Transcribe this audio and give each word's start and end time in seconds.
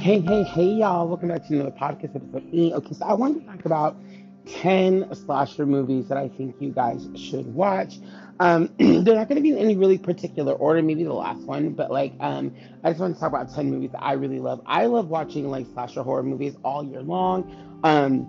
Hey, 0.00 0.18
hey, 0.20 0.44
hey, 0.44 0.64
y'all. 0.64 1.06
Welcome 1.06 1.28
back 1.28 1.46
to 1.46 1.54
another 1.54 1.72
podcast 1.72 2.16
episode. 2.16 2.48
E. 2.54 2.72
Okay, 2.72 2.94
so 2.94 3.04
I 3.04 3.12
wanted 3.12 3.40
to 3.40 3.46
talk 3.46 3.66
about 3.66 3.98
10 4.46 5.14
slasher 5.14 5.66
movies 5.66 6.08
that 6.08 6.16
I 6.16 6.26
think 6.26 6.56
you 6.58 6.70
guys 6.70 7.06
should 7.14 7.52
watch. 7.52 7.98
Um, 8.40 8.70
they're 8.78 9.14
not 9.14 9.28
going 9.28 9.36
to 9.36 9.42
be 9.42 9.50
in 9.50 9.58
any 9.58 9.76
really 9.76 9.98
particular 9.98 10.54
order, 10.54 10.80
maybe 10.80 11.04
the 11.04 11.12
last 11.12 11.42
one, 11.42 11.74
but 11.74 11.90
like, 11.90 12.14
um, 12.18 12.54
I 12.82 12.88
just 12.88 13.00
want 13.02 13.12
to 13.12 13.20
talk 13.20 13.28
about 13.28 13.54
10 13.54 13.70
movies 13.70 13.90
that 13.92 14.02
I 14.02 14.14
really 14.14 14.40
love. 14.40 14.62
I 14.64 14.86
love 14.86 15.08
watching 15.08 15.50
like 15.50 15.66
slasher 15.74 16.02
horror 16.02 16.22
movies 16.22 16.56
all 16.64 16.82
year 16.82 17.02
long. 17.02 17.78
Um, 17.84 18.26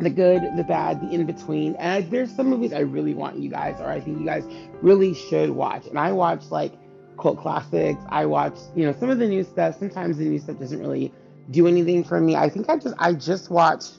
the 0.00 0.10
good, 0.10 0.42
the 0.56 0.64
bad, 0.64 1.00
the 1.00 1.14
in 1.14 1.24
between. 1.24 1.76
And 1.76 2.10
there's 2.10 2.34
some 2.34 2.48
movies 2.48 2.72
I 2.72 2.80
really 2.80 3.14
want 3.14 3.38
you 3.38 3.48
guys, 3.48 3.80
or 3.80 3.86
I 3.88 4.00
think 4.00 4.18
you 4.18 4.26
guys 4.26 4.42
really 4.82 5.14
should 5.14 5.50
watch. 5.50 5.86
And 5.86 6.00
I 6.00 6.10
watch 6.10 6.50
like 6.50 6.72
cult 7.18 7.38
classics. 7.38 8.00
I 8.08 8.26
watch, 8.26 8.58
you 8.74 8.84
know, 8.86 8.92
some 8.92 9.10
of 9.10 9.18
the 9.18 9.26
new 9.26 9.44
stuff. 9.44 9.78
Sometimes 9.78 10.18
the 10.18 10.24
new 10.24 10.38
stuff 10.38 10.58
doesn't 10.58 10.80
really 10.80 11.12
do 11.50 11.66
anything 11.66 12.04
for 12.04 12.20
me. 12.20 12.36
I 12.36 12.48
think 12.48 12.68
I 12.68 12.76
just 12.78 12.94
I 12.98 13.12
just 13.12 13.50
watched 13.50 13.98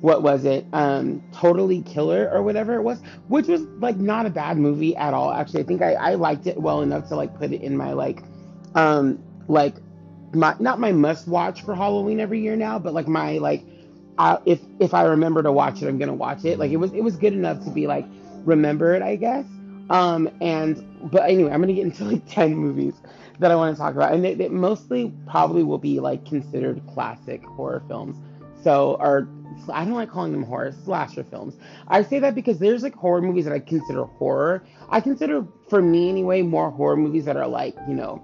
what 0.00 0.22
was 0.22 0.44
it? 0.44 0.66
Um 0.72 1.22
Totally 1.32 1.82
Killer 1.82 2.30
or 2.32 2.42
whatever 2.42 2.74
it 2.74 2.82
was, 2.82 3.00
which 3.28 3.46
was 3.46 3.62
like 3.78 3.96
not 3.96 4.26
a 4.26 4.30
bad 4.30 4.56
movie 4.56 4.96
at 4.96 5.14
all. 5.14 5.32
Actually, 5.32 5.62
I 5.62 5.66
think 5.66 5.82
I, 5.82 5.92
I 5.94 6.14
liked 6.14 6.46
it 6.46 6.58
well 6.58 6.82
enough 6.82 7.08
to 7.08 7.16
like 7.16 7.36
put 7.38 7.52
it 7.52 7.62
in 7.62 7.76
my 7.76 7.92
like 7.92 8.22
um 8.74 9.22
like 9.48 9.74
my 10.32 10.54
not 10.58 10.78
my 10.78 10.92
must 10.92 11.26
watch 11.26 11.62
for 11.62 11.74
Halloween 11.74 12.20
every 12.20 12.40
year 12.40 12.56
now, 12.56 12.78
but 12.78 12.94
like 12.94 13.08
my 13.08 13.38
like 13.38 13.64
I, 14.18 14.38
if 14.44 14.60
if 14.78 14.94
I 14.94 15.04
remember 15.04 15.42
to 15.42 15.52
watch 15.52 15.82
it, 15.82 15.88
I'm 15.88 15.98
gonna 15.98 16.14
watch 16.14 16.44
it. 16.44 16.58
Like 16.58 16.70
it 16.70 16.76
was 16.76 16.92
it 16.92 17.02
was 17.02 17.16
good 17.16 17.32
enough 17.32 17.64
to 17.64 17.70
be 17.70 17.86
like 17.86 18.06
remembered, 18.44 19.02
I 19.02 19.16
guess. 19.16 19.46
Um, 19.90 20.30
and 20.40 21.10
but 21.10 21.28
anyway, 21.28 21.50
I'm 21.50 21.60
gonna 21.60 21.74
get 21.74 21.84
into 21.84 22.04
like 22.04 22.22
ten 22.28 22.54
movies 22.54 22.94
that 23.40 23.50
I 23.50 23.56
want 23.56 23.74
to 23.74 23.80
talk 23.80 23.94
about, 23.94 24.12
and 24.14 24.24
it 24.24 24.52
mostly 24.52 25.12
probably 25.26 25.64
will 25.64 25.78
be 25.78 25.98
like 26.00 26.24
considered 26.24 26.80
classic 26.94 27.44
horror 27.44 27.82
films. 27.88 28.16
So, 28.62 28.96
or 29.00 29.28
I 29.72 29.84
don't 29.84 29.94
like 29.94 30.10
calling 30.10 30.32
them 30.32 30.44
horror 30.44 30.72
slasher 30.84 31.24
films. 31.24 31.56
I 31.88 32.02
say 32.02 32.18
that 32.20 32.34
because 32.34 32.58
there's 32.58 32.82
like 32.82 32.94
horror 32.94 33.20
movies 33.20 33.44
that 33.46 33.54
I 33.54 33.58
consider 33.58 34.04
horror. 34.04 34.62
I 34.90 35.00
consider, 35.00 35.44
for 35.68 35.82
me 35.82 36.08
anyway, 36.08 36.42
more 36.42 36.70
horror 36.70 36.96
movies 36.96 37.24
that 37.24 37.36
are 37.36 37.48
like 37.48 37.74
you 37.88 37.94
know, 37.94 38.22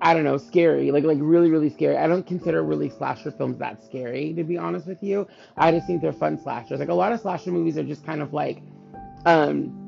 I 0.00 0.14
don't 0.14 0.24
know, 0.24 0.36
scary, 0.36 0.92
like 0.92 1.02
like 1.02 1.18
really 1.20 1.50
really 1.50 1.70
scary. 1.70 1.96
I 1.96 2.06
don't 2.06 2.26
consider 2.26 2.62
really 2.62 2.90
slasher 2.90 3.32
films 3.32 3.58
that 3.58 3.82
scary, 3.82 4.34
to 4.34 4.44
be 4.44 4.56
honest 4.56 4.86
with 4.86 5.02
you. 5.02 5.26
I 5.56 5.72
just 5.72 5.88
think 5.88 6.00
they're 6.00 6.12
fun 6.12 6.38
slashers. 6.40 6.78
Like 6.78 6.90
a 6.90 6.94
lot 6.94 7.10
of 7.10 7.18
slasher 7.18 7.50
movies 7.50 7.76
are 7.76 7.82
just 7.82 8.06
kind 8.06 8.22
of 8.22 8.32
like, 8.32 8.62
um 9.26 9.79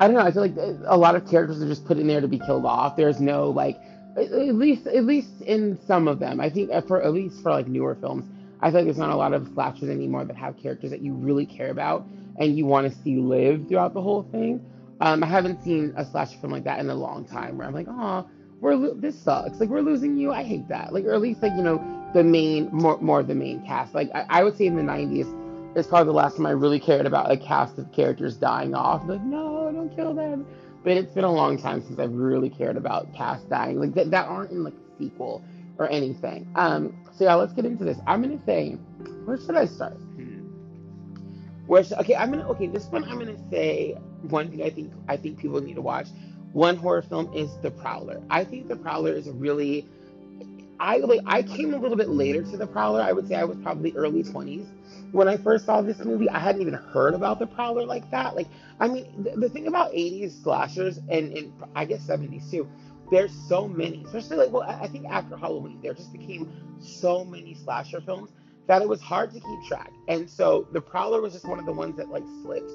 I 0.00 0.06
don't 0.06 0.16
know. 0.16 0.22
I 0.22 0.30
feel 0.30 0.42
like 0.42 0.56
a 0.86 0.96
lot 0.96 1.16
of 1.16 1.28
characters 1.28 1.60
are 1.62 1.66
just 1.66 1.84
put 1.84 1.98
in 1.98 2.06
there 2.06 2.20
to 2.20 2.28
be 2.28 2.38
killed 2.38 2.64
off. 2.64 2.96
There's 2.96 3.20
no 3.20 3.50
like, 3.50 3.78
at 4.16 4.30
least 4.32 4.86
at 4.86 5.04
least 5.04 5.42
in 5.42 5.78
some 5.86 6.06
of 6.08 6.18
them. 6.18 6.40
I 6.40 6.50
think 6.50 6.70
uh, 6.70 6.80
for 6.82 7.02
at 7.02 7.12
least 7.12 7.42
for 7.42 7.50
like 7.50 7.66
newer 7.66 7.96
films, 7.96 8.24
I 8.60 8.70
feel 8.70 8.80
like 8.80 8.86
there's 8.86 8.98
not 8.98 9.10
a 9.10 9.16
lot 9.16 9.32
of 9.32 9.48
slashers 9.54 9.88
anymore 9.88 10.24
that 10.24 10.36
have 10.36 10.56
characters 10.56 10.90
that 10.90 11.00
you 11.00 11.14
really 11.14 11.46
care 11.46 11.70
about 11.70 12.04
and 12.38 12.56
you 12.56 12.66
want 12.66 12.92
to 12.92 13.02
see 13.02 13.16
live 13.16 13.66
throughout 13.68 13.94
the 13.94 14.00
whole 14.00 14.22
thing. 14.30 14.64
Um, 15.00 15.22
I 15.22 15.26
haven't 15.26 15.62
seen 15.62 15.92
a 15.96 16.04
slasher 16.04 16.38
film 16.38 16.52
like 16.52 16.64
that 16.64 16.78
in 16.80 16.90
a 16.90 16.94
long 16.94 17.24
time 17.24 17.56
where 17.56 17.66
I'm 17.66 17.74
like, 17.74 17.86
oh, 17.88 18.28
we're 18.60 18.74
lo- 18.74 18.94
this 18.94 19.18
sucks. 19.18 19.58
Like 19.58 19.68
we're 19.68 19.80
losing 19.80 20.16
you. 20.16 20.32
I 20.32 20.42
hate 20.44 20.68
that. 20.68 20.92
Like 20.92 21.04
or 21.04 21.14
at 21.14 21.20
least 21.20 21.42
like 21.42 21.52
you 21.56 21.62
know 21.62 22.10
the 22.14 22.22
main 22.22 22.68
more 22.72 22.98
more 23.00 23.20
of 23.20 23.26
the 23.26 23.34
main 23.34 23.64
cast. 23.66 23.94
Like 23.94 24.10
I, 24.14 24.26
I 24.28 24.44
would 24.44 24.56
say 24.56 24.66
in 24.66 24.76
the 24.76 24.82
90s 24.82 25.34
it's 25.76 25.86
probably 25.86 26.06
the 26.06 26.12
last 26.12 26.36
time 26.36 26.46
I 26.46 26.50
really 26.50 26.80
cared 26.80 27.06
about 27.06 27.30
a 27.30 27.36
cast 27.36 27.78
of 27.78 27.92
characters 27.92 28.36
dying 28.36 28.74
off. 28.74 29.06
Like, 29.06 29.22
no, 29.22 29.57
don't 29.72 29.94
kill 29.94 30.14
them. 30.14 30.46
But 30.84 30.92
it's 30.92 31.12
been 31.12 31.24
a 31.24 31.32
long 31.32 31.58
time 31.58 31.82
since 31.82 31.98
I've 31.98 32.12
really 32.12 32.50
cared 32.50 32.76
about 32.76 33.12
cast 33.14 33.48
dying, 33.48 33.80
like 33.80 33.94
that, 33.94 34.10
that 34.10 34.26
aren't 34.26 34.52
in 34.52 34.64
like 34.64 34.74
a 34.74 34.98
sequel 34.98 35.42
or 35.78 35.88
anything. 35.88 36.50
Um, 36.54 37.04
so 37.12 37.24
yeah, 37.24 37.34
let's 37.34 37.52
get 37.52 37.64
into 37.64 37.84
this. 37.84 37.98
I'm 38.06 38.22
gonna 38.22 38.40
say, 38.46 38.72
where 39.24 39.38
should 39.38 39.56
I 39.56 39.66
start? 39.66 39.94
Hmm. 39.94 40.46
Where 41.66 41.82
should, 41.82 41.98
okay, 41.98 42.14
I'm 42.14 42.30
gonna 42.30 42.48
okay. 42.50 42.66
This 42.66 42.86
one 42.86 43.04
I'm 43.04 43.18
gonna 43.18 43.36
say 43.50 43.96
one 44.22 44.50
thing 44.50 44.62
I 44.62 44.70
think 44.70 44.92
I 45.08 45.16
think 45.16 45.38
people 45.38 45.60
need 45.60 45.74
to 45.74 45.82
watch. 45.82 46.08
One 46.52 46.76
horror 46.76 47.02
film 47.02 47.32
is 47.34 47.50
The 47.62 47.70
Prowler. 47.70 48.22
I 48.30 48.44
think 48.44 48.68
The 48.68 48.76
Prowler 48.76 49.12
is 49.12 49.28
really 49.28 49.86
I 50.80 50.98
like 50.98 51.20
I 51.26 51.42
came 51.42 51.74
a 51.74 51.78
little 51.78 51.96
bit 51.96 52.08
later 52.08 52.42
to 52.42 52.56
The 52.56 52.66
Prowler. 52.66 53.02
I 53.02 53.12
would 53.12 53.28
say 53.28 53.34
I 53.34 53.44
was 53.44 53.58
probably 53.58 53.92
early 53.96 54.22
20s 54.22 54.66
when 55.12 55.28
I 55.28 55.36
first 55.36 55.66
saw 55.66 55.80
this 55.80 55.98
movie, 55.98 56.28
I 56.28 56.38
hadn't 56.38 56.60
even 56.60 56.74
heard 56.74 57.14
about 57.14 57.38
the 57.38 57.46
Prowler 57.46 57.84
like 57.84 58.10
that. 58.10 58.36
Like, 58.36 58.48
I 58.80 58.88
mean, 58.88 59.22
the, 59.22 59.30
the 59.36 59.48
thing 59.48 59.66
about 59.66 59.92
80s 59.92 60.42
slashers 60.42 60.98
and, 61.08 61.32
and 61.32 61.52
I 61.74 61.84
guess 61.84 62.06
70s 62.06 62.50
too, 62.50 62.68
there's 63.10 63.32
so 63.48 63.66
many, 63.66 64.04
especially 64.04 64.36
like, 64.36 64.50
well, 64.50 64.62
I 64.62 64.86
think 64.88 65.06
after 65.06 65.36
Halloween, 65.36 65.80
there 65.82 65.94
just 65.94 66.12
became 66.12 66.52
so 66.80 67.24
many 67.24 67.54
slasher 67.54 68.00
films 68.00 68.30
that 68.66 68.82
it 68.82 68.88
was 68.88 69.00
hard 69.00 69.32
to 69.32 69.40
keep 69.40 69.64
track. 69.66 69.90
And 70.08 70.28
so 70.28 70.68
the 70.72 70.80
Prowler 70.80 71.20
was 71.20 71.32
just 71.32 71.46
one 71.46 71.58
of 71.58 71.64
the 71.64 71.72
ones 71.72 71.96
that 71.96 72.10
like 72.10 72.24
slipped, 72.42 72.70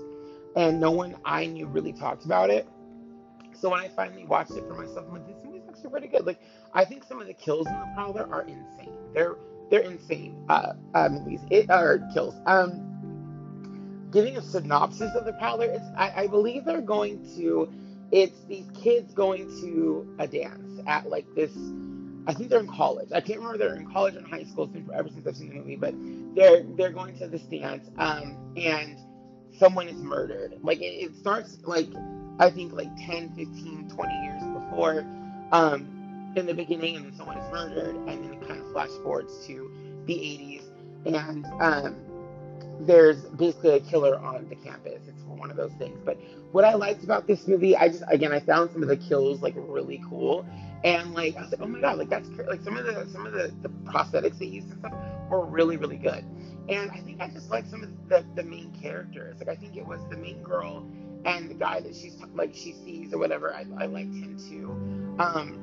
and 0.55 0.79
no 0.79 0.91
one 0.91 1.15
I 1.23 1.45
knew 1.45 1.67
really 1.67 1.93
talked 1.93 2.25
about 2.25 2.49
it. 2.49 2.67
So 3.53 3.69
when 3.69 3.79
I 3.79 3.89
finally 3.89 4.25
watched 4.25 4.51
it 4.51 4.67
for 4.67 4.73
myself, 4.73 5.05
I'm 5.07 5.13
like, 5.13 5.27
this 5.27 5.43
movie's 5.45 5.61
actually 5.69 5.91
pretty 5.91 6.07
good. 6.07 6.25
Like, 6.25 6.41
I 6.73 6.83
think 6.83 7.03
some 7.03 7.21
of 7.21 7.27
the 7.27 7.33
kills 7.33 7.67
in 7.67 7.73
the 7.73 7.91
Prowler 7.93 8.27
are 8.31 8.41
insane. 8.41 8.97
They're 9.13 9.35
they're 9.69 9.81
insane 9.81 10.45
uh, 10.49 10.73
uh, 10.93 11.09
movies. 11.09 11.41
It 11.49 11.69
or 11.69 12.07
kills. 12.13 12.35
Um, 12.45 14.07
giving 14.11 14.37
a 14.37 14.41
synopsis 14.41 15.15
of 15.15 15.25
the 15.25 15.33
Prowler, 15.33 15.65
it's 15.65 15.85
I, 15.97 16.23
I 16.23 16.27
believe 16.27 16.65
they're 16.65 16.81
going 16.81 17.25
to. 17.37 17.71
It's 18.11 18.43
these 18.47 18.67
kids 18.79 19.13
going 19.13 19.47
to 19.61 20.15
a 20.19 20.27
dance 20.27 20.81
at 20.85 21.09
like 21.09 21.25
this. 21.35 21.51
I 22.25 22.33
think 22.33 22.49
they're 22.49 22.59
in 22.59 22.67
college. 22.67 23.11
I 23.11 23.19
can't 23.21 23.39
remember 23.39 23.57
they're 23.57 23.75
in 23.75 23.91
college 23.91 24.15
or 24.15 24.21
high 24.21 24.43
school. 24.43 24.67
Been 24.67 24.85
forever 24.85 25.09
since 25.09 25.25
I've 25.25 25.35
seen 25.35 25.49
the 25.49 25.55
movie, 25.55 25.75
but 25.75 25.93
they're 26.35 26.63
they're 26.63 26.91
going 26.91 27.17
to 27.19 27.27
this 27.27 27.41
dance, 27.43 27.89
um, 27.97 28.37
and 28.55 28.97
someone 29.57 29.87
is 29.87 29.97
murdered. 29.97 30.59
Like 30.61 30.79
it, 30.79 30.93
it 30.93 31.15
starts 31.15 31.57
like 31.63 31.89
I 32.39 32.49
think 32.49 32.73
like 32.73 32.95
10, 32.97 33.29
15, 33.35 33.89
20 33.89 34.13
years 34.23 34.43
before. 34.43 35.05
Um, 35.51 36.02
in 36.35 36.45
the 36.45 36.53
beginning, 36.53 36.95
and 36.97 37.05
then 37.05 37.15
someone 37.15 37.37
is 37.37 37.51
murdered, 37.51 37.95
and 37.95 38.07
then 38.07 38.33
it 38.33 38.47
kind 38.47 38.59
of 38.59 38.71
flash 38.71 38.89
forwards 39.03 39.45
to 39.47 39.71
the 40.05 40.13
80s, 40.13 40.63
and 41.05 41.45
um, 41.61 41.95
there's 42.81 43.21
basically 43.21 43.75
a 43.75 43.79
killer 43.79 44.17
on 44.17 44.47
the 44.49 44.55
campus. 44.55 45.01
It's 45.07 45.21
one 45.23 45.51
of 45.51 45.57
those 45.57 45.73
things. 45.73 45.99
But 46.03 46.17
what 46.51 46.63
I 46.63 46.73
liked 46.73 47.03
about 47.03 47.27
this 47.27 47.47
movie, 47.47 47.75
I 47.75 47.89
just 47.89 48.03
again 48.07 48.31
I 48.31 48.39
found 48.39 48.71
some 48.71 48.83
of 48.83 48.89
the 48.89 48.97
kills 48.97 49.41
like 49.41 49.53
really 49.57 50.01
cool, 50.09 50.45
and 50.83 51.13
like 51.13 51.35
I 51.37 51.41
was 51.41 51.51
like, 51.51 51.61
oh 51.61 51.67
my 51.67 51.81
god, 51.81 51.97
like 51.97 52.09
that's 52.09 52.29
like 52.47 52.61
some 52.61 52.77
of 52.77 52.85
the 52.85 53.07
some 53.11 53.25
of 53.25 53.33
the, 53.33 53.53
the 53.61 53.69
prosthetics 53.69 54.39
they 54.39 54.45
used 54.45 54.69
and 54.69 54.79
stuff 54.79 54.93
were 55.29 55.45
really 55.45 55.77
really 55.77 55.97
good. 55.97 56.25
And 56.69 56.91
I 56.91 56.99
think 56.99 57.21
I 57.21 57.27
just 57.27 57.49
like 57.49 57.65
some 57.65 57.83
of 57.83 57.89
the, 58.07 58.25
the 58.35 58.43
main 58.43 58.71
characters. 58.71 59.37
Like 59.39 59.49
I 59.49 59.55
think 59.55 59.75
it 59.75 59.85
was 59.85 59.99
the 60.09 60.17
main 60.17 60.41
girl 60.43 60.87
and 61.25 61.49
the 61.49 61.55
guy 61.55 61.79
that 61.81 61.95
she's 61.95 62.15
like 62.33 62.53
she 62.53 62.73
sees 62.73 63.13
or 63.13 63.17
whatever. 63.17 63.53
I, 63.53 63.65
I 63.79 63.85
liked 63.85 64.13
him 64.13 64.37
too. 64.37 64.69
Um, 65.21 65.62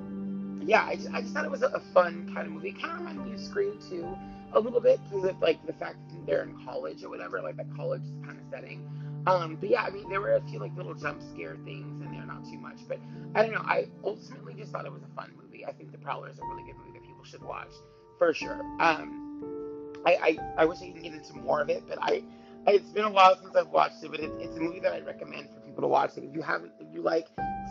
yeah, 0.63 0.85
I 0.85 0.97
just, 0.97 1.11
I 1.13 1.21
just 1.21 1.33
thought 1.33 1.45
it 1.45 1.51
was 1.51 1.63
a, 1.63 1.81
fun 1.93 2.31
kind 2.35 2.47
of 2.47 2.53
movie. 2.53 2.73
Kind 2.73 2.93
of 2.93 2.99
reminded 2.99 3.27
me 3.27 3.35
of 3.35 3.41
Scream 3.41 3.79
too, 3.89 4.17
a 4.53 4.61
little 4.61 4.81
bit 4.81 5.01
because 5.05 5.25
of 5.25 5.41
like 5.41 5.65
the 5.67 5.73
fact 5.73 5.97
that 6.11 6.27
they're 6.27 6.43
in 6.43 6.57
college 6.65 7.03
or 7.03 7.09
whatever, 7.09 7.41
like 7.41 7.57
that 7.57 7.75
college 7.75 8.03
kind 8.25 8.39
of 8.39 8.45
setting. 8.51 8.89
Um, 9.27 9.57
but 9.61 9.69
yeah, 9.69 9.83
I 9.83 9.91
mean, 9.91 10.09
there 10.09 10.21
were 10.21 10.35
a 10.35 10.43
few 10.49 10.59
like 10.59 10.75
little 10.77 10.95
jump 10.95 11.21
scare 11.35 11.57
things 11.65 12.01
in 12.05 12.13
there, 12.13 12.25
not 12.25 12.45
too 12.45 12.59
much, 12.59 12.79
but 12.89 12.99
I 13.35 13.43
don't 13.43 13.53
know. 13.53 13.63
I 13.65 13.87
ultimately 14.05 14.55
just 14.55 14.73
thought 14.73 14.87
it 14.87 14.93
was 14.93 15.03
a 15.03 15.15
fun 15.15 15.33
movie. 15.41 15.65
I 15.67 15.73
think 15.73 15.93
The 15.93 15.99
Prowler 15.99 16.31
is 16.31 16.39
a 16.39 16.45
really 16.45 16.63
good 16.65 16.77
movie 16.79 16.93
that 16.93 17.03
people 17.03 17.25
should 17.25 17.43
watch 17.43 17.73
for 18.19 18.33
sure. 18.33 18.61
Um, 18.81 19.93
I, 20.07 20.17
I, 20.23 20.39
I 20.59 20.65
wish 20.65 20.79
I 20.83 20.91
could 20.91 21.03
get 21.03 21.13
into 21.13 21.35
more 21.37 21.61
of 21.61 21.69
it, 21.69 21.85
but 21.89 21.99
I, 22.01 22.23
it's 22.67 22.89
been 22.91 23.05
a 23.05 23.11
while 23.11 23.37
since 23.43 23.55
I've 23.55 23.69
watched 23.69 24.03
it, 24.03 24.11
but 24.11 24.21
it, 24.21 24.31
it's 24.39 24.57
a 24.57 24.61
movie 24.61 24.81
that 24.81 24.93
I 24.93 25.01
recommend 25.01 25.49
for 25.51 25.61
people 25.61 25.83
to 25.83 25.89
watch. 25.89 26.13
If 26.17 26.35
you 26.35 26.43
haven't, 26.43 26.73
if 26.81 26.87
you 26.95 27.03
like 27.03 27.27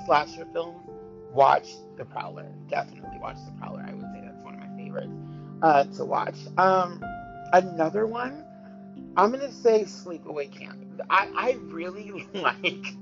slasher 0.06 0.46
films, 0.54 0.82
watch 1.32 1.68
The 1.98 2.06
Prowler. 2.06 2.52
Definitely 2.70 3.20
watch 3.20 3.38
The 3.46 3.52
Prowler. 3.60 3.86
I 3.88 3.94
would 3.94 4.06
say 4.14 4.22
that's 4.24 4.44
one 4.44 4.56
of 4.56 4.60
my 4.62 4.78
favorites 4.78 5.12
uh, 5.62 5.84
to 5.86 6.06
watch. 6.06 6.36
Um, 6.58 7.04
another 7.54 8.06
one, 8.06 8.46
I'm 9.18 9.32
gonna 9.32 9.52
say 9.52 9.84
Sleepaway 9.84 10.52
Camp. 10.52 10.80
I, 11.10 11.30
I 11.36 11.52
really 11.68 12.28
like 12.34 12.96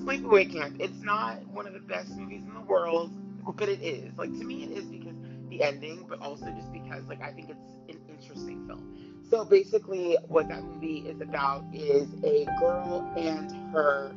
Sleepaway 0.00 0.52
Camp. 0.52 0.76
It's 0.80 1.02
not 1.02 1.46
one 1.48 1.66
of 1.66 1.72
the 1.74 1.80
best 1.80 2.10
movies 2.10 2.42
in 2.46 2.54
the 2.54 2.60
world, 2.60 3.10
but 3.56 3.68
it 3.68 3.82
is. 3.82 4.12
Like 4.16 4.30
to 4.30 4.44
me, 4.44 4.64
it 4.64 4.70
is 4.70 4.84
because 4.84 5.16
the 5.48 5.62
ending, 5.62 6.04
but 6.08 6.20
also 6.20 6.46
just 6.46 6.72
because 6.72 7.04
like 7.08 7.20
I 7.22 7.32
think 7.32 7.50
it's 7.50 7.60
an 7.88 8.00
interesting 8.08 8.66
film. 8.66 8.88
So 9.30 9.44
basically, 9.44 10.16
what 10.28 10.48
that 10.48 10.62
movie 10.62 11.08
is 11.08 11.20
about 11.20 11.64
is 11.72 12.08
a 12.22 12.46
girl 12.60 13.10
and 13.16 13.50
her 13.72 14.12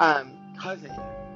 um, 0.00 0.32
cousin 0.58 0.90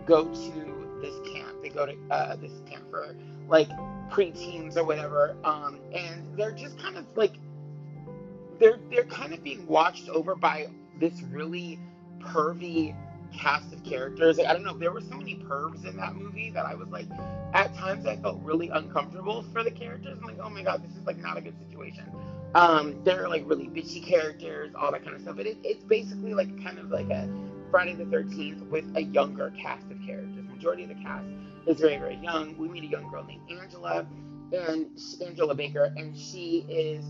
go 0.06 0.24
to 0.24 0.83
this 1.04 1.14
camp. 1.32 1.62
They 1.62 1.68
go 1.68 1.86
to 1.86 1.96
uh, 2.10 2.36
this 2.36 2.52
camp 2.68 2.90
for 2.90 3.14
like 3.48 3.68
preteens 4.10 4.76
or 4.76 4.84
whatever, 4.84 5.36
um, 5.44 5.78
and 5.92 6.36
they're 6.36 6.52
just 6.52 6.78
kind 6.78 6.96
of 6.96 7.04
like 7.14 7.34
they're 8.58 8.78
they're 8.90 9.04
kind 9.04 9.34
of 9.34 9.42
being 9.42 9.66
watched 9.66 10.08
over 10.08 10.34
by 10.34 10.66
this 10.98 11.22
really 11.30 11.78
pervy 12.20 12.96
cast 13.36 13.72
of 13.72 13.82
characters. 13.84 14.38
Like, 14.38 14.46
I 14.46 14.52
don't 14.52 14.62
know, 14.62 14.78
there 14.78 14.92
were 14.92 15.00
so 15.00 15.16
many 15.16 15.36
pervs 15.36 15.84
in 15.84 15.96
that 15.96 16.14
movie 16.14 16.50
that 16.50 16.64
I 16.64 16.74
was 16.74 16.88
like, 16.88 17.06
at 17.52 17.74
times 17.74 18.06
I 18.06 18.16
felt 18.16 18.40
really 18.42 18.68
uncomfortable 18.68 19.44
for 19.52 19.64
the 19.64 19.70
characters. 19.70 20.18
I'm 20.20 20.26
like, 20.26 20.38
oh 20.40 20.50
my 20.50 20.62
god, 20.62 20.82
this 20.82 20.96
is 20.96 21.06
like 21.06 21.18
not 21.18 21.36
a 21.36 21.40
good 21.40 21.58
situation. 21.68 22.04
Um, 22.54 23.02
they're 23.02 23.28
like 23.28 23.42
really 23.46 23.66
bitchy 23.66 24.04
characters, 24.04 24.72
all 24.76 24.92
that 24.92 25.02
kind 25.02 25.16
of 25.16 25.22
stuff. 25.22 25.36
But 25.36 25.46
it, 25.46 25.58
it's 25.64 25.84
basically 25.84 26.34
like 26.34 26.62
kind 26.62 26.78
of 26.78 26.90
like 26.90 27.10
a 27.10 27.28
Friday 27.70 27.94
the 27.94 28.04
13th 28.04 28.68
with 28.68 28.84
a 28.96 29.02
younger 29.02 29.52
cast 29.60 29.90
of 29.90 29.98
characters. 30.06 30.33
Majority 30.64 30.84
of 30.84 30.88
the 30.96 31.04
cast 31.04 31.26
is 31.66 31.78
very, 31.78 31.98
very 31.98 32.16
young. 32.16 32.56
We 32.56 32.68
meet 32.68 32.84
a 32.84 32.86
young 32.86 33.10
girl 33.10 33.22
named 33.22 33.42
Angela, 33.50 34.06
and 34.50 34.98
Angela 35.22 35.54
Baker, 35.54 35.92
and 35.94 36.16
she 36.16 36.64
is 36.70 37.04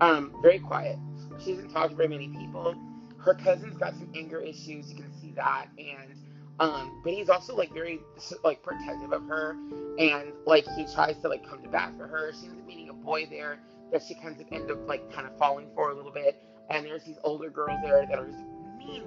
um, 0.00 0.34
very 0.40 0.58
quiet. 0.58 0.98
She 1.44 1.52
doesn't 1.52 1.68
talk 1.68 1.90
to 1.90 1.96
very 1.96 2.08
many 2.08 2.28
people. 2.28 2.74
Her 3.18 3.34
cousin's 3.34 3.76
got 3.76 3.92
some 3.92 4.10
anger 4.16 4.40
issues. 4.40 4.90
You 4.90 4.96
can 4.96 5.12
see 5.20 5.32
that, 5.32 5.66
and 5.76 6.18
um, 6.60 7.02
but 7.04 7.12
he's 7.12 7.28
also 7.28 7.54
like 7.54 7.74
very 7.74 8.00
like 8.42 8.62
protective 8.62 9.12
of 9.12 9.26
her, 9.28 9.50
and 9.98 10.32
like 10.46 10.64
he 10.74 10.86
tries 10.94 11.18
to 11.18 11.28
like 11.28 11.46
come 11.46 11.62
to 11.62 11.68
bat 11.68 11.92
for 11.98 12.06
her. 12.06 12.32
She 12.32 12.46
ends 12.46 12.58
up 12.58 12.66
meeting 12.66 12.88
a 12.88 12.94
boy 12.94 13.26
there 13.28 13.58
that 13.92 14.00
she 14.08 14.14
kind 14.14 14.40
of 14.40 14.46
end 14.50 14.70
up 14.70 14.88
like 14.88 15.12
kind 15.12 15.26
of 15.26 15.36
falling 15.36 15.68
for 15.74 15.90
a 15.90 15.94
little 15.94 16.10
bit. 16.10 16.42
And 16.70 16.86
there's 16.86 17.04
these 17.04 17.18
older 17.22 17.50
girls 17.50 17.80
there 17.82 18.06
that 18.06 18.18
are 18.18 18.30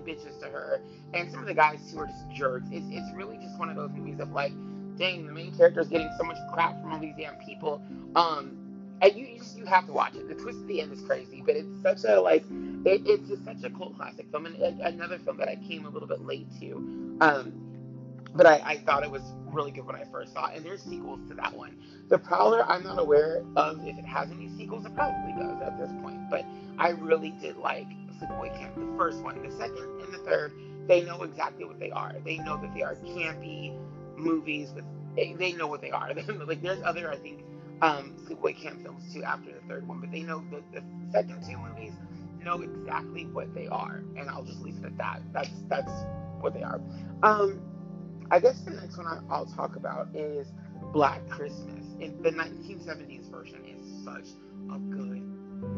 bitches 0.05 0.39
to 0.39 0.47
her, 0.47 0.81
and 1.13 1.31
some 1.31 1.41
of 1.41 1.47
the 1.47 1.53
guys 1.53 1.79
who 1.91 1.99
are 1.99 2.07
just 2.07 2.29
jerks. 2.31 2.67
It's 2.71 2.85
it's 2.89 3.15
really 3.15 3.37
just 3.37 3.57
one 3.59 3.69
of 3.69 3.75
those 3.75 3.91
movies 3.91 4.19
of 4.19 4.31
like, 4.31 4.51
dang, 4.97 5.25
the 5.25 5.33
main 5.33 5.55
character 5.55 5.81
is 5.81 5.87
getting 5.87 6.09
so 6.17 6.23
much 6.23 6.37
crap 6.53 6.81
from 6.81 6.93
all 6.93 6.99
these 6.99 7.15
damn 7.17 7.35
people. 7.35 7.81
Um, 8.15 8.57
and 9.01 9.15
you 9.15 9.25
you, 9.25 9.37
just, 9.37 9.57
you 9.57 9.65
have 9.65 9.85
to 9.85 9.93
watch 9.93 10.15
it. 10.15 10.27
The 10.27 10.35
twist 10.35 10.59
at 10.59 10.67
the 10.67 10.81
end 10.81 10.91
is 10.91 11.01
crazy, 11.01 11.43
but 11.45 11.55
it's 11.55 11.81
such 11.81 12.03
a 12.09 12.19
like 12.19 12.43
it, 12.85 13.01
it's 13.05 13.27
just 13.27 13.45
such 13.45 13.63
a 13.63 13.69
cult 13.69 13.95
classic 13.97 14.25
film, 14.31 14.45
and 14.45 14.81
another 14.81 15.19
film 15.19 15.37
that 15.37 15.49
I 15.49 15.55
came 15.67 15.85
a 15.85 15.89
little 15.89 16.07
bit 16.07 16.21
late 16.25 16.47
to. 16.59 17.17
Um, 17.21 17.63
but 18.33 18.45
I, 18.45 18.61
I 18.65 18.77
thought 18.77 19.03
it 19.03 19.11
was 19.11 19.23
really 19.45 19.71
good 19.71 19.85
when 19.85 19.95
I 19.95 20.03
first 20.11 20.33
saw 20.33 20.47
it, 20.47 20.57
and 20.57 20.65
there's 20.65 20.83
sequels 20.83 21.19
to 21.29 21.33
that 21.35 21.55
one. 21.55 21.77
The 22.09 22.17
Prowler, 22.17 22.63
I'm 22.63 22.83
not 22.83 22.99
aware 22.99 23.43
of 23.55 23.79
if 23.85 23.97
it 23.97 24.05
has 24.05 24.29
any 24.31 24.49
sequels. 24.57 24.85
It 24.85 24.95
probably 24.95 25.33
does 25.33 25.61
at 25.61 25.77
this 25.79 25.91
point, 26.01 26.29
but 26.29 26.45
I 26.77 26.89
really 26.89 27.31
did 27.41 27.57
like 27.57 27.87
Sleepaway 28.19 28.57
Camp, 28.57 28.75
the 28.75 28.97
first 28.97 29.21
one. 29.23 29.41
The 29.41 29.51
second 29.51 30.01
and 30.01 30.13
the 30.13 30.19
third, 30.19 30.53
they 30.87 31.01
know 31.03 31.23
exactly 31.23 31.65
what 31.65 31.79
they 31.79 31.91
are. 31.91 32.13
They 32.23 32.37
know 32.37 32.59
that 32.61 32.73
they 32.73 32.83
are 32.83 32.95
campy 32.95 33.77
movies 34.17 34.71
with. 34.73 34.85
They 35.15 35.53
know 35.53 35.67
what 35.67 35.81
they 35.81 35.91
are. 35.91 36.13
like 36.45 36.61
there's 36.61 36.83
other, 36.83 37.09
I 37.09 37.17
think, 37.17 37.43
um, 37.81 38.15
Sleepaway 38.27 38.61
Camp 38.61 38.83
films 38.83 39.11
too 39.13 39.23
after 39.23 39.51
the 39.51 39.67
third 39.67 39.87
one, 39.87 39.99
but 39.99 40.11
they 40.11 40.21
know 40.21 40.43
the, 40.51 40.61
the 40.71 40.83
second 41.11 41.43
two 41.43 41.57
movies 41.57 41.93
know 42.43 42.61
exactly 42.61 43.25
what 43.25 43.53
they 43.53 43.67
are, 43.67 44.03
and 44.15 44.29
I'll 44.29 44.43
just 44.43 44.61
leave 44.61 44.77
it 44.77 44.85
at 44.85 44.97
that. 44.97 45.21
That's 45.33 45.49
that's 45.67 45.91
what 46.39 46.53
they 46.53 46.63
are. 46.63 46.79
Um, 47.23 47.61
I 48.31 48.39
guess 48.39 48.59
the 48.61 48.71
next 48.71 48.97
one 48.97 49.07
I, 49.07 49.39
will 49.39 49.45
talk 49.47 49.75
about 49.75 50.07
is 50.15 50.47
Black 50.93 51.27
Christmas. 51.29 51.85
The 51.99 52.31
1970s 52.31 53.29
version 53.29 53.63
is 53.65 54.05
such 54.05 54.27
a 54.73 54.79
good 54.79 55.23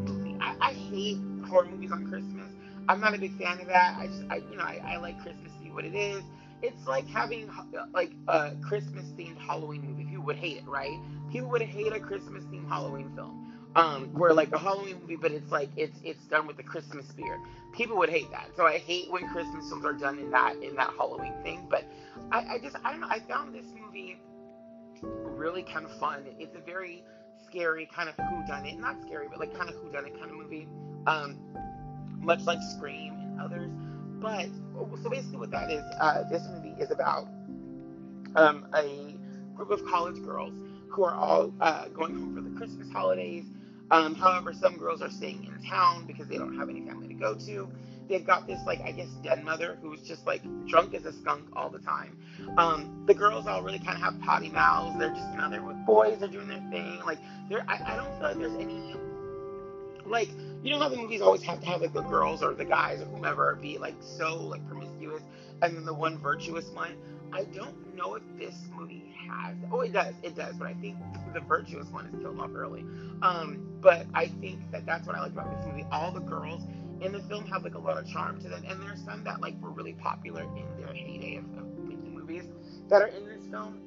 movie. 0.06 0.19
I, 0.60 0.72
hate 0.72 1.18
horror 1.46 1.66
movies 1.66 1.92
on 1.92 2.08
Christmas. 2.08 2.50
I'm 2.88 3.00
not 3.00 3.14
a 3.14 3.18
big 3.18 3.36
fan 3.38 3.60
of 3.60 3.66
that. 3.66 3.96
I 3.98 4.06
just, 4.06 4.22
I, 4.30 4.36
you 4.36 4.56
know, 4.56 4.64
I, 4.64 4.80
I 4.84 4.96
like 4.96 5.20
Christmas 5.22 5.52
to 5.52 5.64
be 5.64 5.70
what 5.70 5.84
it 5.84 5.94
is. 5.94 6.22
It's 6.62 6.86
like 6.86 7.06
having 7.06 7.48
like 7.94 8.12
a 8.28 8.52
Christmas 8.62 9.04
themed 9.16 9.38
Halloween 9.38 9.82
movie. 9.82 10.04
People 10.04 10.24
would 10.26 10.36
hate 10.36 10.58
it, 10.58 10.66
right? 10.66 10.98
People 11.32 11.48
would 11.50 11.62
hate 11.62 11.92
a 11.92 12.00
Christmas 12.00 12.44
themed 12.44 12.68
Halloween 12.68 13.10
film 13.14 13.50
um, 13.76 14.08
where 14.12 14.32
like 14.32 14.52
a 14.52 14.58
Halloween 14.58 15.00
movie, 15.00 15.16
but 15.16 15.32
it's 15.32 15.50
like 15.50 15.70
it's 15.76 15.96
it's 16.02 16.24
done 16.26 16.46
with 16.46 16.56
the 16.56 16.62
Christmas 16.62 17.06
spirit. 17.08 17.40
People 17.72 17.96
would 17.98 18.10
hate 18.10 18.30
that. 18.32 18.48
So 18.56 18.66
I 18.66 18.78
hate 18.78 19.10
when 19.10 19.28
Christmas 19.28 19.68
films 19.68 19.84
are 19.84 19.92
done 19.92 20.18
in 20.18 20.30
that 20.30 20.56
in 20.56 20.74
that 20.76 20.90
Halloween 20.96 21.34
thing. 21.42 21.66
But 21.70 21.84
I, 22.32 22.54
I 22.54 22.58
just 22.58 22.76
I 22.84 22.90
don't 22.90 23.00
know. 23.00 23.08
I 23.08 23.20
found 23.20 23.54
this 23.54 23.66
movie 23.80 24.20
really 25.02 25.62
kind 25.62 25.84
of 25.84 25.98
fun. 25.98 26.24
It's 26.38 26.56
a 26.56 26.60
very 26.60 27.04
scary 27.50 27.88
kind 27.92 28.08
of 28.08 28.14
who 28.16 28.46
done 28.46 28.66
it, 28.66 28.78
not 28.78 29.00
scary, 29.02 29.26
but 29.28 29.38
like 29.38 29.56
kind 29.56 29.68
of 29.68 29.76
who 29.76 29.90
done 29.90 30.06
it 30.06 30.18
kind 30.18 30.30
of 30.30 30.36
movie. 30.36 30.66
Um, 31.06 31.38
much 32.18 32.42
like 32.42 32.58
Scream 32.76 33.14
and 33.14 33.40
others. 33.40 33.70
But 34.20 34.48
so 35.02 35.08
basically, 35.08 35.38
what 35.38 35.50
that 35.50 35.70
is, 35.70 35.82
uh, 35.98 36.24
this 36.24 36.46
movie 36.48 36.74
is 36.80 36.90
about 36.90 37.26
um, 38.36 38.66
a 38.74 39.16
group 39.54 39.70
of 39.70 39.84
college 39.86 40.22
girls 40.22 40.52
who 40.90 41.04
are 41.04 41.14
all 41.14 41.52
uh, 41.60 41.88
going 41.88 42.14
home 42.14 42.34
for 42.34 42.42
the 42.42 42.54
Christmas 42.56 42.90
holidays 42.92 43.44
um, 43.90 44.14
however, 44.14 44.52
some 44.52 44.76
girls 44.76 45.02
are 45.02 45.10
staying 45.10 45.44
in 45.44 45.68
town 45.68 46.06
because 46.06 46.28
they 46.28 46.38
don't 46.38 46.56
have 46.56 46.68
any 46.68 46.80
family 46.82 47.08
to 47.08 47.14
go 47.14 47.34
to. 47.34 47.68
They've 48.10 48.26
got 48.26 48.48
this, 48.48 48.58
like, 48.66 48.80
I 48.80 48.90
guess, 48.90 49.06
dead 49.22 49.44
mother 49.44 49.78
who's 49.80 50.02
just, 50.02 50.26
like, 50.26 50.42
drunk 50.66 50.94
as 50.94 51.04
a 51.06 51.12
skunk 51.12 51.44
all 51.54 51.70
the 51.70 51.78
time. 51.78 52.18
Um, 52.58 53.04
the 53.06 53.14
girls 53.14 53.46
all 53.46 53.62
really 53.62 53.78
kind 53.78 53.96
of 53.96 54.02
have 54.02 54.20
potty 54.20 54.50
mouths. 54.50 54.98
They're 54.98 55.14
just, 55.14 55.30
you 55.30 55.38
know, 55.38 55.48
they're 55.48 55.62
with 55.62 55.86
boys, 55.86 56.18
they're 56.18 56.28
doing 56.28 56.48
their 56.48 56.62
thing. 56.70 57.00
Like, 57.06 57.18
they're, 57.48 57.64
I, 57.68 57.92
I 57.92 57.96
don't 57.96 58.12
feel 58.18 58.28
like 58.28 58.38
there's 58.38 58.60
any, 58.60 58.96
like, 60.04 60.28
you 60.64 60.72
know 60.72 60.80
how 60.80 60.88
the 60.88 60.96
movies 60.96 61.20
always 61.20 61.42
have 61.44 61.60
to 61.60 61.66
have, 61.66 61.82
like, 61.82 61.92
the 61.92 62.02
girls 62.02 62.42
or 62.42 62.52
the 62.52 62.64
guys 62.64 63.00
or 63.00 63.04
whomever 63.04 63.56
be, 63.62 63.78
like, 63.78 63.94
so, 64.00 64.42
like, 64.42 64.66
promiscuous, 64.66 65.22
and 65.62 65.76
then 65.76 65.84
the 65.84 65.94
one 65.94 66.18
virtuous 66.18 66.68
one? 66.70 66.96
I 67.32 67.44
don't 67.44 67.94
know 67.94 68.16
if 68.16 68.22
this 68.38 68.56
movie 68.76 69.14
has. 69.28 69.54
Oh, 69.70 69.82
it 69.82 69.92
does. 69.92 70.14
It 70.24 70.34
does. 70.34 70.56
But 70.56 70.66
I 70.66 70.74
think 70.74 70.96
the 71.32 71.40
virtuous 71.40 71.86
one 71.88 72.06
is 72.06 72.20
killed 72.20 72.40
off 72.40 72.50
early. 72.56 72.84
Um, 73.22 73.78
but 73.80 74.06
I 74.14 74.26
think 74.26 74.68
that 74.72 74.84
that's 74.84 75.06
what 75.06 75.14
I 75.14 75.20
like 75.20 75.30
about 75.32 75.56
this 75.56 75.64
movie. 75.66 75.86
All 75.92 76.10
the 76.10 76.20
girls 76.20 76.62
in 77.00 77.12
the 77.12 77.20
film 77.20 77.46
have 77.46 77.64
like 77.64 77.74
a 77.74 77.78
lot 77.78 77.98
of 77.98 78.08
charm 78.08 78.40
to 78.42 78.48
them, 78.48 78.64
and 78.68 78.82
there's 78.82 79.02
some 79.04 79.24
that 79.24 79.40
like 79.40 79.60
were 79.60 79.70
really 79.70 79.94
popular 79.94 80.42
in 80.42 80.66
their 80.78 80.92
heyday 80.94 81.36
of, 81.36 81.44
of 81.58 81.78
making 81.78 82.14
movies 82.14 82.44
that 82.88 83.02
are 83.02 83.08
in 83.08 83.26
this 83.26 83.44
film, 83.50 83.80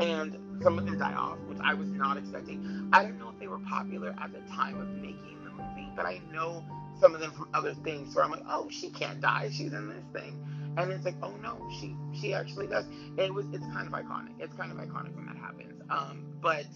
and 0.00 0.36
some 0.62 0.78
of 0.78 0.86
them 0.86 0.98
die 0.98 1.14
off, 1.14 1.38
which 1.46 1.58
I 1.62 1.74
was 1.74 1.88
not 1.88 2.16
expecting. 2.16 2.88
I 2.92 3.02
don't 3.02 3.18
know 3.18 3.30
if 3.30 3.38
they 3.38 3.48
were 3.48 3.60
popular 3.60 4.14
at 4.20 4.32
the 4.32 4.40
time 4.52 4.80
of 4.80 4.88
making 4.88 5.38
the 5.44 5.50
movie, 5.50 5.90
but 5.96 6.06
I 6.06 6.20
know 6.32 6.64
some 7.00 7.14
of 7.14 7.20
them 7.20 7.32
from 7.32 7.48
other 7.54 7.74
things 7.74 8.14
where 8.14 8.24
I'm 8.24 8.30
like, 8.30 8.44
oh, 8.46 8.68
she 8.70 8.90
can't 8.90 9.20
die. 9.20 9.48
She's 9.52 9.72
in 9.72 9.88
this 9.88 10.04
thing 10.12 10.38
and 10.76 10.92
it's 10.92 11.04
like, 11.04 11.16
oh 11.22 11.34
no, 11.42 11.68
she 11.80 11.96
she 12.14 12.34
actually 12.34 12.66
does. 12.66 12.86
It 13.16 13.32
was 13.32 13.46
it's 13.52 13.64
kind 13.66 13.86
of 13.86 13.92
iconic. 13.92 14.34
It's 14.38 14.54
kind 14.54 14.70
of 14.70 14.78
iconic 14.78 15.14
when 15.14 15.26
that 15.26 15.36
happens. 15.36 15.82
Um, 15.90 16.26
but 16.40 16.66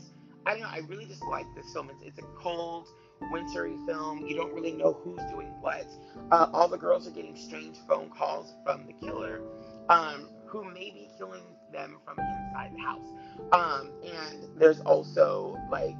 I 0.46 0.52
don't 0.52 0.60
know. 0.60 0.68
I 0.68 0.80
really 0.88 1.06
just 1.06 1.22
like 1.22 1.46
this 1.54 1.72
film. 1.72 1.90
It's 1.90 2.02
it's 2.02 2.18
a 2.18 2.26
cold, 2.40 2.88
wintry 3.30 3.76
film. 3.86 4.24
You 4.26 4.36
don't 4.36 4.52
really 4.54 4.72
know 4.72 4.92
who's 4.92 5.20
doing 5.30 5.48
what. 5.60 5.86
Uh, 6.30 6.48
all 6.52 6.68
the 6.68 6.78
girls 6.78 7.06
are 7.06 7.10
getting 7.10 7.36
strange 7.36 7.76
phone 7.88 8.10
calls 8.10 8.52
from 8.64 8.86
the 8.86 8.92
killer, 8.92 9.40
um, 9.88 10.28
who 10.46 10.64
may 10.64 10.90
be 10.90 11.08
killing 11.18 11.42
them 11.72 11.96
from 12.04 12.18
inside 12.18 12.72
the 12.74 12.80
house. 12.80 13.06
Um, 13.52 13.90
and 14.04 14.46
there's 14.58 14.80
also 14.80 15.58
like 15.70 15.96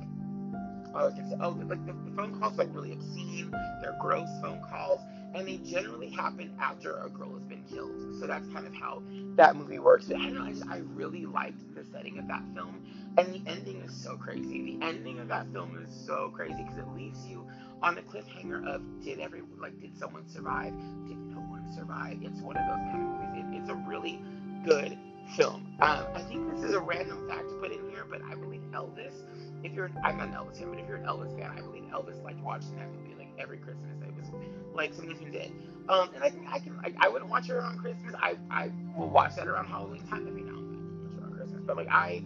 say, 0.94 1.37
oh, 1.40 1.50
like 1.50 1.85
the, 1.87 1.92
the 1.92 2.16
phone 2.16 2.38
calls 2.38 2.56
like 2.56 2.68
really 2.73 2.92
obscene. 2.92 3.50
They're 3.83 3.97
gross 4.00 4.28
phone 4.40 4.61
calls 4.71 5.00
and 5.35 5.47
they 5.49 5.56
generally 5.56 6.11
happen 6.11 6.54
after 6.61 6.97
a 6.99 7.11
girl 7.11 7.33
has 7.35 7.42
been 7.42 7.64
killed. 7.64 8.21
So 8.21 8.26
that's 8.26 8.47
kind 8.49 8.66
of 8.66 8.75
how 8.75 9.02
that 9.35 9.56
movie 9.56 9.80
works. 9.80 10.06
But 10.06 10.18
I 10.18 10.25
don't 10.25 10.35
know, 10.35 10.44
I, 10.44 10.52
just, 10.52 10.66
I 10.68 10.78
really 10.94 11.26
liked 11.26 11.75
the 11.75 11.85
setting 11.92 12.18
of 12.18 12.28
that 12.28 12.42
film, 12.54 12.85
and 13.16 13.33
the 13.33 13.50
ending 13.50 13.80
is 13.83 13.94
so 13.94 14.16
crazy. 14.16 14.76
The 14.78 14.85
ending 14.87 15.21
of 15.21 15.28
that 15.28 15.47
film 15.52 15.78
is 15.85 15.94
so 16.06 16.33
crazy 16.35 16.62
because 16.62 16.78
it 16.78 16.88
leaves 16.94 17.26
you 17.26 17.47
on 17.83 17.94
the 17.94 18.02
cliffhanger 18.02 18.66
of 18.66 18.83
did 19.04 19.21
every 19.21 19.42
like 19.59 19.78
did 19.80 19.97
someone 19.99 20.28
survive? 20.28 20.73
Did 21.06 21.18
no 21.18 21.38
one 21.38 21.71
survive? 21.75 22.18
It's 22.23 22.40
one 22.40 22.56
of 22.56 22.66
those 22.66 22.85
kind 22.90 23.02
of 23.02 23.21
movies. 23.21 23.44
It, 23.44 23.61
it's 23.62 23.71
a 23.71 23.75
really 23.88 24.21
good 24.64 24.99
film. 25.37 25.66
Um, 25.80 26.04
I 26.14 26.23
think 26.28 26.50
this 26.54 26.64
is 26.64 26.75
a 26.75 26.80
random 26.80 27.28
fact 27.28 27.49
to 27.49 27.54
put 27.56 27.73
in 27.73 27.88
here, 27.90 28.04
but 28.09 28.23
I 28.23 28.35
believe 28.35 28.61
Elvis. 28.73 29.14
If 29.62 29.73
you're, 29.73 29.90
I'm 30.04 30.18
not 30.18 30.28
an 30.28 30.35
Elvis 30.35 30.59
fan, 30.59 30.71
but 30.71 30.78
if 30.78 30.88
you're 30.88 30.99
an 30.99 31.06
Elvis 31.06 31.38
fan, 31.38 31.50
I 31.50 31.61
believe 31.61 31.85
Elvis 31.85 32.23
liked 32.23 32.40
watching 32.40 32.76
that 32.76 32.90
movie 32.92 33.14
like 33.18 33.28
every 33.38 33.59
Christmas. 33.59 33.90
It 34.02 34.14
was 34.14 34.26
like 34.75 34.92
something 34.92 35.16
he 35.16 35.30
did. 35.30 35.52
Um, 35.88 36.11
and 36.14 36.23
I 36.23 36.30
think 36.30 36.47
I 36.50 36.59
can, 36.59 36.78
I, 36.85 36.92
I 37.00 37.09
wouldn't 37.09 37.30
watch 37.30 37.49
it 37.49 37.52
around 37.52 37.78
Christmas. 37.78 38.14
I, 38.18 38.37
I 38.50 38.71
will 38.97 39.09
watch 39.09 39.37
that 39.37 39.47
around 39.47 39.66
Halloween 39.66 40.06
time 40.09 40.26
every 40.28 40.42
now 40.42 40.59
and 40.59 41.23
then, 41.23 41.33
Christmas. 41.37 41.62
But 41.66 41.76
like 41.76 41.88
I, 41.88 42.23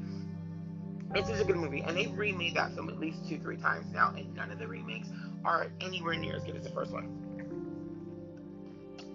it's 1.14 1.28
just 1.28 1.42
a 1.42 1.44
good 1.44 1.56
movie, 1.56 1.80
and 1.80 1.96
they've 1.96 2.16
remade 2.16 2.54
that 2.56 2.74
film 2.74 2.88
at 2.88 2.98
least 2.98 3.28
two, 3.28 3.38
three 3.38 3.56
times 3.56 3.86
now, 3.92 4.12
and 4.16 4.34
none 4.34 4.50
of 4.50 4.58
the 4.58 4.66
remakes 4.66 5.08
are 5.44 5.68
anywhere 5.80 6.14
near 6.16 6.36
as 6.36 6.44
good 6.44 6.56
as 6.56 6.64
the 6.64 6.70
first 6.70 6.92
one. 6.92 7.08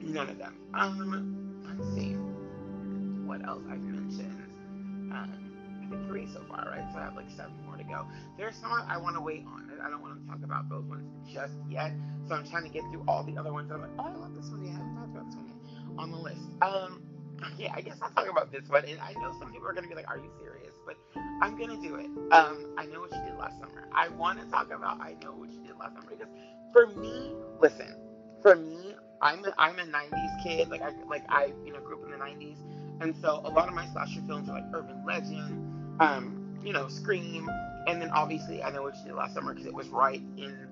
None 0.01 0.29
of 0.29 0.37
them. 0.37 0.55
Um, 0.73 1.63
let's 1.65 1.95
see 1.95 2.13
what 3.25 3.45
else 3.47 3.63
I've 3.69 3.79
mentioned. 3.79 5.11
Um, 5.11 5.39
I 5.85 5.89
think 5.89 6.07
three 6.07 6.27
so 6.33 6.43
far, 6.49 6.67
right? 6.71 6.83
So 6.91 6.99
I 6.99 7.03
have 7.03 7.15
like 7.15 7.29
seven 7.31 7.53
more 7.65 7.77
to 7.77 7.83
go. 7.83 8.05
There's 8.37 8.55
some 8.55 8.71
I 8.71 8.97
want 8.97 9.15
to 9.15 9.21
wait 9.21 9.45
on. 9.45 9.71
I 9.81 9.89
don't 9.89 10.01
want 10.01 10.19
to 10.21 10.27
talk 10.27 10.43
about 10.43 10.69
those 10.69 10.85
ones 10.85 11.05
just 11.31 11.53
yet. 11.69 11.91
So 12.27 12.35
I'm 12.35 12.47
trying 12.47 12.63
to 12.63 12.69
get 12.69 12.83
through 12.91 13.03
all 13.07 13.23
the 13.23 13.37
other 13.37 13.53
ones. 13.53 13.71
I'm 13.71 13.81
like, 13.81 13.91
oh, 13.99 14.03
I 14.03 14.15
love 14.15 14.35
this 14.35 14.49
one. 14.49 14.65
Yeah, 14.65 14.71
I 14.71 14.77
haven't 14.77 14.95
talked 14.95 15.11
about 15.11 15.25
this 15.27 15.35
one 15.35 15.47
yet 15.47 15.53
on 15.97 16.11
the 16.11 16.17
list. 16.17 16.41
Um, 16.61 17.01
yeah, 17.57 17.73
I 17.75 17.81
guess 17.81 17.97
I'll 18.01 18.11
talk 18.11 18.29
about 18.29 18.51
this 18.51 18.67
one. 18.69 18.85
And 18.85 18.99
I 18.99 19.13
know 19.13 19.33
some 19.39 19.51
people 19.51 19.67
are 19.67 19.73
gonna 19.73 19.87
be 19.87 19.95
like, 19.95 20.09
are 20.09 20.17
you 20.17 20.29
serious? 20.39 20.73
But 20.85 20.97
I'm 21.41 21.57
gonna 21.57 21.77
do 21.81 21.95
it. 21.95 22.09
Um, 22.33 22.73
I 22.77 22.85
know 22.85 23.01
what 23.01 23.11
you 23.11 23.21
did 23.25 23.37
last 23.37 23.59
summer. 23.59 23.87
I 23.93 24.09
want 24.09 24.39
to 24.39 24.45
talk 24.47 24.71
about 24.71 25.01
I 25.01 25.15
know 25.23 25.31
what 25.33 25.51
you 25.51 25.59
did 25.61 25.77
last 25.79 25.95
summer 25.95 26.09
because 26.09 26.27
for 26.71 26.87
me, 26.87 27.31
listen, 27.59 27.95
for 28.41 28.55
me, 28.55 28.95
I'm 29.21 29.45
a, 29.45 29.53
I'm 29.57 29.79
a 29.79 29.83
'90s 29.83 30.43
kid. 30.43 30.69
Like 30.69 30.81
I 30.81 30.93
like 31.07 31.23
I 31.29 31.53
you 31.65 31.73
know 31.73 31.79
grew 31.79 31.97
up 31.97 32.05
in 32.05 32.11
the 32.11 32.17
'90s, 32.17 32.57
and 33.01 33.15
so 33.21 33.41
a 33.45 33.49
lot 33.49 33.67
of 33.67 33.73
my 33.73 33.85
slasher 33.87 34.21
films 34.27 34.49
are 34.49 34.53
like 34.53 34.65
Urban 34.73 35.05
Legend, 35.05 35.99
um, 35.99 36.59
you 36.63 36.73
know, 36.73 36.87
Scream, 36.87 37.49
and 37.87 38.01
then 38.01 38.09
obviously 38.11 38.63
I 38.63 38.71
know 38.71 38.83
what 38.83 38.95
you 38.97 39.05
did 39.05 39.15
last 39.15 39.33
summer 39.33 39.53
because 39.53 39.67
it 39.67 39.73
was 39.73 39.87
right 39.89 40.21
in 40.37 40.67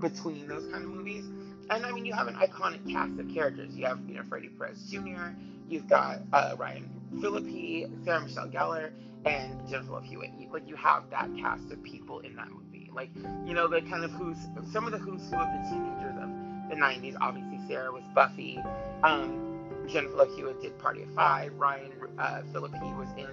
between 0.00 0.46
those 0.46 0.70
kind 0.70 0.84
of 0.84 0.90
movies. 0.90 1.24
And 1.70 1.84
I 1.84 1.92
mean, 1.92 2.04
you 2.04 2.12
have 2.12 2.28
an 2.28 2.36
iconic 2.36 2.90
cast 2.90 3.18
of 3.18 3.28
characters. 3.32 3.74
You 3.74 3.86
have, 3.86 3.98
you 4.06 4.14
know, 4.14 4.22
Freddie 4.28 4.50
Prinze 4.50 4.88
Jr. 4.88 5.36
You've 5.68 5.88
got 5.88 6.20
uh, 6.32 6.54
Ryan 6.58 6.88
Phillippe, 7.20 7.90
Sarah 8.04 8.20
Michelle 8.20 8.48
Gellar, 8.48 8.90
and 9.24 9.68
Jennifer 9.68 9.92
Love 9.92 10.04
Hewitt. 10.04 10.30
You, 10.38 10.48
like 10.52 10.68
you 10.68 10.76
have 10.76 11.10
that 11.10 11.28
cast 11.36 11.70
of 11.72 11.82
people 11.82 12.20
in 12.20 12.36
that 12.36 12.48
movie. 12.50 12.90
Like 12.94 13.10
you 13.44 13.52
know, 13.52 13.66
the 13.68 13.82
kind 13.82 14.04
of 14.04 14.12
who's 14.12 14.36
some 14.72 14.86
of 14.86 14.92
the 14.92 14.98
who's 14.98 15.20
who 15.28 15.36
of 15.36 15.48
the 15.48 15.68
teenagers 15.68 16.14
of 16.22 16.70
the 16.70 16.76
'90s. 16.76 17.16
Obviously, 17.20 17.58
Sarah 17.68 17.92
was 17.92 18.04
Buffy. 18.14 18.62
Um, 19.02 19.42
Jennifer 19.88 20.16
Love 20.16 20.34
Hewitt 20.36 20.62
did 20.62 20.78
Party 20.78 21.02
of 21.02 21.10
Five. 21.14 21.52
Ryan 21.54 21.92
uh, 22.18 22.42
Phillippe 22.52 22.80
was 22.96 23.08
in 23.16 23.26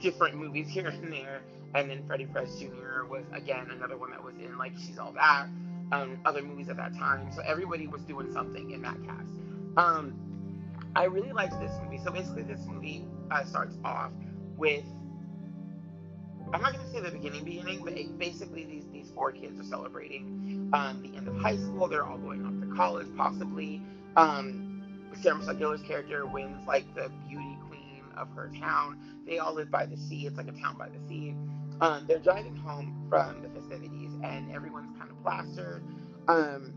different 0.00 0.36
movies 0.36 0.68
here 0.68 0.88
and 0.88 1.12
there. 1.12 1.42
And 1.74 1.90
then 1.90 2.04
Freddie 2.06 2.26
Prinze 2.26 2.58
Jr. 2.58 3.04
was 3.04 3.24
again 3.32 3.70
another 3.70 3.96
one 3.96 4.10
that 4.10 4.22
was 4.24 4.34
in 4.36 4.56
like 4.56 4.72
She's 4.78 4.98
All 4.98 5.12
That, 5.12 5.46
um, 5.92 6.18
other 6.24 6.42
movies 6.42 6.68
at 6.68 6.76
that 6.76 6.94
time. 6.94 7.30
So 7.32 7.42
everybody 7.46 7.86
was 7.86 8.02
doing 8.02 8.32
something 8.32 8.70
in 8.70 8.82
that 8.82 8.96
cast. 9.04 9.30
Um, 9.76 10.14
I 10.94 11.04
really 11.04 11.32
liked 11.32 11.58
this 11.60 11.72
movie. 11.82 12.00
So 12.02 12.10
basically, 12.10 12.42
this 12.42 12.64
movie 12.66 13.06
uh, 13.30 13.44
starts 13.44 13.76
off 13.84 14.12
with 14.56 14.84
I'm 16.52 16.62
not 16.62 16.74
gonna 16.74 16.90
say 16.92 17.00
the 17.00 17.10
beginning, 17.10 17.44
beginning, 17.44 17.84
but 17.84 18.18
basically 18.18 18.64
these 18.64 18.84
these 18.92 19.10
four 19.10 19.32
kids 19.32 19.58
are 19.58 19.64
celebrating 19.64 20.70
um, 20.72 21.02
the 21.02 21.16
end 21.16 21.26
of 21.26 21.36
high 21.36 21.56
school. 21.56 21.88
They're 21.88 22.04
all 22.06 22.18
going 22.18 22.46
off 22.46 22.68
to 22.68 22.74
college, 22.76 23.08
possibly. 23.16 23.82
Um, 24.16 25.10
Sarah 25.20 25.36
Michelle 25.36 25.54
Gellar's 25.54 25.82
character 25.82 26.24
wins 26.26 26.66
like 26.66 26.84
the 26.94 27.10
beauty 27.28 27.58
queen 27.68 28.02
of 28.16 28.28
her 28.36 28.50
town. 28.60 28.98
They 29.26 29.38
all 29.38 29.54
live 29.54 29.70
by 29.70 29.86
the 29.86 29.96
sea. 29.96 30.26
It's 30.26 30.36
like 30.36 30.48
a 30.48 30.52
town 30.52 30.76
by 30.78 30.88
the 30.88 30.98
sea. 31.08 31.34
Um, 31.80 32.04
they're 32.06 32.18
driving 32.18 32.56
home 32.56 33.06
from 33.10 33.42
the 33.42 33.48
festivities, 33.48 34.12
and 34.22 34.50
everyone's 34.52 34.96
kind 34.98 35.05
Um, 36.28 36.74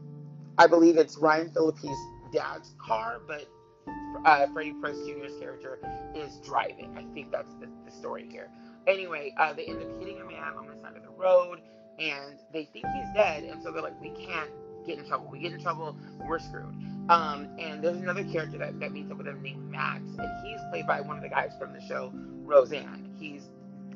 I 0.57 0.67
believe 0.67 0.97
it's 0.97 1.17
Ryan 1.17 1.49
Phillippe's 1.51 1.87
dad's 2.33 2.75
car, 2.79 3.21
but 3.27 3.47
uh, 4.25 4.47
Freddie 4.53 4.73
Prinze 4.73 5.05
Jr.'s 5.07 5.39
character 5.39 5.79
is 6.15 6.37
driving. 6.45 6.95
I 6.97 7.05
think 7.13 7.31
that's 7.31 7.53
the, 7.55 7.67
the 7.85 7.91
story 7.91 8.27
here. 8.29 8.49
Anyway, 8.87 9.33
uh, 9.37 9.53
they 9.53 9.65
end 9.65 9.81
up 9.81 9.99
hitting 9.99 10.19
a 10.19 10.25
man 10.25 10.53
on 10.57 10.67
the 10.67 10.75
side 10.81 10.95
of 10.95 11.03
the 11.03 11.09
road, 11.09 11.61
and 11.99 12.39
they 12.53 12.65
think 12.65 12.85
he's 12.85 13.13
dead, 13.15 13.43
and 13.43 13.61
so 13.61 13.71
they're 13.71 13.81
like, 13.81 13.99
we 14.01 14.09
can't 14.09 14.51
get 14.85 14.97
in 14.99 15.07
trouble. 15.07 15.29
We 15.31 15.39
get 15.39 15.53
in 15.53 15.61
trouble, 15.61 15.95
we're 16.27 16.39
screwed. 16.39 16.75
Um, 17.09 17.49
and 17.57 17.83
there's 17.83 17.97
another 17.97 18.23
character 18.23 18.57
that, 18.59 18.79
that 18.79 18.91
meets 18.91 19.11
up 19.11 19.17
with 19.17 19.27
him 19.27 19.41
named 19.41 19.69
Max, 19.71 20.01
and 20.01 20.45
he's 20.45 20.59
played 20.69 20.85
by 20.87 21.01
one 21.01 21.17
of 21.17 21.23
the 21.23 21.29
guys 21.29 21.51
from 21.59 21.73
the 21.73 21.81
show, 21.81 22.11
Roseanne. 22.43 23.15
He's 23.19 23.49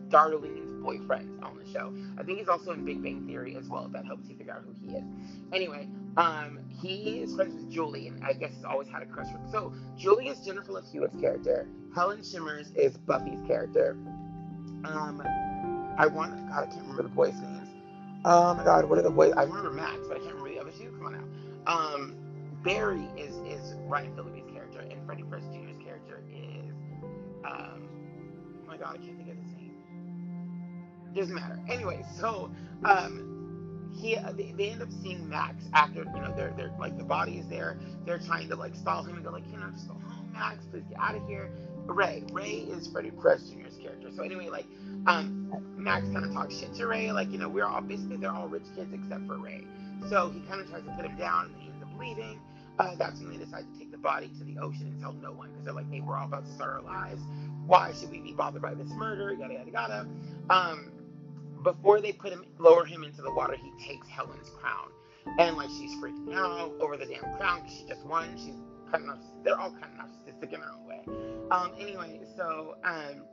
Darlene's 0.10 0.82
boyfriend 0.84 1.44
on 1.44 1.58
the 1.58 1.72
show. 1.72 1.94
I 2.18 2.24
think 2.24 2.40
he's 2.40 2.48
also 2.48 2.72
in 2.72 2.86
Big 2.86 3.02
Bang 3.02 3.26
Theory 3.26 3.56
as 3.56 3.68
well, 3.68 3.88
that 3.94 4.06
helps 4.06 4.28
you 4.28 4.36
figure 4.36 4.54
out 4.54 4.64
who 4.66 4.74
he 4.86 4.96
is. 4.96 5.04
Anyway, 5.52 5.88
um, 6.18 6.60
he 6.70 7.22
is 7.22 7.36
friends 7.36 7.56
with 7.56 7.72
Julie, 7.72 8.08
and 8.08 8.24
I 8.24 8.34
guess 8.34 8.52
he's 8.56 8.66
always 8.66 8.88
had 8.88 9.02
a 9.02 9.06
crush 9.06 9.28
him. 9.28 9.42
So, 9.52 9.74
Julie 9.98 10.28
is 10.28 10.40
Jennifer 10.46 10.74
Love 10.74 10.86
Hewitt's 10.92 11.20
character. 11.20 11.68
Helen 11.96 12.24
Shivers 12.24 12.72
is 12.76 12.98
Buffy's 12.98 13.40
character. 13.48 13.98
Um, 14.86 15.22
I 15.98 16.08
want, 16.08 16.36
God, 16.50 16.64
I 16.64 16.66
can't 16.66 16.82
remember 16.82 17.04
the 17.04 17.10
boys' 17.10 17.34
names. 17.36 17.70
Oh 18.26 18.54
my 18.54 18.64
God, 18.64 18.86
what 18.86 19.00
are 19.00 19.04
the 19.04 19.10
boys? 19.10 19.34
I 19.36 19.44
remember 19.44 19.72
Max, 19.72 20.00
but 20.08 20.18
I 20.18 20.20
can't 20.20 20.36
remember 20.36 20.50
the 20.50 20.60
other 20.60 20.72
two. 20.72 20.92
Come 20.98 21.08
on 21.08 21.14
now. 21.14 21.72
Um, 21.72 22.16
Barry 22.64 23.06
is 23.18 23.36
is 23.40 23.76
Ryan 23.82 24.16
Phillippe's 24.16 24.50
character, 24.54 24.80
and 24.80 25.06
Freddie 25.06 25.24
Prinze 25.24 25.52
Jr.'s 25.52 25.78
character 25.84 26.24
is, 26.32 26.74
um, 27.46 27.90
oh 28.64 28.68
my 28.68 28.78
God, 28.78 28.96
I 28.96 28.98
can't 29.06 29.18
think 29.18 29.30
of 29.30 29.38
his. 29.38 29.53
Doesn't 31.16 31.36
matter. 31.36 31.60
Anyway, 31.70 32.04
so 32.20 32.52
um, 32.86 33.90
he 33.94 34.18
they, 34.36 34.54
they 34.58 34.70
end 34.72 34.82
up 34.82 34.90
seeing 35.02 35.30
Max 35.30 35.64
after 35.74 36.00
you 36.04 36.22
know 36.22 36.34
they're 36.36 36.54
they're 36.58 36.74
like 36.80 36.98
the 36.98 37.04
body 37.04 37.38
is 37.38 37.48
there. 37.48 37.78
They're 38.06 38.20
trying 38.20 38.50
to 38.50 38.56
like 38.56 38.76
stall 38.76 39.04
him 39.04 39.16
and 39.16 39.24
go 39.24 39.32
like, 39.32 39.46
you 39.52 39.58
know, 39.58 39.70
just 39.72 39.88
go 39.88 39.94
home, 39.94 40.32
Max. 40.34 40.66
Please 40.72 40.84
get 40.90 41.00
out 41.00 41.16
of 41.16 41.28
here. 41.28 41.52
Ray, 41.86 42.24
Ray 42.32 42.68
is 42.70 42.88
Freddie 42.88 43.12
Prinze 43.12 43.52
Jr.'s 43.52 43.78
character. 43.82 44.10
So 44.16 44.24
anyway, 44.24 44.50
like 44.50 44.66
um, 45.08 45.54
Max 45.78 46.06
kind 46.10 46.26
of 46.26 46.34
talks 46.34 46.58
shit 46.58 46.74
to 46.76 46.88
Ray. 46.88 47.12
Like 47.12 47.32
you 47.32 47.38
know, 47.38 47.50
we're 47.50 47.66
all 47.66 47.82
basically 47.82 48.18
they're 48.18 48.32
all 48.32 48.48
rich 48.48 48.64
kids 48.76 48.92
except 48.94 49.28
for 49.28 49.38
Ray. 49.38 49.66
So 50.10 50.32
he 50.32 50.42
kind 50.42 50.62
of 50.62 50.70
tries 50.70 50.84
to 50.84 50.92
put 50.92 51.06
him 51.06 51.18
down, 51.18 51.48
and 51.48 51.56
he 51.62 51.70
ends 51.70 51.84
up 51.84 51.90
leaving. 52.00 52.40
Uh, 52.80 52.96
that's 52.98 53.20
when 53.22 53.32
they 53.32 53.38
decide 53.38 53.66
to 53.72 53.80
take 53.80 53.92
the 53.92 54.00
body 54.00 54.30
to 54.40 54.44
the 54.46 54.58
ocean 54.60 54.88
and 54.88 55.02
tell 55.02 55.14
no 55.14 55.32
one 55.32 55.50
because 55.52 55.66
they're 55.66 55.74
like, 55.76 55.90
hey, 55.92 56.02
we're 56.02 56.18
all 56.18 56.26
about 56.26 56.46
to 56.46 56.52
start 56.54 56.72
our 56.72 56.82
lives. 56.82 57.22
Why 57.68 57.94
should 57.94 58.12
we 58.12 58.20
be 58.20 58.34
bothered 58.34 58.64
by 58.64 58.74
this 58.76 58.90
murder? 58.90 59.34
Yada 59.34 59.54
yada 59.54 59.72
yada. 59.72 60.08
Um, 60.50 60.92
before 61.64 62.02
they 62.02 62.12
put 62.12 62.32
him, 62.32 62.46
lower 62.60 62.86
him 62.86 63.04
into 63.04 63.22
the 63.22 63.34
water, 63.34 63.56
he 63.56 63.72
takes 63.86 64.08
Helen's 64.08 64.50
crown, 64.60 64.90
and 65.40 65.56
like 65.58 65.70
she's 65.70 65.92
freaking 65.96 66.36
out 66.36 66.74
over 66.80 66.98
the 66.98 67.06
damn 67.06 67.36
crown 67.38 67.62
because 67.62 67.78
she 67.78 67.86
just 67.88 68.06
won. 68.06 68.36
She's 68.38 68.56
kind 68.92 69.10
of, 69.10 69.18
they're 69.44 69.60
all 69.60 69.72
kind 69.72 69.86
of 69.86 70.06
narcissistic 70.06 70.54
in 70.54 70.60
their 70.60 70.72
own 70.72 70.86
way. 70.86 71.02
Um, 71.52 71.72
anyway, 71.80 72.22
so 72.38 72.76
um, 72.84 73.24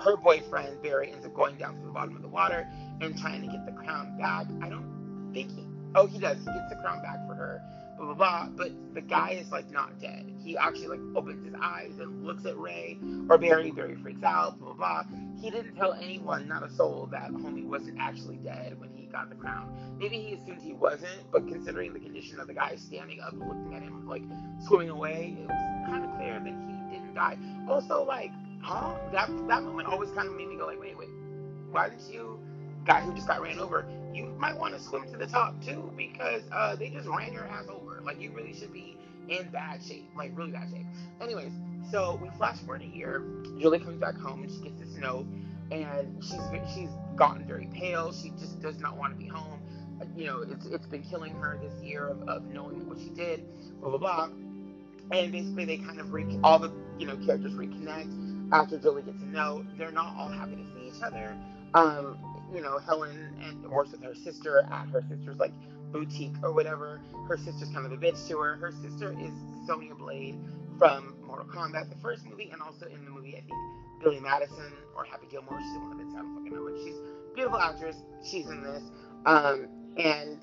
her 0.00 0.16
boyfriend 0.16 0.82
Barry 0.82 1.12
ends 1.12 1.24
up 1.26 1.34
going 1.34 1.56
down 1.56 1.78
to 1.78 1.86
the 1.86 1.92
bottom 1.92 2.16
of 2.16 2.22
the 2.22 2.28
water 2.28 2.68
and 3.00 3.18
trying 3.18 3.42
to 3.42 3.48
get 3.48 3.64
the 3.66 3.72
crown 3.72 4.16
back. 4.18 4.46
I 4.62 4.68
don't 4.68 5.30
think 5.32 5.50
he. 5.50 5.66
Oh, 5.94 6.06
he 6.06 6.18
does. 6.18 6.38
He 6.38 6.44
gets 6.44 6.70
the 6.70 6.76
crown 6.76 7.02
back 7.02 7.26
for 7.26 7.34
her. 7.34 7.62
Blah 8.02 8.14
blah 8.14 8.46
blah. 8.46 8.48
But 8.56 8.94
the 8.94 9.00
guy 9.00 9.30
is 9.30 9.52
like 9.52 9.70
not 9.70 10.00
dead. 10.00 10.28
He 10.42 10.56
actually 10.56 10.88
like 10.88 11.00
opens 11.14 11.44
his 11.44 11.54
eyes 11.62 11.92
and 12.00 12.26
looks 12.26 12.44
at 12.44 12.58
Ray 12.58 12.98
or 13.30 13.38
Barry. 13.38 13.70
Barry 13.70 13.94
freaks 13.94 14.24
out. 14.24 14.58
Blah 14.58 14.72
blah 14.72 15.04
blah. 15.04 15.18
He 15.40 15.50
didn't 15.50 15.76
tell 15.76 15.92
anyone, 15.92 16.48
not 16.48 16.64
a 16.64 16.70
soul, 16.70 17.08
that 17.12 17.30
homie 17.30 17.64
wasn't 17.64 17.98
actually 18.00 18.38
dead 18.38 18.78
when 18.80 18.90
he 18.90 19.06
got 19.06 19.28
the 19.28 19.36
crown. 19.36 19.72
Maybe 19.98 20.20
he 20.20 20.34
assumed 20.34 20.60
he 20.62 20.72
wasn't, 20.72 21.30
but 21.30 21.46
considering 21.46 21.92
the 21.92 22.00
condition 22.00 22.40
of 22.40 22.48
the 22.48 22.54
guy 22.54 22.74
standing 22.76 23.20
up, 23.20 23.34
and 23.34 23.40
looking 23.40 23.74
at 23.74 23.82
him 23.82 24.08
like 24.08 24.22
swimming 24.66 24.90
away, 24.90 25.36
it 25.38 25.48
was 25.48 25.86
kind 25.86 26.04
of 26.04 26.16
clear 26.16 26.40
that 26.40 26.46
he 26.46 26.96
didn't 26.96 27.14
die. 27.14 27.38
Also, 27.68 28.04
like 28.04 28.32
huh? 28.62 28.94
That 29.12 29.28
that 29.48 29.62
moment 29.62 29.88
always 29.88 30.10
kind 30.10 30.28
of 30.28 30.34
made 30.34 30.48
me 30.48 30.56
go 30.56 30.66
like, 30.66 30.80
wait, 30.80 30.98
wait, 30.98 31.08
why 31.70 31.88
didn't 31.88 32.12
you, 32.12 32.40
guy 32.84 33.00
who 33.00 33.14
just 33.14 33.26
got 33.26 33.42
ran 33.42 33.58
over, 33.58 33.84
you 34.14 34.26
might 34.38 34.56
want 34.58 34.74
to 34.74 34.80
swim 34.80 35.10
to 35.10 35.16
the 35.16 35.26
top 35.26 35.62
too 35.64 35.92
because 35.96 36.42
uh, 36.52 36.76
they 36.76 36.88
just 36.90 37.08
ran 37.08 37.32
your 37.32 37.46
ass 37.46 37.66
over. 37.68 38.00
Like 38.02 38.20
you 38.20 38.30
really 38.32 38.54
should 38.54 38.72
be 38.72 38.96
in 39.28 39.48
bad 39.50 39.82
shape, 39.82 40.10
like 40.16 40.36
really 40.36 40.52
bad 40.52 40.68
shape. 40.70 40.86
Anyways, 41.20 41.52
so 41.90 42.18
we 42.22 42.28
flash 42.36 42.58
forward 42.60 42.82
a 42.82 42.86
year. 42.86 43.22
Julie 43.60 43.78
comes 43.78 43.98
back 44.00 44.16
home 44.16 44.42
and 44.42 44.50
she 44.50 44.60
gets 44.60 44.80
this 44.80 44.96
note, 44.98 45.26
and 45.70 46.22
she's 46.22 46.40
she's 46.74 46.90
gotten 47.16 47.46
very 47.46 47.68
pale. 47.72 48.12
She 48.12 48.30
just 48.30 48.60
does 48.60 48.78
not 48.80 48.96
want 48.96 49.12
to 49.12 49.18
be 49.18 49.28
home. 49.28 49.60
You 50.16 50.26
know, 50.26 50.42
it's 50.42 50.66
it's 50.66 50.86
been 50.86 51.02
killing 51.02 51.34
her 51.34 51.58
this 51.62 51.82
year 51.82 52.08
of, 52.08 52.22
of 52.28 52.44
knowing 52.44 52.88
what 52.88 52.98
she 52.98 53.10
did. 53.10 53.44
Blah 53.80 53.90
blah 53.90 53.98
blah. 53.98 54.28
And 55.10 55.32
basically, 55.32 55.64
they 55.64 55.78
kind 55.78 56.00
of 56.00 56.12
re- 56.12 56.38
all 56.42 56.58
the 56.58 56.72
you 56.98 57.06
know 57.06 57.16
characters 57.16 57.52
reconnect 57.52 58.50
after 58.52 58.78
Julie 58.78 59.02
gets 59.02 59.18
to 59.20 59.26
note. 59.28 59.66
they're 59.78 59.92
not 59.92 60.14
all 60.16 60.28
happy 60.28 60.56
to 60.56 60.64
see 60.74 60.88
each 60.88 61.02
other. 61.02 61.36
Um, 61.74 62.18
you 62.54 62.60
know, 62.60 62.78
Helen 62.78 63.34
and 63.42 63.70
works 63.70 63.92
with 63.92 64.02
her 64.02 64.14
sister 64.14 64.60
at 64.70 64.88
her 64.88 65.02
sister's 65.08 65.38
like 65.38 65.52
boutique 65.92 66.34
or 66.42 66.52
whatever. 66.52 67.00
Her 67.28 67.36
sister's 67.36 67.68
kind 67.70 67.86
of 67.86 67.92
a 67.92 67.96
bitch 67.96 68.28
to 68.28 68.38
her. 68.38 68.56
Her 68.56 68.72
sister 68.82 69.14
is 69.20 69.32
Sonya 69.66 69.94
Blade 69.94 70.38
from 70.78 71.14
Mortal 71.26 71.46
Kombat, 71.46 71.88
the 71.88 71.96
first 71.96 72.26
movie, 72.26 72.50
and 72.52 72.60
also 72.62 72.86
in 72.86 73.04
the 73.04 73.10
movie, 73.10 73.36
I 73.36 73.40
think 73.40 74.02
Billy 74.02 74.20
Madison 74.20 74.72
or 74.96 75.04
Happy 75.04 75.26
Gilmore. 75.30 75.58
She's 75.60 75.78
one 75.78 75.92
of 75.92 75.98
the 75.98 76.04
I 76.04 76.22
don't 76.22 76.34
fucking 76.36 76.52
know, 76.52 76.64
but 76.64 76.78
she's 76.82 76.96
beautiful 77.34 77.58
actress. 77.58 77.96
She's 78.24 78.48
in 78.48 78.62
this. 78.62 78.82
Um, 79.24 79.68
and 79.96 80.38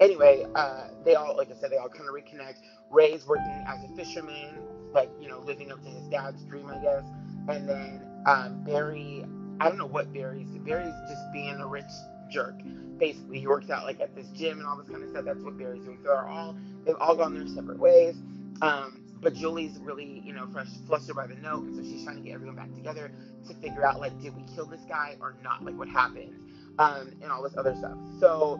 anyway, 0.00 0.46
uh, 0.54 0.88
they 1.04 1.14
all, 1.14 1.36
like 1.36 1.50
I 1.50 1.54
said, 1.60 1.70
they 1.70 1.76
all 1.76 1.88
kind 1.88 2.08
of 2.08 2.14
reconnect. 2.14 2.58
Ray's 2.90 3.26
working 3.26 3.64
as 3.66 3.84
a 3.84 3.96
fisherman, 3.96 4.58
like, 4.92 5.10
you 5.20 5.28
know, 5.28 5.40
living 5.40 5.70
up 5.70 5.82
to 5.82 5.88
his 5.88 6.06
dad's 6.08 6.42
dream, 6.44 6.66
I 6.66 6.78
guess. 6.82 7.04
And 7.48 7.68
then 7.68 8.02
um, 8.26 8.64
Barry, 8.64 9.24
I 9.60 9.68
don't 9.68 9.76
know 9.76 9.86
what 9.86 10.12
Barry's. 10.12 10.48
Barry's 10.64 10.94
just 11.08 11.32
being 11.32 11.56
a 11.60 11.66
rich 11.66 11.84
jerk. 12.30 12.54
Basically, 12.98 13.40
he 13.40 13.46
works 13.46 13.68
out 13.70 13.84
like 13.84 14.00
at 14.00 14.14
this 14.14 14.26
gym 14.28 14.58
and 14.58 14.66
all 14.66 14.76
this 14.76 14.88
kind 14.88 15.02
of 15.02 15.10
stuff. 15.10 15.24
That's 15.26 15.42
what 15.42 15.58
Barry's 15.58 15.84
doing. 15.84 15.98
So 16.02 16.08
they're 16.08 16.26
all 16.26 16.56
they've 16.84 16.96
all 16.96 17.14
gone 17.14 17.34
their 17.34 17.46
separate 17.46 17.78
ways. 17.78 18.16
Um, 18.62 19.02
but 19.20 19.34
Julie's 19.34 19.78
really, 19.80 20.22
you 20.24 20.32
know, 20.32 20.46
fresh, 20.50 20.68
flustered 20.86 21.16
by 21.16 21.26
the 21.26 21.34
note, 21.34 21.64
and 21.64 21.76
so 21.76 21.82
she's 21.82 22.04
trying 22.04 22.16
to 22.16 22.22
get 22.22 22.32
everyone 22.32 22.56
back 22.56 22.74
together 22.74 23.12
to 23.48 23.54
figure 23.54 23.84
out 23.84 24.00
like, 24.00 24.18
did 24.22 24.34
we 24.34 24.42
kill 24.54 24.64
this 24.64 24.80
guy 24.88 25.16
or 25.20 25.34
not? 25.42 25.62
Like, 25.62 25.76
what 25.76 25.88
happened? 25.88 26.34
Um, 26.78 27.12
and 27.22 27.30
all 27.30 27.42
this 27.42 27.52
other 27.58 27.74
stuff. 27.76 27.98
So, 28.18 28.58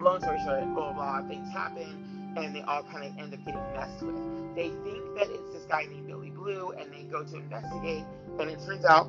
long 0.00 0.20
story 0.20 0.38
short, 0.44 0.64
blah 0.74 0.92
blah 0.92 1.20
blah, 1.20 1.28
things 1.28 1.48
happen, 1.52 2.34
and 2.36 2.54
they 2.54 2.62
all 2.62 2.82
kind 2.82 3.04
of 3.04 3.16
end 3.16 3.32
up 3.32 3.44
getting 3.44 3.62
messed 3.74 4.02
with. 4.02 4.16
They 4.56 4.70
think 4.82 5.04
that 5.14 5.30
it's 5.30 5.52
this 5.52 5.64
guy 5.68 5.86
named 5.88 6.08
Billy 6.08 6.30
Blue, 6.30 6.72
and 6.72 6.92
they 6.92 7.04
go 7.04 7.22
to 7.22 7.36
investigate, 7.36 8.02
and 8.40 8.50
it 8.50 8.58
turns 8.66 8.84
out 8.84 9.08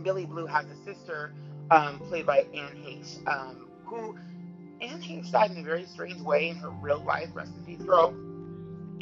Billy 0.00 0.26
Blue 0.26 0.46
has 0.46 0.66
a 0.66 0.76
sister 0.84 1.32
um, 1.70 1.98
played 2.00 2.26
by 2.26 2.40
Anne 2.54 2.76
Heche, 2.76 3.26
um, 3.28 3.68
who 3.84 4.16
Anne 4.80 5.00
Heche 5.00 5.30
died 5.30 5.50
in 5.52 5.58
a 5.58 5.62
very 5.62 5.84
strange 5.86 6.20
way 6.20 6.48
in 6.48 6.56
her 6.56 6.70
real 6.70 7.02
life. 7.04 7.28
Rest 7.34 7.52
in 7.56 7.64
peace, 7.64 7.84
girl. 7.84 8.14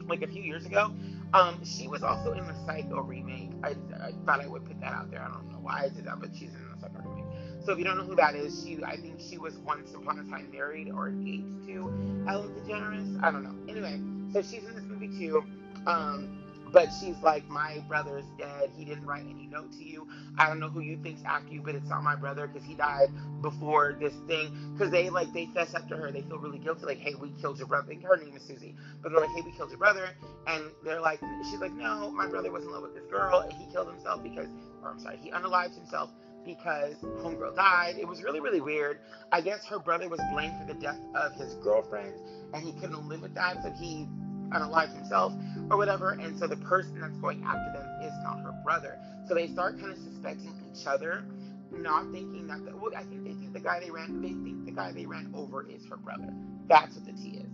Like 0.06 0.22
a 0.22 0.26
few 0.26 0.42
years 0.42 0.66
ago. 0.66 0.92
Um, 1.34 1.62
she 1.64 1.86
was 1.88 2.02
also 2.02 2.32
in 2.32 2.46
the 2.46 2.54
Psycho 2.64 3.02
remake. 3.02 3.50
I, 3.62 3.76
I 4.02 4.12
thought 4.24 4.40
I 4.40 4.46
would 4.46 4.64
put 4.64 4.80
that 4.80 4.94
out 4.94 5.10
there. 5.10 5.20
I 5.20 5.28
don't 5.28 5.50
know 5.50 5.58
why 5.60 5.84
I 5.84 5.88
did 5.88 6.06
that, 6.06 6.20
but 6.20 6.30
she's 6.32 6.54
in 6.54 6.64
the 6.72 6.80
Psycho 6.80 7.06
remake. 7.06 7.24
So 7.64 7.72
if 7.72 7.78
you 7.78 7.84
don't 7.84 7.98
know 7.98 8.04
who 8.04 8.16
that 8.16 8.34
is, 8.34 8.64
she 8.64 8.82
I 8.82 8.96
think 8.96 9.20
she 9.20 9.36
was 9.36 9.58
once 9.58 9.92
upon 9.92 10.18
a 10.18 10.24
time 10.24 10.50
married 10.50 10.90
or 10.90 11.08
engaged 11.08 11.66
to 11.66 12.24
Ellen 12.26 12.54
DeGeneres. 12.54 13.22
I 13.22 13.30
don't 13.30 13.44
know. 13.44 13.54
Anyway, 13.68 14.00
so 14.32 14.40
she's 14.40 14.64
in 14.64 14.74
this 14.74 14.84
movie 14.84 15.08
too. 15.18 15.44
Um, 15.86 16.37
but 16.72 16.88
she's 17.00 17.16
like, 17.22 17.48
my 17.48 17.82
brother's 17.88 18.24
dead. 18.38 18.70
He 18.76 18.84
didn't 18.84 19.06
write 19.06 19.24
any 19.28 19.46
note 19.46 19.72
to 19.72 19.84
you. 19.84 20.06
I 20.38 20.46
don't 20.46 20.60
know 20.60 20.68
who 20.68 20.80
you 20.80 20.98
think's 21.02 21.22
after 21.24 21.52
you, 21.52 21.62
but 21.62 21.74
it's 21.74 21.88
not 21.88 22.02
my 22.02 22.16
brother 22.16 22.46
because 22.46 22.66
he 22.66 22.74
died 22.74 23.08
before 23.42 23.96
this 23.98 24.14
thing. 24.26 24.72
Because 24.72 24.90
they 24.90 25.08
like 25.10 25.32
they 25.32 25.46
fess 25.46 25.74
up 25.74 25.88
to 25.88 25.96
her. 25.96 26.10
They 26.10 26.22
feel 26.22 26.38
really 26.38 26.58
guilty. 26.58 26.86
Like, 26.86 26.98
hey, 26.98 27.14
we 27.14 27.30
killed 27.40 27.58
your 27.58 27.66
brother. 27.66 27.94
Her 28.02 28.16
name 28.16 28.36
is 28.36 28.42
Susie, 28.42 28.74
but 29.02 29.12
they're 29.12 29.20
like, 29.20 29.30
hey, 29.30 29.42
we 29.44 29.52
killed 29.52 29.70
your 29.70 29.78
brother. 29.78 30.10
And 30.46 30.64
they're 30.84 31.00
like, 31.00 31.20
she's 31.50 31.60
like, 31.60 31.72
no, 31.72 32.10
my 32.10 32.26
brother 32.26 32.50
was 32.50 32.64
in 32.64 32.70
love 32.70 32.82
with 32.82 32.94
this 32.94 33.06
girl, 33.10 33.40
and 33.40 33.52
he 33.52 33.70
killed 33.72 33.88
himself 33.88 34.22
because, 34.22 34.48
or 34.82 34.90
I'm 34.90 35.00
sorry, 35.00 35.18
he 35.22 35.30
unalived 35.30 35.74
himself 35.74 36.10
because 36.44 36.94
homegirl 37.20 37.54
died. 37.56 37.96
It 37.98 38.08
was 38.08 38.22
really, 38.22 38.40
really 38.40 38.60
weird. 38.60 39.00
I 39.32 39.40
guess 39.40 39.64
her 39.66 39.78
brother 39.78 40.08
was 40.08 40.20
blamed 40.32 40.54
for 40.58 40.72
the 40.72 40.78
death 40.80 41.00
of 41.14 41.34
his 41.34 41.54
girlfriend, 41.56 42.14
and 42.54 42.64
he 42.64 42.72
couldn't 42.80 43.08
live 43.08 43.22
with 43.22 43.34
that, 43.34 43.62
so 43.62 43.70
he 43.72 44.06
unalived 44.50 44.94
himself 44.96 45.32
or 45.70 45.76
whatever. 45.76 46.12
And 46.12 46.38
so 46.38 46.46
the 46.46 46.56
person 46.56 47.00
that's 47.00 47.16
going 47.18 47.42
after 47.44 47.72
them 47.72 47.86
is 48.02 48.12
not 48.22 48.40
her 48.42 48.54
brother. 48.64 48.98
So 49.28 49.34
they 49.34 49.48
start 49.48 49.78
kind 49.78 49.92
of 49.92 49.98
suspecting 49.98 50.54
each 50.72 50.86
other, 50.86 51.24
not 51.70 52.10
thinking 52.12 52.46
that. 52.48 52.64
The, 52.64 52.76
well, 52.76 52.92
I 52.96 53.04
think 53.04 53.24
they 53.24 53.34
think 53.34 53.52
the 53.52 53.60
guy 53.60 53.80
they 53.80 53.90
ran. 53.90 54.22
They 54.22 54.28
think 54.28 54.64
the 54.64 54.72
guy 54.72 54.92
they 54.92 55.06
ran 55.06 55.32
over 55.34 55.66
is 55.68 55.84
her 55.90 55.96
brother. 55.96 56.32
That's 56.68 56.94
what 56.96 57.04
the 57.04 57.12
tea 57.12 57.38
is. 57.38 57.50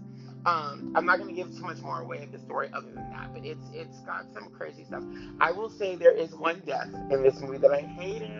Um, 0.46 0.92
I'm 0.94 1.06
not 1.06 1.18
going 1.18 1.34
to 1.34 1.34
give 1.34 1.50
too 1.56 1.62
much 1.62 1.78
more 1.78 2.02
away 2.02 2.22
of 2.22 2.30
the 2.30 2.38
story 2.38 2.68
other 2.74 2.88
than 2.92 3.10
that, 3.10 3.32
but 3.32 3.44
it's 3.44 3.66
it's 3.72 4.00
got 4.00 4.26
some 4.34 4.50
crazy 4.50 4.84
stuff. 4.84 5.02
I 5.40 5.52
will 5.52 5.70
say 5.70 5.96
there 5.96 6.14
is 6.14 6.34
one 6.34 6.62
death 6.66 6.88
in 7.10 7.22
this 7.22 7.40
movie 7.40 7.58
that 7.58 7.72
I 7.72 7.80
hated. 7.80 8.30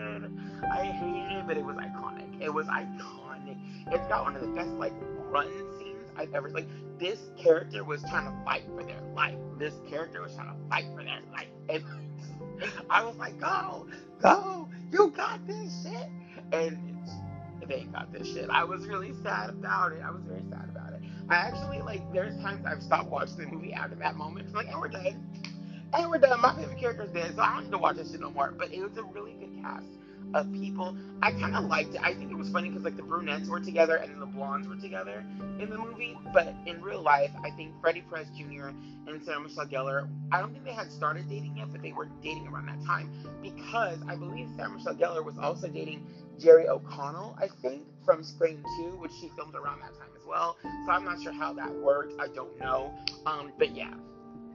I 0.71 0.85
hated 0.85 1.47
but 1.47 1.57
it 1.57 1.65
was 1.65 1.75
iconic. 1.77 2.41
It 2.41 2.53
was 2.53 2.67
iconic. 2.67 3.57
It's 3.91 4.07
got 4.07 4.23
one 4.23 4.35
of 4.35 4.41
the 4.41 4.47
best 4.49 4.69
like 4.71 4.93
run 5.29 5.47
scenes 5.79 6.09
I've 6.17 6.33
ever 6.33 6.49
like. 6.49 6.67
This 6.99 7.19
character 7.37 7.83
was 7.83 8.01
trying 8.03 8.25
to 8.25 8.45
fight 8.45 8.63
for 8.75 8.83
their 8.83 9.01
life. 9.13 9.35
This 9.57 9.73
character 9.89 10.21
was 10.21 10.33
trying 10.35 10.47
to 10.47 10.69
fight 10.69 10.85
for 10.95 11.03
their 11.03 11.21
life, 11.31 11.47
and 11.69 11.83
I 12.89 13.03
was 13.03 13.15
like, 13.17 13.39
"Go, 13.39 13.87
go, 14.21 14.69
you 14.91 15.11
got 15.15 15.45
this 15.47 15.83
shit!" 15.83 16.09
And 16.51 17.07
they 17.67 17.83
got 17.91 18.13
this 18.13 18.27
shit. 18.27 18.49
I 18.49 18.63
was 18.63 18.85
really 18.87 19.13
sad 19.23 19.49
about 19.49 19.91
it. 19.91 20.01
I 20.05 20.11
was 20.11 20.21
very 20.27 20.43
sad 20.49 20.69
about 20.69 20.93
it. 20.93 21.01
I 21.29 21.35
actually 21.35 21.81
like. 21.81 22.01
There's 22.13 22.35
times 22.41 22.65
I've 22.65 22.83
stopped 22.83 23.09
watching 23.09 23.37
the 23.37 23.47
movie 23.47 23.73
after 23.73 23.95
that 23.95 24.15
moment. 24.15 24.47
I'm 24.49 24.53
like, 24.53 24.67
and 24.67 24.79
we're 24.79 24.87
done. 24.87 25.27
And 25.93 26.09
we're 26.09 26.19
done. 26.19 26.39
My 26.41 26.55
favorite 26.55 26.79
character's 26.79 27.11
dead, 27.11 27.35
so 27.35 27.41
I 27.41 27.55
don't 27.55 27.63
need 27.65 27.71
to 27.71 27.77
watch 27.77 27.97
this 27.97 28.11
shit 28.11 28.21
no 28.21 28.29
more. 28.29 28.53
But 28.57 28.71
it 28.71 28.81
was 28.81 28.97
a 28.97 29.03
really 29.03 29.33
good 29.33 29.61
cast 29.61 29.85
of 30.33 30.51
people. 30.51 30.97
I 31.21 31.31
kind 31.31 31.55
of 31.55 31.65
liked 31.65 31.95
it. 31.95 32.01
I 32.03 32.13
think 32.13 32.31
it 32.31 32.37
was 32.37 32.49
funny 32.49 32.69
because 32.69 32.83
like 32.83 32.97
the 32.97 33.03
brunettes 33.03 33.47
were 33.47 33.59
together 33.59 33.95
and 33.95 34.11
then 34.11 34.19
the 34.19 34.25
blondes 34.25 34.67
were 34.67 34.75
together 34.75 35.23
in 35.59 35.69
the 35.69 35.77
movie. 35.77 36.17
But 36.33 36.53
in 36.65 36.81
real 36.81 37.01
life, 37.01 37.31
I 37.43 37.51
think 37.51 37.73
Freddie 37.81 38.03
Prinze 38.11 38.27
Jr. 38.37 38.67
and 39.09 39.23
Sarah 39.23 39.39
Michelle 39.39 39.67
Gellar, 39.67 40.07
I 40.31 40.39
don't 40.39 40.51
think 40.51 40.65
they 40.65 40.73
had 40.73 40.91
started 40.91 41.29
dating 41.29 41.57
yet, 41.57 41.71
but 41.71 41.81
they 41.81 41.93
were 41.93 42.07
dating 42.21 42.47
around 42.47 42.65
that 42.67 42.83
time 42.85 43.09
because 43.41 43.99
I 44.07 44.15
believe 44.15 44.49
Sarah 44.55 44.69
Michelle 44.69 44.95
Gellar 44.95 45.23
was 45.23 45.37
also 45.37 45.67
dating 45.67 46.05
Jerry 46.39 46.67
O'Connell, 46.67 47.37
I 47.39 47.47
think, 47.61 47.83
from 48.03 48.23
Scream 48.23 48.63
2, 48.79 48.97
which 48.97 49.11
she 49.21 49.29
filmed 49.35 49.55
around 49.55 49.79
that 49.81 49.93
time 49.97 50.09
as 50.15 50.25
well. 50.27 50.57
So 50.85 50.91
I'm 50.91 51.05
not 51.05 51.21
sure 51.21 51.33
how 51.33 51.53
that 51.53 51.73
worked. 51.73 52.13
I 52.19 52.27
don't 52.27 52.59
know. 52.59 52.93
Um, 53.25 53.53
but 53.57 53.75
yeah, 53.75 53.93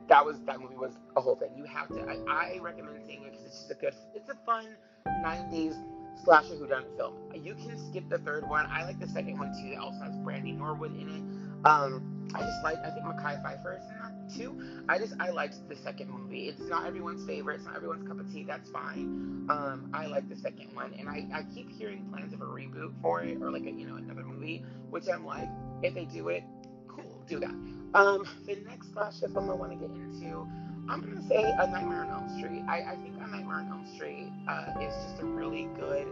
that 0.09 0.25
was 0.25 0.37
that 0.47 0.61
movie 0.61 0.77
was 0.77 0.93
a 1.17 1.21
whole 1.21 1.37
thing. 1.37 1.51
You 1.57 1.65
have 1.65 1.89
to. 1.89 2.01
I, 2.03 2.57
I 2.57 2.59
recommend 2.61 2.99
seeing 3.07 3.23
it 3.23 3.33
because 3.33 3.47
it's 3.47 3.59
just 3.61 3.71
a 3.71 3.75
good. 3.75 3.95
It's 4.15 4.29
a 4.29 4.37
fun 4.45 4.67
90s 5.07 5.77
slasher 6.25 6.55
whodunit 6.55 6.97
film. 6.97 7.15
You 7.35 7.55
can 7.55 7.79
skip 7.91 8.09
the 8.09 8.19
third 8.19 8.49
one. 8.49 8.67
I 8.67 8.85
like 8.85 8.99
the 9.01 9.09
second 9.09 9.39
one 9.39 9.53
too. 9.53 9.73
It 9.73 9.79
also 9.79 10.01
has 10.01 10.17
Brandy 10.17 10.53
Norwood 10.53 10.95
in 10.95 11.09
it. 11.09 11.67
Um, 11.67 12.31
I 12.35 12.41
just 12.41 12.63
like. 12.63 12.79
I 12.79 12.91
think 12.91 13.05
Mekhi 13.05 13.43
Phifer 13.43 13.79
is 13.79 13.85
in 13.85 13.99
that 13.99 14.35
too. 14.35 14.83
I 14.89 14.99
just 14.99 15.15
I 15.21 15.31
liked 15.31 15.57
the 15.69 15.77
second 15.77 16.11
movie. 16.11 16.49
It's 16.49 16.61
not 16.61 16.87
everyone's 16.87 17.27
favorite. 17.27 17.57
It's 17.57 17.65
not 17.65 17.77
everyone's 17.77 18.07
cup 18.07 18.21
of 18.21 18.33
tea. 18.33 18.45
That's 18.45 18.71
fine. 18.71 19.47
Um, 19.51 19.91
I 19.93 20.07
like 20.07 20.29
the 20.29 20.37
second 20.37 20.75
one, 20.75 20.95
and 20.99 21.09
I, 21.09 21.27
I 21.35 21.43
keep 21.55 21.71
hearing 21.71 22.07
plans 22.11 22.33
of 22.33 22.41
a 22.41 22.47
reboot 22.47 22.93
for 23.03 23.23
it 23.23 23.43
or 23.43 23.51
like 23.51 23.65
a 23.65 23.71
you 23.71 23.87
know 23.87 23.97
another 23.97 24.23
movie, 24.23 24.65
which 24.91 25.05
I'm 25.13 25.27
like, 25.27 25.49
if 25.83 25.95
they 25.95 26.05
do 26.05 26.29
it, 26.29 26.45
cool, 26.89 27.23
do 27.29 27.41
that. 27.41 27.55
Um, 27.93 28.25
the 28.47 28.57
next 28.67 28.93
slasher 28.93 29.29
film 29.29 29.51
I 29.51 29.55
want 29.55 29.73
to 29.73 29.77
get 29.77 29.91
into, 29.91 30.49
I'm 30.89 31.01
gonna 31.01 31.27
say 31.29 31.43
A 31.59 31.67
Nightmare 31.67 32.05
on 32.05 32.11
Elm 32.11 32.39
Street. 32.39 32.63
I, 32.69 32.93
I 32.93 32.97
think 32.97 33.17
A 33.17 33.27
Nightmare 33.27 33.57
on 33.57 33.69
Elm 33.69 33.87
Street 33.95 34.33
uh, 34.49 34.73
is 34.81 34.95
just 35.05 35.21
a 35.21 35.25
really 35.25 35.69
good 35.77 36.07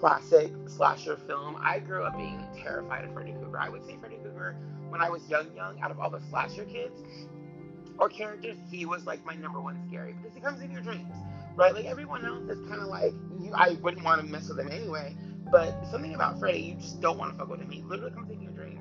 classic 0.00 0.52
slasher 0.66 1.16
film. 1.16 1.56
I 1.60 1.78
grew 1.78 2.04
up 2.04 2.16
being 2.16 2.44
terrified 2.62 3.04
of 3.04 3.12
Freddy 3.12 3.32
Krueger. 3.32 3.58
I 3.58 3.68
would 3.68 3.84
say 3.86 3.96
Freddy 4.00 4.16
Krueger 4.16 4.56
when 4.92 5.00
I 5.00 5.08
was 5.08 5.26
young, 5.28 5.46
young, 5.56 5.80
out 5.80 5.90
of 5.90 5.98
all 5.98 6.10
the 6.10 6.20
slasher 6.28 6.66
kids 6.66 7.00
or 7.98 8.10
characters, 8.10 8.58
he 8.70 8.84
was 8.84 9.06
like 9.06 9.24
my 9.24 9.34
number 9.34 9.60
one 9.60 9.82
scary 9.88 10.12
because 10.12 10.34
he 10.34 10.40
comes 10.40 10.60
in 10.60 10.70
your 10.70 10.82
dreams, 10.82 11.14
right? 11.56 11.74
Like 11.74 11.86
everyone 11.86 12.26
else 12.26 12.44
is 12.50 12.58
kind 12.68 12.80
of 12.80 12.88
like 12.88 13.12
you. 13.40 13.52
I 13.54 13.78
wouldn't 13.82 14.04
want 14.04 14.20
to 14.20 14.26
mess 14.26 14.48
with 14.48 14.60
him 14.60 14.70
anyway. 14.70 15.16
But 15.50 15.86
something 15.90 16.14
about 16.14 16.38
Freddy, 16.38 16.60
you 16.60 16.74
just 16.74 17.00
don't 17.00 17.18
want 17.18 17.32
to 17.32 17.38
fuck 17.38 17.48
with 17.48 17.60
him. 17.60 17.70
He 17.70 17.82
literally 17.82 18.12
comes 18.12 18.30
in 18.30 18.40
your 18.42 18.52
dreams 18.52 18.80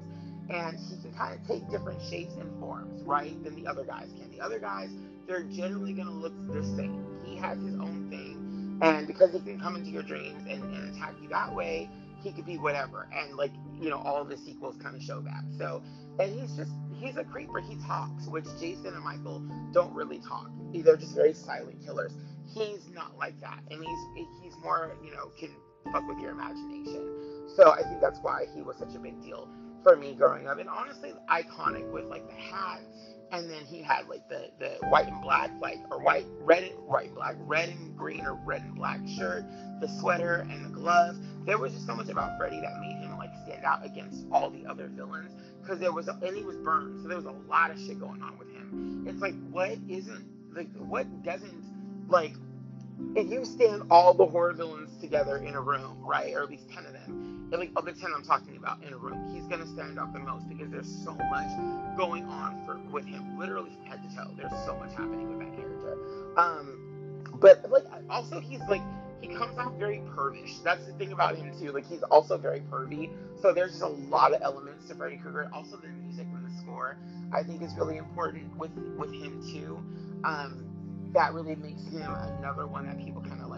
and 0.49 0.77
he 0.77 1.01
can 1.01 1.13
kind 1.13 1.39
of 1.39 1.47
take 1.47 1.69
different 1.69 2.01
shapes 2.09 2.35
and 2.35 2.59
forms, 2.59 3.03
right, 3.03 3.41
than 3.43 3.55
the 3.55 3.67
other 3.67 3.83
guys 3.83 4.09
can. 4.17 4.29
The 4.31 4.41
other 4.41 4.59
guys, 4.59 4.89
they're 5.31 5.43
generally 5.43 5.93
going 5.93 6.07
to 6.07 6.13
look 6.13 6.33
the 6.47 6.61
same. 6.75 7.05
He 7.23 7.37
has 7.37 7.57
his 7.57 7.75
own 7.75 8.07
thing, 8.09 8.77
and 8.81 9.07
because 9.07 9.31
he 9.31 9.39
can 9.39 9.59
come 9.59 9.77
into 9.77 9.89
your 9.89 10.03
dreams 10.03 10.43
and, 10.49 10.61
and 10.61 10.93
attack 10.93 11.13
you 11.21 11.29
that 11.29 11.55
way, 11.55 11.89
he 12.21 12.33
could 12.33 12.45
be 12.45 12.57
whatever. 12.57 13.07
And 13.13 13.37
like, 13.37 13.51
you 13.79 13.89
know, 13.89 13.97
all 13.97 14.25
the 14.25 14.37
sequels 14.37 14.75
kind 14.83 14.95
of 14.95 15.01
show 15.01 15.21
that. 15.21 15.43
So, 15.57 15.81
and 16.19 16.37
he's 16.37 16.51
just, 16.57 16.71
he's 16.99 17.15
a 17.15 17.23
creeper. 17.23 17.61
He 17.61 17.77
talks, 17.87 18.27
which 18.27 18.45
Jason 18.59 18.87
and 18.87 19.03
Michael 19.03 19.39
don't 19.71 19.93
really 19.93 20.19
talk. 20.19 20.49
They're 20.73 20.97
just 20.97 21.15
very 21.15 21.33
silent 21.33 21.81
killers. 21.85 22.11
He's 22.53 22.89
not 22.93 23.17
like 23.17 23.39
that, 23.39 23.59
and 23.71 23.81
he's 23.81 24.27
he's 24.43 24.53
more, 24.61 24.97
you 25.01 25.11
know, 25.11 25.31
can 25.39 25.51
fuck 25.93 26.05
with 26.09 26.19
your 26.19 26.31
imagination. 26.31 27.47
So 27.55 27.71
I 27.71 27.83
think 27.83 28.01
that's 28.01 28.19
why 28.21 28.47
he 28.53 28.61
was 28.61 28.75
such 28.75 28.95
a 28.95 28.99
big 28.99 29.21
deal 29.21 29.47
for 29.83 29.95
me 29.95 30.13
growing 30.13 30.47
up, 30.47 30.59
and 30.59 30.69
honestly, 30.69 31.13
iconic 31.29 31.89
with 31.91 32.05
like 32.05 32.27
the 32.27 32.35
hat, 32.35 32.81
and 33.31 33.49
then 33.49 33.63
he 33.65 33.81
had 33.81 34.07
like 34.07 34.27
the 34.29 34.49
the 34.59 34.77
white 34.89 35.07
and 35.07 35.21
black, 35.21 35.51
like 35.61 35.79
or 35.89 35.99
white, 35.99 36.25
red 36.41 36.63
and 36.63 36.77
white 36.87 37.13
black, 37.15 37.35
red 37.39 37.69
and 37.69 37.97
green 37.97 38.25
or 38.25 38.33
red 38.45 38.61
and 38.61 38.75
black 38.75 38.99
shirt, 39.07 39.43
the 39.79 39.87
sweater 39.99 40.45
and 40.49 40.65
the 40.65 40.69
gloves. 40.69 41.19
There 41.45 41.57
was 41.57 41.73
just 41.73 41.85
so 41.85 41.95
much 41.95 42.09
about 42.09 42.37
Freddy 42.37 42.59
that 42.61 42.79
made 42.79 42.97
him 42.97 43.17
like 43.17 43.31
stand 43.45 43.63
out 43.63 43.85
against 43.85 44.25
all 44.31 44.49
the 44.49 44.65
other 44.65 44.87
villains 44.87 45.31
because 45.61 45.79
there 45.79 45.91
was 45.91 46.07
a, 46.07 46.17
and 46.23 46.35
he 46.35 46.43
was 46.43 46.57
burned, 46.57 47.01
so 47.01 47.07
there 47.07 47.17
was 47.17 47.25
a 47.25 47.35
lot 47.49 47.71
of 47.71 47.79
shit 47.79 47.99
going 47.99 48.21
on 48.21 48.37
with 48.37 48.49
him. 48.49 49.05
It's 49.07 49.21
like 49.21 49.35
what 49.49 49.77
isn't 49.87 50.25
like 50.53 50.69
what 50.77 51.23
doesn't 51.23 51.63
like 52.09 52.33
if 53.15 53.31
you 53.31 53.45
stand 53.45 53.83
all 53.89 54.13
the 54.13 54.25
horror 54.25 54.53
villains 54.53 54.95
together 55.01 55.37
in 55.37 55.55
a 55.55 55.61
room, 55.61 55.97
right, 56.01 56.33
or 56.33 56.43
at 56.43 56.49
least 56.49 56.69
ten 56.69 56.85
of 56.85 56.93
them, 56.93 57.30
like 57.59 57.71
of 57.75 57.85
the 57.85 57.93
ten 57.93 58.11
I'm 58.15 58.23
talking 58.23 58.57
about 58.57 58.83
in 58.83 58.93
a 58.93 58.97
room, 58.97 59.33
he's 59.33 59.45
gonna 59.45 59.67
stand 59.67 59.99
out 59.99 60.13
the 60.13 60.19
most 60.19 60.47
because 60.47 60.71
there's 60.71 61.03
so 61.03 61.13
much 61.13 61.97
going 61.97 62.25
on 62.25 62.63
for 62.65 62.79
with 62.91 63.05
him, 63.05 63.37
literally 63.37 63.71
from 63.71 63.85
head 63.85 64.01
to 64.09 64.15
toe. 64.15 64.31
There's 64.37 64.51
so 64.65 64.77
much 64.77 64.91
happening 64.91 65.29
with 65.29 65.39
that 65.39 65.55
character. 65.55 65.97
Um, 66.37 67.23
but 67.39 67.69
like 67.69 67.85
also 68.09 68.39
he's 68.39 68.61
like 68.69 68.81
he 69.21 69.27
comes 69.27 69.57
off 69.57 69.73
very 69.75 70.01
pervish. 70.15 70.63
That's 70.63 70.85
the 70.85 70.93
thing 70.93 71.11
about 71.11 71.35
him 71.35 71.51
too. 71.59 71.71
Like 71.71 71.87
he's 71.87 72.03
also 72.03 72.37
very 72.37 72.61
pervy. 72.71 73.09
So 73.41 73.53
there's 73.53 73.71
just 73.71 73.83
a 73.83 73.87
lot 73.87 74.33
of 74.33 74.41
elements 74.41 74.87
to 74.87 74.95
Freddy 74.95 75.17
Krueger. 75.17 75.49
Also 75.53 75.77
the 75.77 75.87
music 75.87 76.27
and 76.33 76.45
the 76.45 76.61
score 76.61 76.97
I 77.33 77.43
think 77.43 77.61
is 77.61 77.73
really 77.77 77.97
important 77.97 78.55
with 78.57 78.71
with 78.97 79.13
him 79.13 79.41
too. 79.51 79.83
Um, 80.23 80.65
that 81.13 81.33
really 81.33 81.55
makes 81.55 81.83
him 81.87 82.09
another 82.39 82.67
one 82.67 82.85
that 82.87 82.97
people 83.03 83.21
kind 83.21 83.41
of 83.41 83.49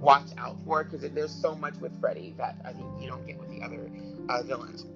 watch 0.00 0.28
out 0.36 0.56
for 0.64 0.84
because 0.84 1.08
there's 1.10 1.30
so 1.32 1.54
much 1.54 1.74
with 1.76 1.98
Freddy 2.00 2.34
that 2.38 2.56
I 2.64 2.72
think 2.72 2.86
you 3.00 3.08
don't 3.08 3.26
get 3.26 3.38
with 3.38 3.50
the 3.50 3.62
other 3.62 3.90
uh, 4.28 4.42
villains. 4.42 4.86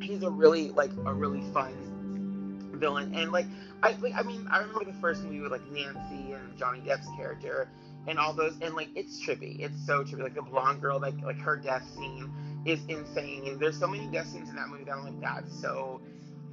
He's 0.00 0.22
a 0.22 0.30
really 0.30 0.70
like 0.70 0.90
a 1.06 1.12
really 1.12 1.42
fun 1.52 2.70
villain, 2.74 3.14
and 3.14 3.32
like 3.32 3.46
I 3.82 3.92
like 4.00 4.14
I 4.14 4.22
mean 4.22 4.46
I 4.50 4.58
remember 4.58 4.84
the 4.84 4.98
first 5.00 5.22
movie 5.22 5.40
with 5.40 5.52
like 5.52 5.66
Nancy 5.70 6.32
and 6.32 6.56
Johnny 6.58 6.80
Depp's 6.80 7.08
character 7.16 7.68
and 8.06 8.18
all 8.18 8.32
those, 8.32 8.56
and 8.60 8.74
like 8.74 8.88
it's 8.94 9.24
trippy. 9.24 9.60
It's 9.60 9.86
so 9.86 10.04
trippy. 10.04 10.22
Like 10.22 10.34
the 10.34 10.42
blonde 10.42 10.80
girl, 10.80 11.00
like 11.00 11.14
like 11.22 11.38
her 11.38 11.56
death 11.56 11.88
scene 11.94 12.30
is 12.66 12.80
insane, 12.88 13.46
and 13.46 13.60
there's 13.60 13.78
so 13.78 13.86
many 13.86 14.06
death 14.08 14.26
scenes 14.26 14.48
in 14.50 14.56
that 14.56 14.68
movie 14.68 14.84
that 14.84 14.92
I'm 14.96 15.04
like 15.04 15.20
that's 15.20 15.60
so 15.60 16.00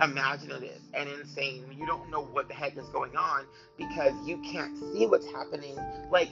imaginative 0.02 0.82
and 0.94 1.10
insane. 1.10 1.64
You 1.78 1.86
don't 1.86 2.10
know 2.10 2.24
what 2.24 2.48
the 2.48 2.54
heck 2.54 2.78
is 2.78 2.88
going 2.90 3.16
on 3.16 3.46
because 3.78 4.14
you 4.26 4.38
can't 4.40 4.76
see 4.78 5.06
what's 5.06 5.30
happening. 5.32 5.78
Like, 6.10 6.30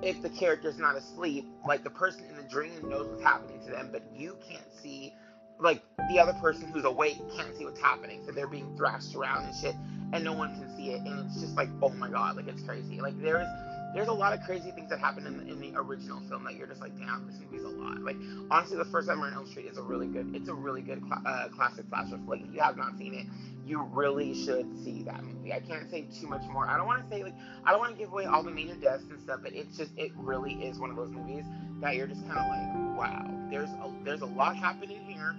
if 0.00 0.22
the 0.22 0.30
character's 0.30 0.78
not 0.78 0.96
asleep, 0.96 1.46
like 1.66 1.84
the 1.84 1.90
person 1.90 2.24
in 2.30 2.36
the 2.36 2.42
dream 2.42 2.88
knows 2.88 3.08
what's 3.08 3.22
happening 3.22 3.60
to 3.64 3.70
them, 3.70 3.90
but 3.92 4.02
you 4.14 4.36
can't 4.48 4.72
see 4.82 5.12
like 5.58 5.82
the 6.10 6.18
other 6.18 6.32
person 6.34 6.66
who's 6.68 6.84
awake 6.84 7.18
can't 7.36 7.56
see 7.56 7.64
what's 7.64 7.80
happening, 7.80 8.22
so 8.24 8.32
they're 8.32 8.48
being 8.48 8.74
thrashed 8.76 9.14
around 9.14 9.44
and 9.44 9.54
shit, 9.54 9.74
and 10.12 10.24
no 10.24 10.32
one 10.32 10.54
can 10.58 10.74
see 10.76 10.90
it, 10.90 11.00
and 11.00 11.26
it's 11.26 11.40
just 11.40 11.54
like, 11.56 11.68
oh 11.82 11.90
my 11.90 12.08
god, 12.08 12.36
like 12.36 12.48
it's 12.48 12.62
crazy. 12.62 13.00
Like 13.00 13.20
there's 13.20 13.46
there's 13.94 14.08
a 14.08 14.12
lot 14.12 14.32
of 14.32 14.40
crazy 14.44 14.70
things 14.70 14.90
that 14.90 14.98
happen 14.98 15.26
in 15.26 15.36
the, 15.38 15.52
in 15.52 15.60
the 15.60 15.78
original 15.78 16.20
film 16.28 16.44
that 16.44 16.56
you're 16.56 16.66
just 16.66 16.80
like, 16.80 16.96
damn, 16.98 17.26
this 17.26 17.36
movie's 17.40 17.64
a 17.64 17.68
lot. 17.68 18.00
Like 18.02 18.16
honestly, 18.50 18.76
the 18.76 18.84
first 18.86 19.08
Nightmare 19.08 19.28
on 19.28 19.34
Elm 19.34 19.46
Street 19.46 19.66
is 19.66 19.78
a 19.78 19.82
really 19.82 20.06
good, 20.06 20.34
it's 20.34 20.48
a 20.48 20.54
really 20.54 20.82
good 20.82 21.02
cl- 21.02 21.22
uh, 21.26 21.48
classic 21.48 21.86
slasher 21.88 22.18
flick. 22.24 22.40
If 22.42 22.54
you 22.54 22.60
have 22.60 22.76
not 22.76 22.96
seen 22.98 23.14
it, 23.14 23.26
you 23.66 23.82
really 23.92 24.34
should 24.34 24.66
see 24.82 25.02
that 25.04 25.22
movie. 25.22 25.52
I 25.52 25.60
can't 25.60 25.90
say 25.90 26.06
too 26.20 26.26
much 26.26 26.42
more. 26.50 26.66
I 26.66 26.76
don't 26.76 26.86
want 26.86 27.02
to 27.02 27.14
say 27.14 27.22
like, 27.22 27.34
I 27.64 27.70
don't 27.70 27.80
want 27.80 27.92
to 27.92 27.98
give 27.98 28.12
away 28.12 28.24
all 28.24 28.42
the 28.42 28.50
major 28.50 28.74
deaths 28.74 29.04
and 29.10 29.20
stuff, 29.20 29.40
but 29.42 29.52
it's 29.52 29.76
just, 29.76 29.92
it 29.96 30.12
really 30.16 30.54
is 30.54 30.78
one 30.78 30.90
of 30.90 30.96
those 30.96 31.10
movies 31.10 31.44
that 31.80 31.94
you're 31.94 32.06
just 32.06 32.26
kind 32.26 32.38
of 32.38 32.46
like, 32.48 32.98
wow, 32.98 33.48
there's 33.50 33.70
a, 33.70 33.92
there's 34.04 34.22
a 34.22 34.26
lot 34.26 34.56
happening 34.56 35.00
here, 35.06 35.36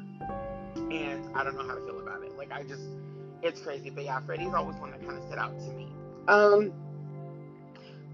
and 0.75 1.35
I 1.35 1.43
don't 1.43 1.55
know 1.55 1.67
how 1.67 1.75
to 1.75 1.85
feel 1.85 1.99
about 1.99 2.21
it. 2.23 2.37
Like 2.37 2.51
I 2.51 2.63
just, 2.63 2.83
it's 3.41 3.61
crazy. 3.61 3.89
But 3.89 4.05
yeah, 4.05 4.19
Freddy's 4.25 4.53
always 4.53 4.77
one 4.77 4.91
that 4.91 5.05
kind 5.05 5.17
of 5.17 5.23
stood 5.25 5.37
out 5.37 5.57
to 5.57 5.73
me. 5.73 5.87
Um, 6.27 6.73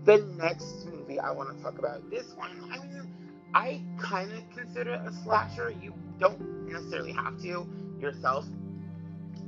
the 0.05 0.17
next 0.37 0.85
movie 0.85 1.19
I 1.19 1.31
want 1.31 1.55
to 1.55 1.63
talk 1.63 1.77
about, 1.79 2.09
this 2.09 2.33
one, 2.35 2.51
I 2.71 2.79
mean, 2.79 3.07
I 3.53 3.81
kind 3.99 4.31
of 4.31 4.43
consider 4.55 4.93
it 4.93 5.01
a 5.05 5.13
slasher. 5.23 5.73
You 5.81 5.93
don't 6.19 6.67
necessarily 6.71 7.11
have 7.13 7.39
to 7.41 7.67
yourself. 7.99 8.45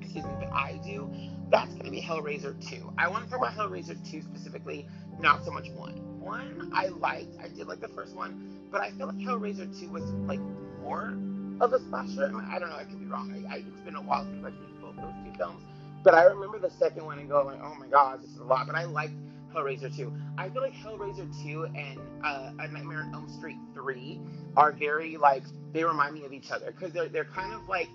Excuse 0.01 0.25
me, 0.25 0.31
but 0.39 0.51
I 0.51 0.79
do. 0.83 1.09
That's 1.49 1.71
going 1.73 1.85
to 1.85 1.91
be 1.91 2.01
Hellraiser 2.01 2.55
2. 2.69 2.93
I 2.97 3.07
want 3.07 3.25
to 3.25 3.29
talk 3.29 3.39
about 3.39 3.53
Hellraiser 3.53 3.97
2 4.09 4.21
specifically, 4.21 4.87
not 5.19 5.45
so 5.45 5.51
much 5.51 5.69
1. 5.69 6.19
1 6.19 6.71
I 6.73 6.87
liked. 6.87 7.37
I 7.39 7.47
did 7.49 7.67
like 7.67 7.81
the 7.81 7.89
first 7.89 8.15
one, 8.15 8.59
but 8.71 8.81
I 8.81 8.91
feel 8.91 9.07
like 9.07 9.17
Hellraiser 9.17 9.79
2 9.79 9.89
was 9.89 10.03
like 10.27 10.39
more 10.81 11.17
of 11.59 11.73
a 11.73 11.79
slasher. 11.89 12.31
I 12.49 12.57
don't 12.59 12.69
know, 12.69 12.75
I 12.75 12.85
could 12.85 12.99
be 12.99 13.05
wrong. 13.05 13.31
I, 13.47 13.55
I, 13.55 13.57
it's 13.57 13.81
been 13.85 13.95
a 13.95 14.01
while 14.01 14.25
since 14.25 14.45
I've 14.45 14.53
seen 14.53 14.81
both 14.81 14.95
those 14.95 15.13
two 15.25 15.37
films. 15.37 15.63
But 16.03 16.15
I 16.15 16.23
remember 16.23 16.57
the 16.57 16.71
second 16.71 17.05
one 17.05 17.19
and 17.19 17.29
going, 17.29 17.59
oh 17.61 17.75
my 17.79 17.87
god, 17.87 18.23
this 18.23 18.31
is 18.31 18.37
a 18.37 18.43
lot. 18.43 18.65
But 18.65 18.75
I 18.75 18.85
liked 18.85 19.13
Hellraiser 19.53 19.95
2. 19.95 20.13
I 20.37 20.49
feel 20.49 20.61
like 20.61 20.73
Hellraiser 20.73 21.27
2 21.43 21.65
and 21.65 21.99
uh, 22.23 22.51
A 22.59 22.67
Nightmare 22.67 23.01
on 23.03 23.13
Elm 23.13 23.29
Street 23.29 23.57
3 23.73 24.19
are 24.57 24.71
very 24.71 25.17
like 25.17 25.43
they 25.73 25.83
remind 25.83 26.13
me 26.13 26.25
of 26.25 26.33
each 26.33 26.51
other 26.51 26.71
because 26.71 26.91
they're 26.91 27.09
they're 27.09 27.25
kind 27.25 27.53
of 27.53 27.67
like 27.67 27.89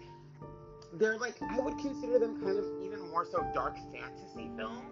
they're 0.95 1.19
like 1.19 1.35
I 1.43 1.61
would 1.61 1.79
consider 1.79 2.19
them 2.19 2.41
kind 2.43 2.59
of 2.59 2.65
even 2.85 3.01
more 3.11 3.27
so 3.31 3.45
dark 3.55 3.77
fantasy 3.93 4.51
films. 4.57 4.83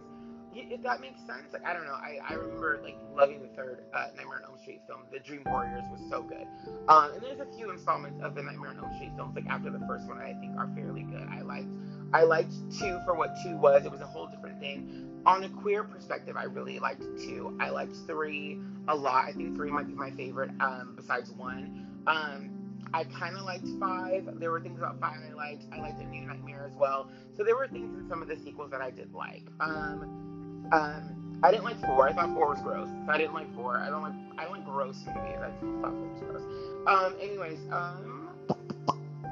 If 0.57 0.85
that 0.85 1.01
makes 1.01 1.19
sense, 1.27 1.53
like 1.53 1.65
I 1.67 1.73
don't 1.73 1.85
know, 1.85 1.99
I, 1.99 2.19
I 2.29 2.35
remember 2.35 2.79
like 2.85 2.97
loving 3.13 3.43
the 3.43 3.49
third 3.57 3.87
uh, 3.93 4.07
Nightmare 4.17 4.37
on 4.45 4.53
Elm 4.53 4.59
Street 4.63 4.83
film. 4.87 5.01
The 5.13 5.19
Dream 5.19 5.43
Warriors 5.47 5.83
was 5.91 6.01
so 6.09 6.23
good, 6.23 6.47
um, 6.89 7.11
and 7.13 7.21
there's 7.21 7.41
a 7.41 7.57
few 7.57 7.73
installments 7.73 8.23
of 8.23 8.37
the 8.37 8.43
Nightmare 8.43 8.71
on 8.71 8.79
Elm 8.79 8.95
Street 8.95 9.11
films 9.17 9.35
like 9.35 9.47
after 9.49 9.71
the 9.71 9.81
first 9.89 10.07
one 10.07 10.19
I 10.19 10.33
think 10.39 10.57
are 10.57 10.71
fairly 10.77 11.03
good. 11.03 11.27
I 11.29 11.43
liked 11.43 11.75
I 12.13 12.23
liked 12.23 12.53
two 12.79 13.01
for 13.05 13.15
what 13.15 13.35
two 13.43 13.57
was. 13.57 13.85
It 13.85 13.91
was 13.91 14.01
a 14.01 14.07
whole 14.07 14.29
different 14.29 14.61
thing 14.61 15.14
on 15.27 15.45
a 15.45 15.49
queer 15.49 15.85
perspective, 15.85 16.37
I 16.37 16.45
really 16.45 16.79
liked 16.79 17.03
two. 17.19 17.57
I 17.61 17.71
liked 17.71 17.97
three 18.07 18.61
a 18.89 18.95
lot. 18.95 19.25
I 19.25 19.33
think 19.33 19.55
three 19.57 19.71
might 19.71 19.87
be 19.87 19.95
my 19.95 20.11
favorite, 20.11 20.51
um, 20.61 20.95
besides 20.97 21.31
one. 21.31 21.87
Um, 22.07 22.51
I 22.93 23.05
kind 23.05 23.37
of 23.37 23.45
liked 23.45 23.67
five. 23.81 24.39
There 24.39 24.51
were 24.51 24.61
things 24.61 24.79
about 24.79 25.01
five 25.01 25.19
I 25.29 25.33
liked. 25.35 25.65
I 25.73 25.81
liked 25.81 26.01
a 26.01 26.05
New 26.05 26.27
Nightmare 26.27 26.71
as 26.71 26.79
well. 26.79 27.09
So 27.37 27.43
there 27.43 27.57
were 27.57 27.67
things 27.67 27.99
in 27.99 28.09
some 28.09 28.23
of 28.23 28.29
the 28.29 28.37
sequels 28.37 28.71
that 28.71 28.81
I 28.81 28.91
did 28.91 29.13
like. 29.13 29.45
Um, 29.61 30.69
um, 30.73 31.41
I 31.43 31.51
didn't 31.51 31.65
like 31.65 31.81
four. 31.81 32.09
I 32.09 32.13
thought 32.13 32.33
four 32.35 32.51
was 32.51 32.61
gross. 32.63 32.89
So 33.07 33.13
I 33.13 33.19
didn't 33.19 33.35
like 33.35 33.53
four. 33.55 33.79
I 33.79 33.91
don't 33.91 34.03
like 34.03 34.15
I 34.39 34.45
don't 34.45 34.53
like 34.53 34.65
gross 34.65 34.97
movies. 35.07 35.39
I 35.39 35.51
thought 35.83 35.93
four 35.93 36.09
was 36.09 36.21
gross. 36.21 36.43
Um, 36.87 37.17
anyways, 37.21 37.59
um, 37.73 38.29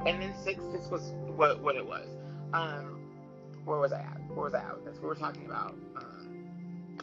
and 0.05 0.21
then 0.21 0.33
six. 0.43 0.59
This 0.73 0.89
was 0.91 1.13
what 1.35 1.61
what 1.61 1.75
it 1.75 1.85
was. 1.85 2.07
Um, 2.53 3.02
where 3.65 3.79
was 3.79 3.91
I 3.91 4.01
at? 4.01 4.19
Where 4.29 4.45
was 4.45 4.53
I 4.53 4.59
at? 4.59 4.83
That's 4.85 4.97
what 4.97 5.07
we're 5.07 5.15
talking 5.15 5.45
about. 5.45 5.75
Um, 5.95 6.49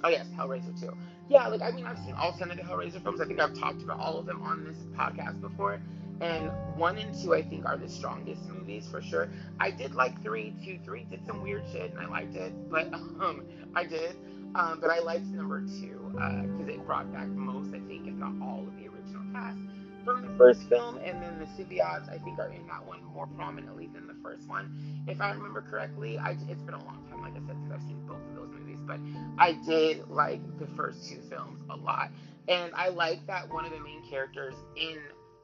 oh 0.04 0.08
yes, 0.08 0.26
Hellraiser 0.36 0.78
2. 0.80 0.96
Yeah, 1.28 1.46
like 1.46 1.62
I 1.62 1.70
mean, 1.70 1.86
I've 1.86 1.98
seen 1.98 2.14
all 2.14 2.32
ten 2.32 2.50
of 2.50 2.56
the 2.56 2.62
Hellraiser 2.64 3.02
films. 3.02 3.20
I 3.20 3.26
think 3.26 3.38
I've 3.38 3.54
talked 3.54 3.82
about 3.82 4.00
all 4.00 4.18
of 4.18 4.26
them 4.26 4.42
on 4.42 4.64
this 4.64 4.76
podcast 4.96 5.40
before. 5.40 5.80
And 6.20 6.50
one 6.76 6.98
and 6.98 7.14
two, 7.22 7.34
I 7.34 7.42
think, 7.42 7.64
are 7.64 7.78
the 7.78 7.88
strongest 7.88 8.42
movies 8.48 8.86
for 8.90 9.00
sure. 9.00 9.30
I 9.58 9.70
did 9.70 9.94
like 9.94 10.20
three. 10.22 10.54
Two, 10.64 10.78
three 10.84 11.04
did 11.04 11.24
some 11.26 11.40
weird 11.40 11.62
shit, 11.72 11.92
and 11.92 12.00
I 12.00 12.06
liked 12.06 12.34
it. 12.34 12.52
But 12.68 12.92
um, 12.94 13.44
I 13.76 13.84
did. 13.84 14.16
Um, 14.56 14.80
but 14.80 14.90
I 14.90 14.98
liked 14.98 15.26
number 15.26 15.60
two 15.60 16.10
because 16.12 16.68
uh, 16.68 16.72
it 16.72 16.84
brought 16.84 17.12
back 17.12 17.28
most, 17.28 17.68
I 17.68 17.78
think, 17.86 18.08
if 18.08 18.14
not 18.14 18.32
all, 18.42 18.66
of 18.66 18.76
the 18.76 18.88
original 18.88 19.22
cast 19.32 19.60
from 20.04 20.22
the 20.22 20.36
first 20.36 20.62
film, 20.68 20.96
and 20.98 21.22
then 21.22 21.38
the 21.38 21.46
Cenobites 21.46 22.08
I 22.08 22.18
think 22.18 22.38
are 22.38 22.48
in 22.48 22.66
that 22.66 22.84
one 22.86 23.02
more 23.04 23.26
prominently 23.26 23.88
than 23.92 24.06
the 24.06 24.16
first 24.22 24.48
one, 24.48 25.04
if 25.06 25.20
I 25.20 25.32
remember 25.32 25.62
correctly. 25.62 26.18
I, 26.18 26.36
it's 26.48 26.62
been 26.62 26.74
a 26.74 26.84
long 26.84 27.06
time, 27.10 27.22
like 27.22 27.32
I 27.32 27.46
said, 27.46 27.56
since 27.60 27.72
I've 27.72 27.82
seen 27.82 28.00
both 28.06 28.20
of 28.30 28.34
those 28.34 28.50
movies, 28.50 28.78
but 28.86 28.98
I 29.38 29.52
did 29.66 30.08
like 30.08 30.40
the 30.58 30.66
first 30.76 31.08
two 31.08 31.20
films 31.28 31.60
a 31.70 31.76
lot, 31.76 32.10
and 32.48 32.72
I 32.74 32.88
like 32.88 33.26
that 33.26 33.52
one 33.52 33.64
of 33.64 33.72
the 33.72 33.80
main 33.80 34.02
characters 34.08 34.54
in 34.76 34.98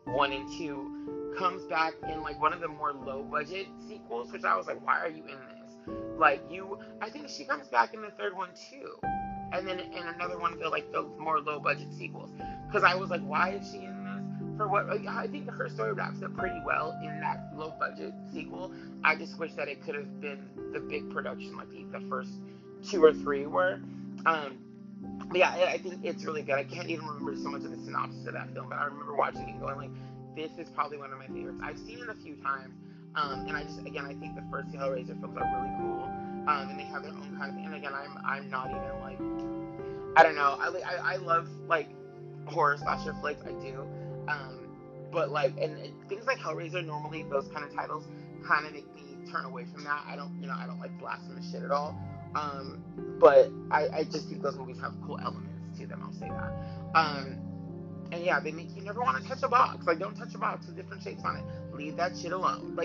one 0.05 0.33
and 0.33 0.49
two 0.57 1.35
comes 1.37 1.65
back 1.65 1.95
in 2.09 2.23
like 2.23 2.41
one 2.41 2.53
of 2.53 2.61
the 2.61 2.69
more 2.69 2.93
low 2.93 3.23
budget 3.23 3.67
sequels, 3.89 4.31
which 4.33 4.45
I 4.45 4.57
was 4.57 4.67
like, 4.67 4.85
why 4.87 5.01
are 5.01 5.09
you 5.09 5.23
in 5.25 5.39
this? 5.39 5.95
Like 6.17 6.43
you, 6.51 6.79
I 7.01 7.11
think 7.11 7.29
she 7.29 7.45
comes 7.45 7.69
back 7.69 7.95
in 7.95 8.03
the 8.03 8.11
third 8.11 8.37
one 8.37 8.51
too, 8.71 8.99
and 9.53 9.67
then 9.67 9.79
in 9.79 10.07
another 10.07 10.39
one 10.39 10.53
of 10.53 10.59
the 10.59 10.69
like 10.69 10.91
the 10.93 11.03
more 11.19 11.41
low 11.41 11.61
budget 11.61 11.93
sequels, 11.93 12.31
because 12.67 12.83
I 12.85 12.95
was 12.95 13.11
like, 13.11 13.21
why 13.23 13.51
is 13.51 13.71
she 13.71 13.79
in 13.79 13.96
for 14.57 14.69
what 14.69 14.89
I 15.09 15.27
think 15.27 15.51
her 15.51 15.69
story 15.69 15.93
wraps 15.93 16.23
up 16.23 16.37
pretty 16.37 16.61
well 16.65 16.99
in 17.03 17.21
that 17.21 17.53
low 17.57 17.75
budget 17.79 18.15
sequel. 18.33 18.73
I 19.05 19.15
just 19.17 19.39
wish 19.39 19.53
that 19.55 19.69
it 19.69 19.85
could 19.85 19.95
have 19.95 20.21
been 20.21 20.39
the 20.73 20.81
big 20.81 21.11
production 21.11 21.57
like 21.57 21.69
the, 21.71 22.01
first 22.09 22.31
two 22.83 23.05
or 23.05 23.13
three 23.13 23.47
were. 23.47 23.81
Um, 24.25 24.59
but 25.29 25.39
yeah, 25.39 25.51
I 25.51 25.79
think 25.79 26.05
it's 26.05 26.25
really 26.25 26.43
good. 26.43 26.55
I 26.55 26.65
can't 26.65 26.89
even 26.89 27.07
remember 27.07 27.37
so 27.37 27.51
much 27.51 27.65
of 27.65 27.71
the 27.71 27.85
synopsis 27.85 28.27
of 28.27 28.35
that 28.35 28.53
film, 28.53 28.69
but 28.69 28.79
I 28.79 28.85
remember 28.85 29.15
watching 29.15 29.43
it 29.43 29.51
and 29.51 29.61
going 29.61 29.77
like, 29.77 29.91
this 30.37 30.51
is 30.59 30.69
probably 30.71 30.99
one 30.99 31.13
of 31.13 31.19
my 31.19 31.27
favorites. 31.27 31.61
I've 31.63 31.79
seen 31.79 31.99
it 31.99 32.09
a 32.09 32.15
few 32.15 32.37
times, 32.37 32.75
um, 33.15 33.47
and 33.49 33.57
I 33.57 33.65
just 33.65 33.81
again 33.81 34.05
I 34.05 34.15
think 34.15 34.35
the 34.35 34.45
first 34.51 34.69
Hellraiser 34.69 35.19
films 35.21 35.37
are 35.39 35.45
really 35.57 35.75
cool, 35.79 36.05
um, 36.47 36.69
and 36.69 36.79
they 36.79 36.85
have 36.85 37.03
their 37.03 37.13
own 37.13 37.37
kind 37.39 37.51
of. 37.51 37.57
thing. 37.57 37.65
And 37.65 37.75
again, 37.75 37.93
I'm 37.95 38.19
I'm 38.25 38.51
not 38.51 38.71
even 38.71 39.01
like 39.01 39.19
I 40.17 40.23
don't 40.23 40.35
know. 40.35 40.59
I 40.61 40.69
I, 40.85 41.15
I 41.15 41.17
love 41.17 41.49
like 41.67 41.89
horror 42.47 42.77
slasher 42.77 43.15
flicks. 43.21 43.41
I 43.47 43.53
do. 43.63 43.87
Um, 44.29 44.69
but 45.13 45.31
like, 45.31 45.57
and 45.61 45.79
things 46.09 46.27
like 46.27 46.39
Hellraiser, 46.39 46.85
normally 46.85 47.25
those 47.25 47.49
kind 47.49 47.65
of 47.65 47.75
titles 47.75 48.05
kind 48.47 48.67
of 48.67 48.73
make 48.73 48.95
me 48.95 49.17
turn 49.31 49.45
away 49.45 49.67
from 49.73 49.85
that. 49.85 50.05
I 50.07 50.17
don't, 50.17 50.37
you 50.41 50.47
know, 50.47 50.55
I 50.57 50.67
don't 50.67 50.81
like 50.81 50.97
blasphemous 50.99 51.51
shit 51.51 51.63
at 51.63 51.71
all. 51.71 51.97
Um, 52.35 52.83
but 53.19 53.51
I, 53.71 53.89
I 53.89 54.05
just 54.05 54.29
think 54.29 54.43
those 54.43 54.57
movies 54.57 54.79
have 54.81 54.93
cool 55.07 55.19
elements 55.19 55.79
to 55.79 55.87
them. 55.87 56.03
I'll 56.05 56.13
say 56.13 56.29
that. 56.29 56.53
Um, 56.95 57.39
and 58.13 58.25
yeah, 58.25 58.41
they 58.41 58.53
make 58.53 58.75
you 58.77 58.83
never 58.83 59.01
want 59.01 59.23
to 59.23 59.29
touch 59.29 59.43
a 59.43 59.49
box. 59.49 59.87
Like, 59.87 59.99
don't 59.99 60.15
touch 60.15 60.35
a 60.35 60.39
box 60.39 60.67
with 60.67 60.77
different 60.77 61.03
shapes 61.03 61.23
on 61.25 61.37
it. 61.37 61.45
Leave 61.75 61.97
that 61.97 62.13
shit 62.17 62.33
alone. 62.33 62.75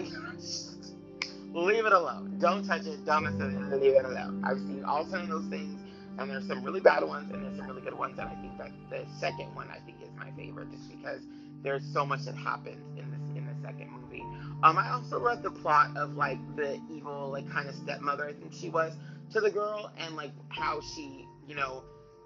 Like, 1.53 1.65
leave 1.65 1.85
it 1.85 1.91
alone. 1.91 2.37
Don't 2.39 2.65
touch 2.65 2.85
it. 2.85 3.05
Don't 3.05 3.23
mess 3.23 3.33
with 3.33 3.53
it. 3.53 3.81
Leave 3.81 3.95
it 3.95 4.05
alone. 4.05 4.41
I've 4.45 4.57
seen 4.57 4.85
all 4.85 5.03
ten 5.05 5.21
of 5.21 5.27
those 5.27 5.45
things, 5.47 5.77
and 6.17 6.29
there's 6.29 6.47
some 6.47 6.63
really 6.63 6.79
bad 6.79 7.03
ones, 7.03 7.31
and 7.31 7.43
there's 7.43 7.57
some 7.57 7.67
really 7.67 7.81
good 7.81 7.97
ones. 7.97 8.17
And 8.19 8.29
I 8.29 8.35
think 8.35 8.57
that 8.57 8.71
the 8.89 9.05
second 9.19 9.53
one, 9.55 9.69
I 9.69 9.79
think, 9.85 9.97
is 10.01 10.09
my 10.17 10.31
favorite, 10.31 10.71
just 10.71 10.89
because 10.89 11.21
there's 11.63 11.83
so 11.93 12.05
much 12.05 12.25
that 12.25 12.35
happens 12.35 12.83
in 12.97 13.09
this 13.11 13.37
in 13.37 13.45
the 13.45 13.67
second 13.67 13.91
movie. 13.91 14.23
Um, 14.63 14.77
I 14.77 14.91
also 14.91 15.19
read 15.19 15.43
the 15.43 15.51
plot 15.51 15.95
of 15.95 16.15
like 16.15 16.39
the 16.55 16.79
evil, 16.89 17.29
like 17.31 17.49
kind 17.49 17.67
of 17.69 17.75
stepmother, 17.75 18.25
I 18.25 18.33
think 18.33 18.53
she 18.53 18.69
was, 18.69 18.93
to 19.33 19.41
the 19.41 19.49
girl, 19.49 19.91
and 19.97 20.15
like 20.15 20.31
how 20.49 20.81
she, 20.95 21.25
you 21.47 21.55
know, 21.55 21.83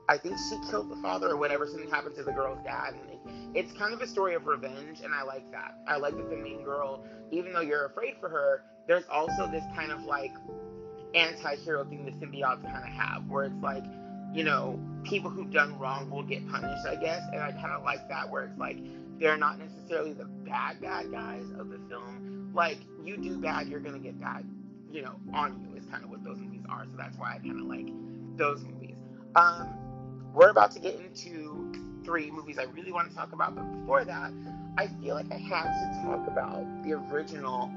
I 0.08 0.18
think 0.18 0.38
she 0.50 0.58
killed 0.70 0.90
the 0.90 1.02
father 1.02 1.30
or 1.30 1.38
whatever. 1.38 1.68
Something 1.68 1.90
happened 1.90 2.16
to 2.16 2.24
the 2.24 2.32
girl's 2.32 2.64
dad, 2.64 2.94
and 2.94 3.10
it, 3.10 3.20
it's 3.66 3.78
kind 3.78 3.94
of 3.94 4.02
a 4.02 4.08
story 4.08 4.36
of 4.36 4.46
revenge, 4.46 5.00
and 5.04 5.14
I 5.14 5.24
like 5.24 5.50
that. 5.52 5.76
I 5.88 5.98
like 5.98 6.16
that 6.16 6.30
the 6.30 6.38
main 6.38 6.64
girl, 6.64 7.04
even 7.32 7.54
though 7.54 7.62
you're 7.62 7.86
afraid 7.86 8.16
for 8.20 8.30
her, 8.30 8.64
there's 8.88 9.06
also 9.10 9.50
this 9.52 9.64
kind 9.76 9.92
of 9.92 10.04
like 10.04 10.32
anti-hero 11.16 11.86
thing 11.86 12.06
the 12.06 12.12
Cenobites 12.12 12.64
kind 12.64 12.84
of 12.84 12.94
have, 12.94 13.28
where 13.28 13.46
it's 13.46 13.64
like, 13.64 13.84
you 14.34 14.44
know, 14.44 14.80
people 15.04 15.30
who've 15.30 15.52
done 15.52 15.78
wrong 15.80 16.10
will 16.10 16.24
get 16.24 16.48
punished, 16.50 16.86
I 16.86 16.96
guess, 16.96 17.22
and 17.32 17.42
I 17.42 17.52
kind 17.54 17.72
of 17.72 17.84
like 17.84 18.08
that, 18.10 18.30
where 18.30 18.44
it's 18.44 18.60
like 18.60 18.78
they're 19.20 19.38
not 19.38 19.58
necessarily 19.60 20.14
the 20.14 20.26
bad 20.26 20.82
bad 20.82 21.12
guys 21.12 21.46
of 21.58 21.70
the 21.70 21.80
film. 21.90 22.52
Like 22.54 22.78
you 23.04 23.18
do 23.18 23.38
bad, 23.38 23.68
you're 23.68 23.80
gonna 23.80 24.00
get 24.00 24.20
bad, 24.20 24.46
you 24.92 25.02
know, 25.02 25.16
on 25.34 25.62
you 25.64 25.78
is 25.78 25.86
kind 25.86 26.04
of 26.04 26.10
what 26.10 26.24
those 26.24 26.38
movies 26.38 26.66
are. 26.70 26.86
So 26.86 26.98
that's 26.98 27.18
why 27.18 27.36
I 27.36 27.38
kind 27.40 27.60
of 27.60 27.68
like 27.68 27.88
those 28.38 28.62
movies. 28.64 28.96
Um, 29.36 29.70
we're 30.34 30.50
about 30.50 30.72
to 30.72 30.80
get 30.80 30.96
into 30.96 31.72
three 32.04 32.30
movies 32.30 32.58
I 32.60 32.64
really 32.64 32.92
want 32.92 33.10
to 33.10 33.16
talk 33.16 33.32
about, 33.32 33.56
but 33.56 33.64
before 33.80 34.04
that, 34.06 34.32
I 34.78 34.88
feel 35.02 35.16
like 35.16 35.32
I 35.32 35.38
have 35.38 35.66
to 35.66 36.02
talk 36.04 36.28
about 36.28 36.66
the 36.84 36.94
original 36.94 37.72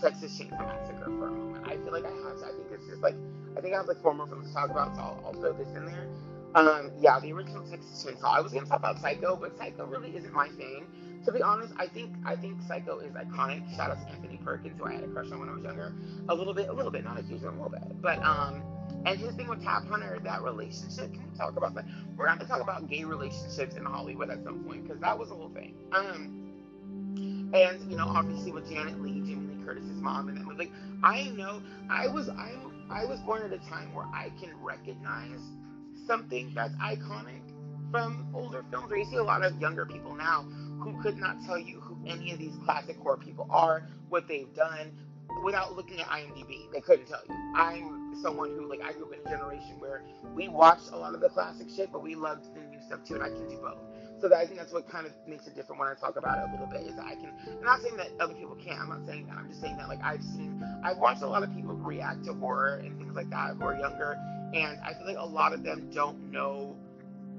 Texas 0.00 0.38
Chainsaw 0.38 0.66
Massacre 0.66 1.04
for 1.04 1.28
a 1.28 1.30
moment. 1.30 1.66
I 1.66 1.76
feel 1.76 1.92
like 1.92 2.04
I 2.04 2.10
have 2.10 2.38
to. 2.40 2.46
I 2.46 2.50
think 2.50 2.68
it's 2.72 2.86
just 2.86 3.02
like 3.02 3.14
I 3.56 3.60
think 3.60 3.74
I 3.74 3.78
have 3.78 3.86
like 3.86 4.00
four 4.02 4.14
more 4.14 4.26
films 4.26 4.48
to 4.48 4.54
talk 4.54 4.70
about, 4.70 4.94
so 4.94 5.02
I'll, 5.02 5.22
I'll 5.26 5.32
throw 5.32 5.52
this 5.52 5.68
in 5.76 5.86
there. 5.86 6.08
Um, 6.54 6.90
yeah, 6.98 7.20
the 7.20 7.32
original 7.32 7.62
Texas 7.68 8.04
Chainsaw. 8.04 8.36
I 8.36 8.40
was 8.40 8.52
gonna 8.52 8.66
talk 8.66 8.78
about 8.78 9.00
Psycho, 9.00 9.36
but 9.36 9.56
Psycho 9.58 9.86
really 9.86 10.16
isn't 10.16 10.32
my 10.32 10.48
thing. 10.50 10.86
to 11.24 11.32
be 11.32 11.42
honest, 11.42 11.74
I 11.76 11.86
think 11.86 12.14
I 12.24 12.36
think 12.36 12.62
Psycho 12.66 13.00
is 13.00 13.12
iconic. 13.12 13.68
Shout 13.76 13.90
out 13.90 14.00
to 14.00 14.08
Anthony 14.12 14.38
Perkins, 14.42 14.78
who 14.78 14.86
I 14.86 14.94
had 14.94 15.04
a 15.04 15.08
crush 15.08 15.30
on 15.30 15.40
when 15.40 15.48
I 15.48 15.52
was 15.52 15.62
younger. 15.62 15.94
A 16.28 16.34
little 16.34 16.54
bit, 16.54 16.68
a 16.68 16.72
little 16.72 16.90
bit, 16.90 17.04
not 17.04 17.18
a 17.18 17.22
huge 17.22 17.42
one, 17.42 17.54
a 17.58 17.62
little 17.62 17.70
bit. 17.70 18.00
But 18.00 18.22
um, 18.22 18.62
and 19.04 19.18
his 19.18 19.34
thing 19.34 19.48
with 19.48 19.62
Tab 19.62 19.88
Hunter, 19.88 20.18
that 20.24 20.42
relationship. 20.42 21.12
Can 21.12 21.30
we 21.30 21.38
talk 21.38 21.56
about 21.56 21.74
that? 21.74 21.84
We're 22.16 22.34
to 22.34 22.46
talk 22.46 22.60
about 22.60 22.88
gay 22.88 23.04
relationships 23.04 23.76
in 23.76 23.84
Hollywood 23.84 24.30
at 24.30 24.42
some 24.44 24.64
point 24.64 24.84
because 24.84 25.00
that 25.00 25.18
was 25.18 25.30
a 25.30 25.34
whole 25.34 25.50
thing. 25.50 25.74
Um, 25.92 26.48
and 27.54 27.90
you 27.90 27.96
know, 27.96 28.06
obviously 28.08 28.52
with 28.52 28.68
Janet 28.68 29.00
Leigh, 29.00 29.20
Jamie 29.20 29.54
Lee 29.54 29.57
Curtis's 29.68 30.00
mom, 30.00 30.28
and 30.28 30.38
that 30.38 30.46
was 30.46 30.56
like, 30.56 30.72
I 31.02 31.24
know, 31.24 31.60
I 31.90 32.06
was, 32.06 32.30
I'm 32.30 32.72
I 32.90 33.04
was 33.04 33.20
born 33.20 33.42
at 33.42 33.52
a 33.52 33.58
time 33.68 33.92
where 33.92 34.06
I 34.06 34.32
can 34.40 34.50
recognize 34.62 35.40
something 36.06 36.50
that's 36.54 36.74
iconic 36.76 37.42
from 37.90 38.26
older 38.34 38.64
films. 38.70 38.88
Where 38.88 38.98
you 38.98 39.04
see 39.04 39.16
a 39.16 39.22
lot 39.22 39.44
of 39.44 39.60
younger 39.60 39.84
people 39.84 40.14
now 40.14 40.46
who 40.80 40.98
could 41.02 41.18
not 41.18 41.36
tell 41.44 41.58
you 41.58 41.80
who 41.80 41.98
any 42.06 42.32
of 42.32 42.38
these 42.38 42.54
classic 42.64 42.96
horror 42.96 43.18
people 43.18 43.46
are, 43.50 43.86
what 44.08 44.26
they've 44.26 44.54
done, 44.54 44.90
without 45.44 45.76
looking 45.76 46.00
at 46.00 46.06
IMDb. 46.06 46.72
They 46.72 46.80
couldn't 46.80 47.06
tell 47.08 47.20
you. 47.28 47.34
I'm 47.54 48.14
someone 48.22 48.48
who, 48.48 48.66
like, 48.70 48.80
I 48.80 48.94
grew 48.94 49.04
up 49.04 49.12
in 49.12 49.20
a 49.26 49.36
generation 49.36 49.78
where 49.78 50.02
we 50.34 50.48
watched 50.48 50.92
a 50.92 50.96
lot 50.96 51.14
of 51.14 51.20
the 51.20 51.28
classic 51.28 51.66
shit, 51.76 51.92
but 51.92 52.02
we 52.02 52.14
loved 52.14 52.46
the 52.54 52.60
new 52.60 52.80
stuff 52.86 53.00
too, 53.06 53.16
and 53.16 53.22
I 53.22 53.28
can 53.28 53.46
do 53.50 53.58
both. 53.58 53.76
So 54.20 54.28
that, 54.28 54.38
I 54.38 54.46
think 54.46 54.58
that's 54.58 54.72
what 54.72 54.88
kind 54.88 55.06
of 55.06 55.12
makes 55.26 55.46
it 55.46 55.54
different 55.54 55.78
when 55.78 55.88
I 55.88 55.94
talk 55.94 56.16
about 56.16 56.38
it 56.38 56.48
a 56.48 56.50
little 56.50 56.66
bit. 56.66 56.82
Is 56.82 56.96
that 56.96 57.06
I 57.06 57.14
can. 57.14 57.32
I'm 57.46 57.64
not 57.64 57.80
saying 57.80 57.96
that 57.96 58.08
other 58.20 58.34
people 58.34 58.56
can't. 58.56 58.80
I'm 58.80 58.88
not 58.88 59.06
saying 59.06 59.26
that. 59.26 59.36
I'm 59.36 59.48
just 59.48 59.60
saying 59.60 59.76
that 59.76 59.88
like 59.88 60.02
I've 60.02 60.22
seen, 60.22 60.62
I've 60.82 60.98
watched 60.98 61.22
a 61.22 61.28
lot 61.28 61.42
of 61.42 61.54
people 61.54 61.74
react 61.74 62.24
to 62.24 62.34
horror 62.34 62.76
and 62.76 62.98
things 62.98 63.14
like 63.14 63.30
that 63.30 63.54
who 63.54 63.64
are 63.64 63.78
younger, 63.78 64.18
and 64.54 64.78
I 64.80 64.94
feel 64.94 65.06
like 65.06 65.18
a 65.18 65.26
lot 65.26 65.52
of 65.52 65.62
them 65.62 65.90
don't 65.94 66.32
know, 66.32 66.76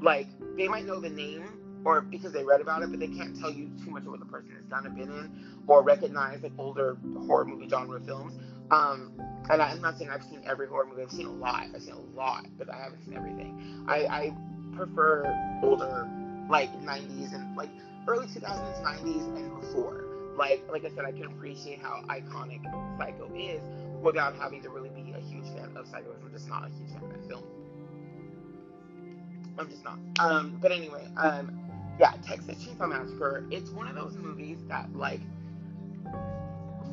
like 0.02 0.28
they 0.56 0.68
might 0.68 0.86
know 0.86 1.00
the 1.00 1.10
name 1.10 1.44
or 1.86 2.02
because 2.02 2.34
they 2.34 2.44
read 2.44 2.62
about 2.62 2.84
it, 2.84 2.92
but 2.92 3.00
they 3.00 3.08
can't 3.08 3.38
tell 3.40 3.52
you 3.52 3.70
too 3.84 3.92
much 3.92 4.04
of 4.04 4.10
what 4.10 4.20
the 4.20 4.26
person 4.26 4.52
has 4.52 4.64
done 4.66 4.86
or 4.86 4.90
been 4.90 5.12
in, 5.12 5.64
or 5.68 5.84
recognize 5.84 6.42
like 6.44 6.52
older 6.58 6.98
horror 7.26 7.46
movie 7.46 7.70
genre 7.70 8.00
films. 8.02 8.34
Um, 8.72 9.12
and 9.50 9.62
I, 9.62 9.72
am 9.72 9.82
not 9.82 9.98
saying 9.98 10.12
I've 10.12 10.24
seen 10.24 10.42
every 10.46 10.68
horror 10.68 10.86
movie. 10.86 11.02
I've 11.02 11.12
seen 11.12 11.26
a 11.26 11.32
lot. 11.32 11.66
I've 11.74 11.82
seen 11.82 11.94
a 11.94 12.18
lot, 12.18 12.46
but 12.58 12.70
I 12.70 12.78
haven't 12.78 13.04
seen 13.04 13.16
everything. 13.16 13.86
I, 13.88 14.06
I 14.06 14.34
prefer 14.76 15.60
older 15.64 16.08
like 16.50 16.74
90s 16.82 17.34
and 17.34 17.56
like 17.56 17.70
early 18.08 18.28
2000s, 18.28 18.84
90s 18.84 19.38
and 19.38 19.62
before. 19.62 20.06
Like 20.36 20.64
like 20.72 20.86
I 20.86 20.90
said, 20.90 21.06
I 21.06 21.12
can 21.12 21.26
appreciate 21.26 21.82
how 21.82 22.02
iconic 22.08 22.64
Psycho 22.98 23.30
is 23.36 23.62
without 24.02 24.36
having 24.36 24.62
to 24.64 24.70
really 24.70 24.90
be 24.90 25.12
a 25.12 25.20
huge 25.20 25.46
fan 25.56 25.72
of 25.76 25.88
Psycho. 25.88 26.16
I'm 26.24 26.32
just 26.32 26.48
not 26.48 26.66
a 26.66 26.70
huge 26.70 26.90
fan 26.92 27.04
of 27.04 27.12
that 27.12 27.28
film. 27.28 27.44
I'm 29.58 29.70
just 29.70 29.84
not. 29.84 30.00
Um, 30.20 30.58
but 30.62 30.72
anyway, 30.72 31.06
um, 31.18 31.60
yeah, 32.00 32.14
Texas 32.26 32.64
Chainsaw 32.64 32.90
Massacre. 32.90 33.46
It's 33.52 33.70
one 33.72 33.88
of 33.88 33.96
those 33.96 34.16
movies 34.16 34.58
that 34.70 34.96
like, 34.96 35.20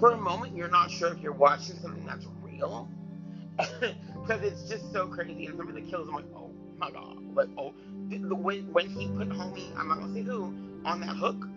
for 0.01 0.11
a 0.11 0.17
moment, 0.17 0.57
you're 0.57 0.69
not 0.69 0.91
sure 0.91 1.13
if 1.13 1.21
you're 1.21 1.33
watching 1.33 1.77
something 1.77 2.05
that's 2.05 2.27
real, 2.43 2.89
because 3.57 4.43
it's 4.43 4.69
just 4.69 4.93
so 4.93 5.07
crazy. 5.07 5.47
And 5.47 5.57
some 5.57 5.69
of 5.69 5.75
the 5.75 5.83
kills, 5.83 6.09
I'm 6.09 6.15
like, 6.15 6.25
oh 6.35 6.51
my 6.77 6.91
god, 6.91 7.19
like 7.35 7.49
oh 7.57 7.73
when 8.11 8.73
when 8.73 8.89
he 8.89 9.09
put 9.09 9.29
homie, 9.31 9.77
I'm 9.77 9.89
not 9.89 10.01
gonna 10.01 10.15
say 10.15 10.23
who, 10.23 10.53
on 10.85 11.01
that 11.01 11.17
hook, 11.17 11.49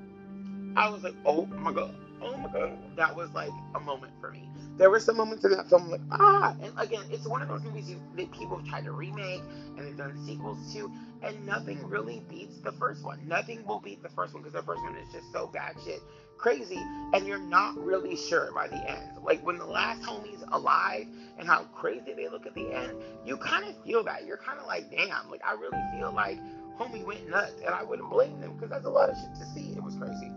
I 0.76 0.90
was 0.90 1.04
like, 1.04 1.16
oh 1.26 1.46
my 1.46 1.72
god, 1.74 1.94
oh 2.22 2.38
my 2.38 2.52
god, 2.52 2.78
that 2.96 3.16
was 3.16 3.30
like 3.34 3.52
a 3.76 3.80
moment 3.80 4.14
for 4.20 4.32
me. 4.32 4.50
There 4.78 4.90
were 4.90 5.00
some 5.00 5.18
moments 5.18 5.44
in 5.44 5.52
that 5.52 5.70
film 5.70 5.90
like 5.90 6.02
ah, 6.12 6.56
and 6.62 6.74
again, 6.78 7.04
it's 7.12 7.28
one 7.28 7.42
of 7.42 7.48
those 7.48 7.64
movies 7.64 7.96
that 8.16 8.32
people 8.32 8.58
have 8.58 8.68
tried 8.68 8.86
to 8.86 8.92
remake 8.92 9.42
and 9.78 9.86
they've 9.86 9.98
done 9.98 10.18
sequels 10.26 10.74
to, 10.74 10.92
and 11.22 11.46
nothing 11.46 11.86
really 11.88 12.22
beats 12.30 12.58
the 12.60 12.72
first 12.74 13.04
one. 13.04 13.20
Nothing 13.28 13.66
will 13.66 13.80
beat 13.80 14.02
the 14.02 14.10
first 14.10 14.34
one 14.34 14.44
because 14.44 14.54
the 14.54 14.66
first 14.66 14.82
one 14.82 14.96
is 14.96 15.12
just 15.12 15.32
so 15.32 15.48
bad 15.48 15.76
shit 15.86 16.02
crazy, 16.40 16.82
and 17.14 17.28
you're 17.28 17.38
not 17.38 17.78
really 17.78 18.16
sure 18.16 18.52
by 18.54 18.68
the 18.68 18.90
end. 18.90 19.24
Like 19.24 19.46
when 19.46 19.58
the 19.58 19.66
last 19.66 20.02
homie's 20.02 20.44
alive 20.52 21.06
and 21.38 21.48
how 21.48 21.64
crazy 21.76 22.14
they 22.16 22.30
look 22.30 22.48
at 22.48 22.56
the 22.56 22.74
end, 22.74 22.94
you 23.26 23.38
kind 23.38 23.66
of 23.66 23.76
feel 23.84 24.04
that. 24.06 24.26
You're 24.26 24.38
kind 24.38 24.58
of 24.58 24.66
like, 24.66 24.90
damn, 24.90 25.30
like 25.30 25.42
I 25.46 25.54
really 25.54 25.78
feel 25.94 26.12
like 26.12 26.40
homie 26.80 27.06
went 27.06 27.30
nuts, 27.30 27.62
and 27.64 27.76
I 27.76 27.84
wouldn't 27.84 28.10
blame 28.10 28.40
them 28.40 28.54
because 28.54 28.70
that's 28.70 28.86
a 28.86 28.90
lot 28.90 29.10
of 29.10 29.18
shit 29.18 29.36
to 29.36 29.46
see. 29.54 29.74
It 29.74 29.84
was 29.84 29.96
crazy. 29.96 30.32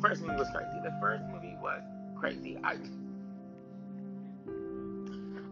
First 0.00 0.22
movie 0.22 0.36
was 0.36 0.48
crazy. 0.54 0.80
The 0.82 0.96
first 1.00 1.24
movie 1.24 1.56
was 1.60 1.82
crazy. 2.18 2.58
I 2.62 2.76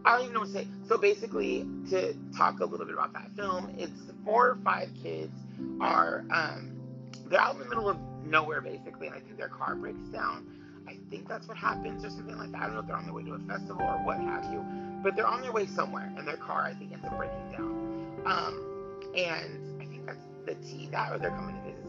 I 0.05 0.13
don't 0.13 0.21
even 0.21 0.33
know 0.33 0.39
what 0.39 0.47
to 0.47 0.53
say. 0.53 0.67
So 0.87 0.97
basically, 0.97 1.67
to 1.89 2.15
talk 2.35 2.59
a 2.61 2.65
little 2.65 2.85
bit 2.85 2.95
about 2.95 3.13
that 3.13 3.29
film, 3.35 3.75
it's 3.77 3.91
four 4.25 4.47
or 4.47 4.57
five 4.63 4.89
kids 5.03 5.33
are 5.81 6.25
um, 6.31 6.79
they're 7.27 7.39
out 7.39 7.55
in 7.55 7.59
the 7.59 7.69
middle 7.69 7.89
of 7.89 7.97
nowhere 8.25 8.61
basically, 8.61 9.07
and 9.07 9.15
I 9.15 9.19
think 9.19 9.37
their 9.37 9.49
car 9.49 9.75
breaks 9.75 10.07
down. 10.11 10.47
I 10.87 10.97
think 11.11 11.27
that's 11.27 11.47
what 11.47 11.57
happens 11.57 12.03
or 12.03 12.09
something 12.09 12.37
like 12.37 12.51
that. 12.51 12.61
I 12.61 12.65
don't 12.65 12.73
know 12.73 12.79
if 12.79 12.87
they're 12.87 12.95
on 12.95 13.05
their 13.05 13.13
way 13.13 13.23
to 13.23 13.33
a 13.33 13.39
festival 13.39 13.85
or 13.85 13.97
what 14.03 14.17
have 14.17 14.51
you, 14.51 14.65
but 15.03 15.15
they're 15.15 15.27
on 15.27 15.41
their 15.41 15.51
way 15.51 15.67
somewhere, 15.67 16.11
and 16.17 16.27
their 16.27 16.37
car 16.37 16.63
I 16.63 16.73
think 16.73 16.93
ends 16.93 17.05
up 17.05 17.17
breaking 17.17 17.51
down. 17.51 18.23
Um, 18.25 19.09
and 19.15 19.81
I 19.81 19.85
think 19.85 20.05
that's 20.05 20.25
the 20.45 20.55
T 20.55 20.89
that, 20.91 21.11
or 21.11 21.19
they're 21.19 21.29
coming 21.29 21.55
to 21.55 21.61
visit 21.61 21.88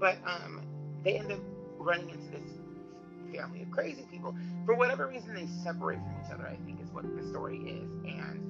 but 0.00 0.18
um, 0.26 0.62
they 1.04 1.18
end 1.18 1.32
up 1.32 1.40
running 1.78 2.10
into 2.10 2.30
this 2.30 2.42
family 3.36 3.62
of 3.62 3.70
crazy 3.70 4.04
people. 4.10 4.34
For 4.66 4.74
whatever 4.74 5.06
reason, 5.08 5.34
they 5.34 5.46
separate 5.64 5.98
from 5.98 6.16
each 6.24 6.32
other. 6.32 6.46
I 6.46 6.56
think 6.64 6.80
is 6.82 6.90
what 6.92 7.04
the 7.16 7.28
story 7.30 7.58
is, 7.58 7.90
and 8.06 8.40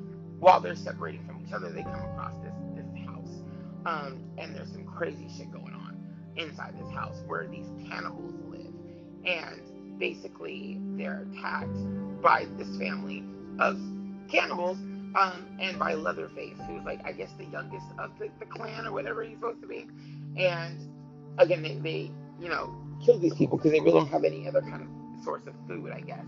while 0.41 0.61
they're 0.61 0.77
separating 0.77 1.25
from 1.27 1.43
each 1.47 1.53
other, 1.53 1.71
they 1.73 1.83
come 1.83 2.05
across 2.13 2.35
this 2.43 2.55
this 2.75 2.87
house. 3.07 3.43
um, 3.87 4.25
and 4.39 4.55
there's 4.55 4.71
some 4.73 4.85
crazy 4.85 5.29
shit 5.37 5.51
going 5.53 5.75
on 5.75 5.97
inside 6.37 6.75
this 6.79 6.91
house 6.95 7.17
where 7.27 7.47
these 7.49 7.67
cannibals 7.89 8.35
live. 8.49 8.75
And 9.25 9.99
basically, 9.99 10.79
they're 10.97 11.27
attacked 11.33 11.79
by 12.23 12.47
this 12.59 12.77
family 12.79 13.25
of 13.59 13.79
cannibals 14.31 14.79
um, 15.15 15.47
and 15.61 15.79
by 15.79 15.95
Leatherface, 15.95 16.59
who's 16.69 16.85
like, 16.85 17.01
I 17.05 17.13
guess, 17.13 17.31
the 17.39 17.47
youngest 17.47 17.87
of 17.99 18.11
the, 18.19 18.31
the 18.41 18.47
clan 18.47 18.87
or 18.87 18.93
whatever 18.93 19.23
he's 19.25 19.37
supposed 19.37 19.63
to 19.63 19.69
be. 19.69 19.89
And 20.37 20.79
again, 21.39 21.63
they, 21.63 21.75
they 21.75 22.11
you 22.41 22.49
know, 22.49 22.75
kill 23.05 23.19
these 23.19 23.35
people 23.35 23.59
because 23.59 23.73
they 23.73 23.81
really 23.81 23.93
don't 23.93 24.09
have 24.09 24.25
any 24.25 24.47
other 24.49 24.61
kind 24.63 24.83
of 24.83 24.89
source 25.25 25.47
of 25.47 25.55
food, 25.67 25.91
I 25.93 26.01
guess. 26.01 26.25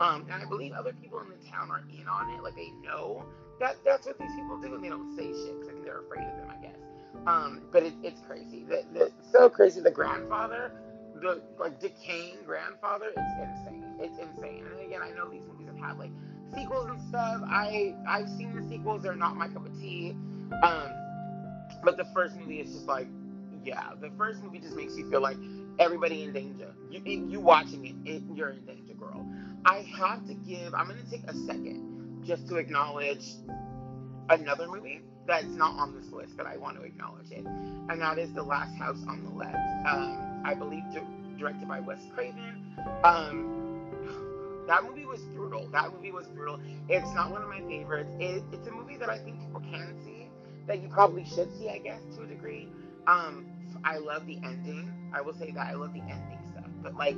Um, 0.00 0.26
and 0.30 0.42
I 0.42 0.46
believe 0.48 0.72
other 0.72 0.92
people 0.92 1.20
in 1.20 1.28
the 1.28 1.50
town 1.50 1.70
are 1.70 1.82
in 1.90 2.06
on 2.06 2.30
it, 2.34 2.42
like 2.42 2.54
they 2.54 2.70
know 2.84 3.24
that 3.60 3.76
that's 3.84 4.06
what 4.06 4.18
these 4.18 4.30
people 4.36 4.60
do, 4.60 4.74
and 4.74 4.84
they 4.84 4.88
don't 4.88 5.16
say 5.16 5.26
shit 5.26 5.60
because 5.60 5.82
they're 5.84 6.00
afraid 6.00 6.26
of 6.26 6.36
them, 6.36 6.50
I 6.50 6.62
guess. 6.62 6.76
Um, 7.26 7.62
but 7.72 7.82
it, 7.82 7.94
it's 8.02 8.20
crazy. 8.20 8.64
The, 8.68 8.84
the, 8.92 9.12
so 9.32 9.50
crazy. 9.50 9.80
The 9.80 9.90
grandfather, 9.90 10.72
the 11.20 11.42
like 11.58 11.80
decaying 11.80 12.38
grandfather, 12.46 13.06
it's 13.16 13.66
insane. 13.66 13.84
It's 13.98 14.18
insane. 14.18 14.64
And 14.70 14.86
again, 14.86 15.02
I 15.02 15.10
know 15.10 15.28
these 15.28 15.42
movies 15.50 15.66
have 15.66 15.78
had 15.78 15.98
like 15.98 16.12
sequels 16.54 16.88
and 16.88 17.00
stuff. 17.08 17.42
I 17.46 17.96
I've 18.08 18.28
seen 18.28 18.54
the 18.54 18.68
sequels. 18.68 19.02
They're 19.02 19.16
not 19.16 19.36
my 19.36 19.48
cup 19.48 19.66
of 19.66 19.72
tea. 19.80 20.14
Um, 20.62 20.92
but 21.82 21.96
the 21.96 22.06
first 22.14 22.36
movie 22.36 22.60
is 22.60 22.72
just 22.72 22.86
like, 22.86 23.08
yeah, 23.64 23.90
the 24.00 24.10
first 24.16 24.42
movie 24.42 24.58
just 24.58 24.76
makes 24.76 24.96
you 24.96 25.08
feel 25.10 25.20
like 25.20 25.36
everybody 25.78 26.24
in 26.24 26.32
danger. 26.32 26.74
You 26.90 27.00
you 27.04 27.40
watching 27.40 27.86
it, 27.86 28.10
it 28.10 28.22
you're 28.34 28.50
in 28.50 28.64
danger, 28.64 28.94
girl. 28.94 29.26
I 29.64 29.86
have 29.98 30.26
to 30.26 30.34
give. 30.34 30.74
I'm 30.74 30.88
gonna 30.88 31.02
take 31.10 31.24
a 31.28 31.34
second 31.34 32.22
just 32.26 32.48
to 32.48 32.56
acknowledge 32.56 33.24
another 34.30 34.68
movie 34.68 35.02
that's 35.26 35.44
not 35.44 35.78
on 35.78 35.94
this 35.94 36.10
list, 36.12 36.36
but 36.36 36.46
I 36.46 36.56
want 36.56 36.76
to 36.78 36.82
acknowledge 36.82 37.30
it, 37.30 37.44
and 37.46 38.00
that 38.00 38.18
is 38.18 38.32
The 38.32 38.42
Last 38.42 38.74
House 38.76 38.98
on 39.08 39.22
the 39.24 39.30
Left. 39.30 39.56
Um, 39.86 40.42
I 40.44 40.54
believe 40.54 40.82
di- 40.92 41.02
directed 41.38 41.68
by 41.68 41.80
Wes 41.80 42.00
Craven. 42.14 42.64
Um, 43.04 43.58
that 44.66 44.84
movie 44.84 45.06
was 45.06 45.20
brutal. 45.34 45.68
That 45.72 45.92
movie 45.94 46.12
was 46.12 46.26
brutal. 46.28 46.60
It's 46.88 47.12
not 47.14 47.30
one 47.30 47.42
of 47.42 47.48
my 47.48 47.60
favorites. 47.62 48.10
It, 48.20 48.42
it's 48.52 48.68
a 48.68 48.70
movie 48.70 48.96
that 48.96 49.08
I 49.08 49.18
think 49.18 49.40
people 49.40 49.60
can 49.60 49.94
see, 50.04 50.28
that 50.66 50.82
you 50.82 50.88
probably 50.88 51.24
should 51.24 51.54
see, 51.58 51.70
I 51.70 51.78
guess, 51.78 52.00
to 52.16 52.22
a 52.22 52.26
degree. 52.26 52.68
Um, 53.06 53.46
I 53.84 53.98
love 53.98 54.26
the 54.26 54.36
ending. 54.44 54.92
I 55.14 55.20
will 55.20 55.34
say 55.34 55.50
that 55.52 55.66
I 55.66 55.74
love 55.74 55.92
the 55.92 56.00
ending 56.00 56.38
stuff, 56.52 56.70
but 56.82 56.94
like 56.94 57.16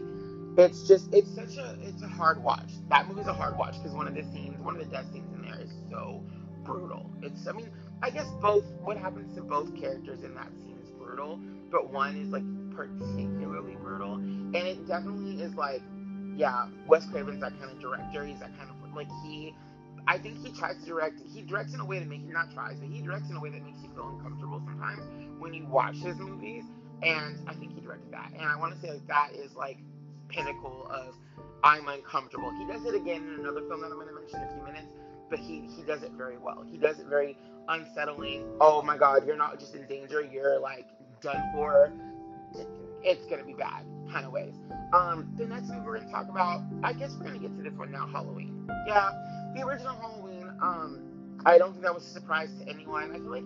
it's 0.58 0.86
just 0.86 1.12
it's 1.14 1.32
such 1.34 1.56
a 1.56 1.76
it's 1.82 2.02
a 2.02 2.08
hard 2.08 2.42
watch. 2.42 2.70
That 2.88 3.08
movie's 3.08 3.26
a 3.26 3.32
hard 3.32 3.56
watch 3.56 3.74
because 3.76 3.92
one 3.92 4.06
of 4.06 4.14
the 4.14 4.22
scenes, 4.22 4.60
one 4.62 4.76
of 4.76 4.80
the 4.80 4.90
death 4.90 5.06
scenes 5.12 5.32
in 5.34 5.42
there 5.42 5.60
is 5.60 5.72
so 5.90 6.22
brutal. 6.64 7.10
It's 7.22 7.46
I 7.46 7.52
mean 7.52 7.70
I 8.02 8.10
guess 8.10 8.28
both 8.40 8.64
what 8.82 8.96
happens 8.96 9.34
to 9.36 9.42
both 9.42 9.74
characters 9.78 10.22
in 10.22 10.34
that 10.34 10.50
scene 10.62 10.78
is 10.82 10.90
brutal, 10.90 11.38
but 11.70 11.92
one 11.92 12.16
is 12.16 12.28
like 12.28 12.44
particularly 12.74 13.76
brutal, 13.76 14.14
and 14.14 14.56
it 14.56 14.86
definitely 14.86 15.42
is 15.42 15.54
like, 15.54 15.82
yeah, 16.36 16.68
Wes 16.86 17.06
Craven's 17.06 17.40
that 17.40 17.58
kind 17.60 17.70
of 17.70 17.80
director. 17.80 18.24
He's 18.24 18.40
that 18.40 18.56
kind 18.58 18.70
of 18.70 18.94
like 18.94 19.08
he. 19.24 19.54
I 20.06 20.18
think 20.18 20.44
he 20.44 20.52
tries 20.52 20.76
to 20.78 20.86
direct. 20.86 21.20
He 21.32 21.42
directs 21.42 21.74
in 21.74 21.80
a 21.80 21.84
way 21.84 21.98
to 21.98 22.04
make 22.04 22.22
you 22.22 22.32
not 22.32 22.52
tries, 22.52 22.78
but 22.78 22.88
he 22.88 23.02
directs 23.02 23.30
in 23.30 23.36
a 23.36 23.40
way 23.40 23.50
that 23.50 23.62
makes 23.64 23.80
you 23.82 23.90
feel 23.94 24.08
uncomfortable 24.08 24.60
sometimes 24.64 25.02
when 25.38 25.54
you 25.54 25.66
watch 25.66 25.96
his 25.96 26.16
movies. 26.16 26.64
And 27.02 27.38
I 27.48 27.54
think 27.54 27.74
he 27.74 27.80
directed 27.80 28.12
that, 28.12 28.32
and 28.38 28.46
I 28.46 28.56
want 28.56 28.74
to 28.74 28.80
say 28.80 28.92
like 28.92 29.06
that 29.06 29.30
is 29.34 29.54
like 29.54 29.78
pinnacle 30.28 30.86
of 30.90 31.14
I'm 31.64 31.88
uncomfortable. 31.88 32.50
He 32.58 32.66
does 32.66 32.84
it 32.84 32.94
again 32.94 33.26
in 33.26 33.40
another 33.40 33.62
film 33.68 33.80
that 33.80 33.86
I'm 33.86 33.94
going 33.94 34.08
to 34.08 34.14
mention 34.14 34.40
in 34.40 34.48
a 34.48 34.52
few 34.54 34.62
minutes 34.64 34.88
but 35.30 35.38
he 35.38 35.62
he 35.76 35.82
does 35.82 36.02
it 36.02 36.10
very 36.12 36.36
well. 36.36 36.64
He 36.68 36.76
does 36.76 36.98
it 36.98 37.06
very 37.06 37.36
unsettling. 37.68 38.44
Oh 38.60 38.82
my 38.82 38.98
God, 38.98 39.26
you're 39.26 39.36
not 39.36 39.58
just 39.58 39.74
in 39.74 39.86
danger, 39.86 40.20
you're 40.20 40.58
like 40.58 40.86
done 41.22 41.40
for. 41.54 41.92
It's 43.02 43.24
gonna 43.26 43.44
be 43.44 43.54
bad 43.54 43.84
kind 44.12 44.26
of 44.26 44.32
ways. 44.32 44.52
Um, 44.92 45.32
the 45.38 45.46
next 45.46 45.68
movie 45.68 45.80
we're 45.86 46.00
gonna 46.00 46.10
talk 46.10 46.28
about, 46.28 46.62
I 46.82 46.92
guess 46.92 47.12
we're 47.16 47.26
gonna 47.26 47.38
get 47.38 47.56
to 47.56 47.62
this 47.62 47.72
one 47.78 47.92
now. 47.92 48.06
Halloween. 48.08 48.68
Yeah, 48.86 49.10
the 49.54 49.62
original 49.66 49.94
Halloween. 49.96 50.50
Um, 50.60 51.40
I 51.44 51.58
don't 51.58 51.72
think 51.72 51.84
that 51.84 51.94
was 51.94 52.06
a 52.06 52.10
surprise 52.10 52.50
to 52.60 52.68
anyone. 52.68 53.10
I 53.12 53.18
feel 53.18 53.30
like 53.30 53.44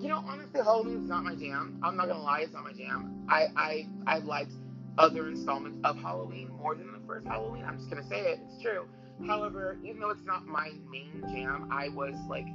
you 0.00 0.08
know, 0.08 0.22
honestly, 0.26 0.60
Halloween's 0.60 1.08
not 1.08 1.24
my 1.24 1.34
jam. 1.34 1.78
I'm 1.82 1.96
not 1.96 2.08
gonna 2.08 2.22
lie, 2.22 2.40
it's 2.40 2.52
not 2.52 2.64
my 2.64 2.72
jam. 2.72 3.24
I 3.28 3.46
I 3.56 3.86
I 4.06 4.18
liked 4.18 4.52
other 4.98 5.28
installments 5.28 5.78
of 5.84 5.96
Halloween 5.96 6.50
more 6.58 6.74
than 6.74 6.92
the 6.92 7.00
first 7.06 7.26
Halloween. 7.26 7.64
I'm 7.64 7.78
just 7.78 7.90
gonna 7.90 8.06
say 8.06 8.20
it. 8.20 8.40
It's 8.46 8.62
true. 8.62 8.86
However, 9.26 9.78
even 9.84 10.00
though 10.00 10.10
it's 10.10 10.24
not 10.24 10.46
my 10.46 10.72
main 10.90 11.22
jam, 11.32 11.68
I 11.70 11.88
was 11.88 12.14
like, 12.28 12.46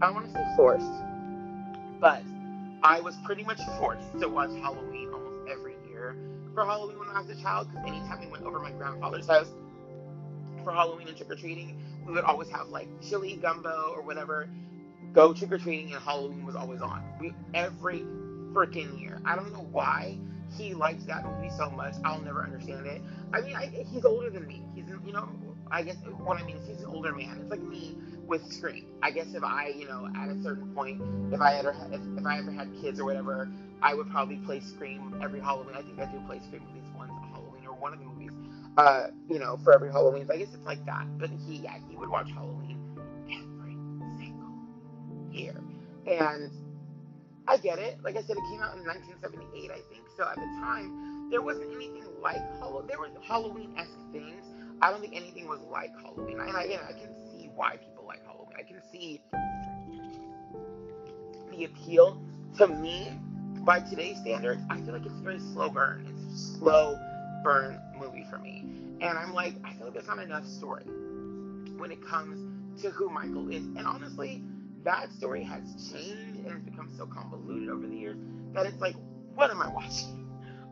I 0.00 0.06
don't 0.06 0.14
want 0.14 0.26
to 0.26 0.32
say 0.32 0.44
forced, 0.56 0.86
but 2.00 2.22
I 2.82 3.00
was 3.00 3.14
pretty 3.24 3.44
much 3.44 3.58
forced 3.78 4.18
to 4.20 4.28
watch 4.28 4.50
Halloween 4.50 5.10
almost 5.12 5.50
every 5.50 5.74
year 5.88 6.16
for 6.54 6.64
Halloween 6.64 6.98
when 6.98 7.08
I 7.08 7.20
was 7.20 7.30
a 7.30 7.40
child. 7.42 7.68
Because 7.70 7.86
anytime 7.86 8.20
we 8.20 8.28
went 8.28 8.44
over 8.44 8.58
my 8.58 8.70
grandfather's 8.72 9.26
house 9.26 9.48
for 10.62 10.72
Halloween 10.72 11.08
and 11.08 11.16
trick 11.16 11.30
or 11.30 11.36
treating, 11.36 11.78
we 12.06 12.12
would 12.12 12.24
always 12.24 12.48
have 12.50 12.68
like 12.68 12.88
chili 13.02 13.36
gumbo 13.36 13.92
or 13.94 14.02
whatever 14.02 14.48
go 15.14 15.32
trick 15.32 15.52
or 15.52 15.58
treating, 15.58 15.92
and 15.94 16.02
Halloween 16.02 16.44
was 16.44 16.56
always 16.56 16.80
on. 16.80 17.02
We 17.20 17.32
every 17.54 18.00
freaking 18.52 19.00
year. 19.00 19.20
I 19.24 19.36
don't 19.36 19.52
know 19.52 19.66
why 19.70 20.18
he 20.56 20.74
likes 20.74 21.04
that 21.04 21.24
movie 21.24 21.50
so 21.56 21.70
much. 21.70 21.94
I'll 22.04 22.20
never 22.20 22.42
understand 22.42 22.86
it. 22.86 23.00
I 23.32 23.40
mean, 23.40 23.56
I, 23.56 23.66
he's 23.66 24.04
older 24.04 24.30
than 24.30 24.46
me. 24.46 24.62
He's 24.74 24.84
you 25.04 25.12
know, 25.12 25.28
I 25.70 25.82
guess 25.82 25.96
what 26.18 26.38
I 26.40 26.44
mean 26.44 26.56
is 26.56 26.68
he's 26.68 26.80
an 26.80 26.86
older 26.86 27.14
man. 27.14 27.38
It's 27.40 27.50
like 27.50 27.62
me 27.62 27.96
with 28.26 28.44
Scream. 28.52 28.86
I 29.02 29.10
guess 29.10 29.34
if 29.34 29.44
I, 29.44 29.68
you 29.68 29.86
know, 29.86 30.08
at 30.16 30.28
a 30.28 30.42
certain 30.42 30.74
point, 30.74 31.00
if 31.32 31.40
I 31.40 31.56
ever 31.56 31.74
if, 31.92 32.00
if 32.18 32.26
I 32.26 32.38
ever 32.38 32.50
had 32.50 32.70
kids 32.80 33.00
or 33.00 33.04
whatever, 33.04 33.48
I 33.82 33.94
would 33.94 34.10
probably 34.10 34.36
play 34.36 34.60
Scream 34.60 35.18
every 35.22 35.40
Halloween. 35.40 35.76
I 35.76 35.82
think 35.82 35.98
I 35.98 36.06
do 36.06 36.20
play 36.26 36.40
Scream 36.40 36.62
at 36.68 36.74
least 36.74 36.88
once 36.96 37.12
Halloween 37.32 37.66
or 37.66 37.74
one 37.74 37.92
of 37.92 37.98
the 38.00 38.06
movies. 38.06 38.23
Uh, 38.76 39.06
you 39.28 39.38
know, 39.38 39.56
for 39.62 39.72
every 39.72 39.90
Halloween. 39.90 40.26
I 40.32 40.36
guess 40.36 40.48
it's 40.52 40.66
like 40.66 40.84
that. 40.86 41.06
But 41.18 41.30
he, 41.46 41.56
yeah, 41.56 41.76
he 41.88 41.96
would 41.96 42.08
watch 42.08 42.30
Halloween 42.32 42.80
every 43.30 43.76
single 44.18 44.52
year. 45.30 45.54
And 46.06 46.50
I 47.46 47.56
get 47.58 47.78
it. 47.78 47.98
Like 48.02 48.16
I 48.16 48.22
said, 48.22 48.36
it 48.36 48.44
came 48.50 48.60
out 48.60 48.76
in 48.76 48.84
1978, 48.84 49.70
I 49.70 49.74
think. 49.74 50.04
So 50.16 50.24
at 50.24 50.34
the 50.34 50.48
time, 50.60 51.30
there 51.30 51.40
wasn't 51.42 51.72
anything 51.72 52.04
like 52.20 52.42
Halloween. 52.58 52.88
There 52.88 52.98
were 52.98 53.10
Halloween-esque 53.22 54.12
things. 54.12 54.44
I 54.82 54.90
don't 54.90 55.00
think 55.00 55.14
anything 55.14 55.46
was 55.46 55.60
like 55.70 55.90
Halloween. 56.02 56.40
And 56.40 56.50
again, 56.50 56.80
I 56.86 56.92
can 56.92 57.14
see 57.30 57.50
why 57.54 57.76
people 57.76 58.04
like 58.06 58.24
Halloween. 58.24 58.54
I 58.58 58.62
can 58.62 58.82
see 58.90 59.22
the 61.50 61.64
appeal. 61.64 62.20
To 62.58 62.68
me, 62.68 63.12
by 63.64 63.80
today's 63.80 64.18
standards, 64.18 64.62
I 64.70 64.80
feel 64.80 64.92
like 64.92 65.06
it's 65.06 65.20
very 65.20 65.38
slow 65.38 65.68
burn. 65.68 66.06
It's 66.08 66.58
slow 66.58 66.98
burn 67.44 67.78
movie 67.96 68.26
for 68.28 68.38
me. 68.38 68.64
And 69.00 69.16
I'm 69.16 69.32
like, 69.32 69.54
I 69.62 69.74
feel 69.74 69.84
like 69.84 69.94
there's 69.94 70.08
not 70.08 70.18
enough 70.18 70.46
story 70.46 70.84
when 71.76 71.92
it 71.92 72.04
comes 72.04 72.82
to 72.82 72.90
who 72.90 73.10
Michael 73.10 73.48
is. 73.50 73.62
And 73.62 73.86
honestly, 73.86 74.42
that 74.82 75.12
story 75.12 75.44
has 75.44 75.62
changed 75.92 76.38
and 76.38 76.52
it's 76.52 76.64
become 76.64 76.90
so 76.96 77.06
convoluted 77.06 77.68
over 77.68 77.86
the 77.86 77.96
years 77.96 78.16
that 78.54 78.66
it's 78.66 78.80
like, 78.80 78.96
what 79.34 79.50
am 79.50 79.62
I 79.62 79.68
watching? 79.68 80.24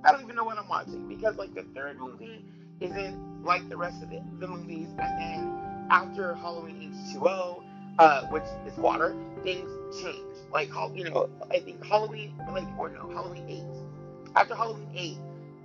I 0.05 0.11
don't 0.11 0.23
even 0.23 0.35
know 0.35 0.45
what 0.45 0.59
I'm 0.59 0.69
watching 0.69 1.07
because 1.09 1.37
like 1.37 1.55
the 1.55 1.65
third 1.75 2.01
movie 2.01 2.45
isn't 2.81 3.45
like 3.45 3.69
the 3.69 3.77
rest 3.77 4.03
of 4.03 4.11
the, 4.11 4.21
the 4.41 4.49
movies, 4.49 4.89
and 4.99 4.99
then 4.99 5.87
after 5.91 6.35
Halloween 6.35 6.93
H2O, 7.15 7.63
uh, 7.99 8.27
which 8.27 8.45
is 8.67 8.77
water, 8.79 9.15
things 9.45 9.71
change. 10.03 10.19
Like 10.53 10.71
you 10.95 11.05
know, 11.05 11.29
I 11.51 11.61
think 11.61 11.85
Halloween 11.85 12.35
like 12.51 12.67
or 12.79 12.89
no 12.89 13.09
Halloween 13.11 13.45
eight. 13.49 14.33
After 14.35 14.55
Halloween 14.55 14.91
eight, 14.95 15.19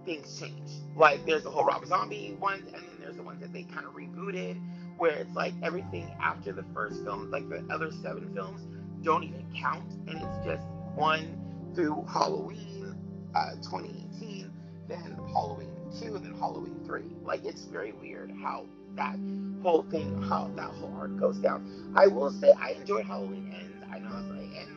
things 0.08 0.40
change. 0.40 0.72
Like 0.96 1.26
there's 1.28 1.44
the 1.44 1.52
whole 1.52 1.66
Rob 1.66 1.86
Zombie 1.86 2.36
ones, 2.40 2.64
and 2.66 2.76
then 2.76 2.98
there's 3.00 3.18
the 3.18 3.24
ones 3.24 3.42
that 3.42 3.54
they 3.54 3.64
kind 3.64 3.86
of 3.86 3.94
rebooted 3.94 4.60
where 4.98 5.12
it's 5.12 5.36
like 5.36 5.54
everything 5.62 6.10
after 6.20 6.52
the 6.52 6.66
first 6.74 7.04
film, 7.04 7.30
like 7.30 7.48
the 7.50 7.64
other 7.70 7.92
seven 8.02 8.34
films, 8.34 8.62
don't 9.04 9.24
even 9.24 9.46
count, 9.60 9.92
and 10.08 10.18
it's 10.20 10.46
just 10.46 10.66
one 10.96 11.38
through 11.76 12.04
Halloween 12.12 12.96
uh, 13.36 13.52
2018, 13.58 14.52
then 14.88 15.20
Halloween 15.32 15.70
2, 16.00 16.16
and 16.16 16.26
then 16.26 16.34
Halloween 16.40 16.80
3. 16.88 17.04
Like, 17.24 17.46
it's 17.46 17.66
very 17.66 17.92
weird 17.92 18.32
how 18.42 18.66
that 18.96 19.18
whole 19.62 19.84
thing, 19.92 20.22
how 20.24 20.50
that 20.56 20.72
whole 20.72 20.94
arc 20.98 21.16
goes 21.20 21.38
down. 21.38 21.94
I 21.96 22.08
will 22.08 22.32
say 22.32 22.52
I 22.60 22.72
enjoyed 22.72 23.06
Halloween 23.06 23.54
Ends. 23.56 23.86
I 23.92 24.00
know 24.00 24.10
it's 24.18 24.30
like, 24.30 24.68
and 24.68 24.77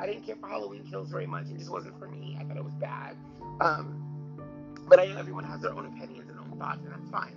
I 0.00 0.06
didn't 0.06 0.24
care 0.24 0.36
for 0.36 0.48
Halloween 0.48 0.86
Kills 0.88 1.10
very 1.10 1.26
much. 1.26 1.46
It 1.50 1.58
just 1.58 1.70
wasn't 1.70 1.98
for 1.98 2.08
me. 2.08 2.36
I 2.40 2.44
thought 2.44 2.56
it 2.56 2.64
was 2.64 2.74
bad. 2.80 3.16
Um, 3.60 4.38
but 4.88 4.98
I 4.98 5.06
know 5.06 5.18
everyone 5.18 5.44
has 5.44 5.60
their 5.60 5.72
own 5.72 5.86
opinions 5.86 6.30
and 6.30 6.40
own 6.40 6.58
thoughts, 6.58 6.80
and 6.82 6.92
that's 6.92 7.10
fine. 7.10 7.36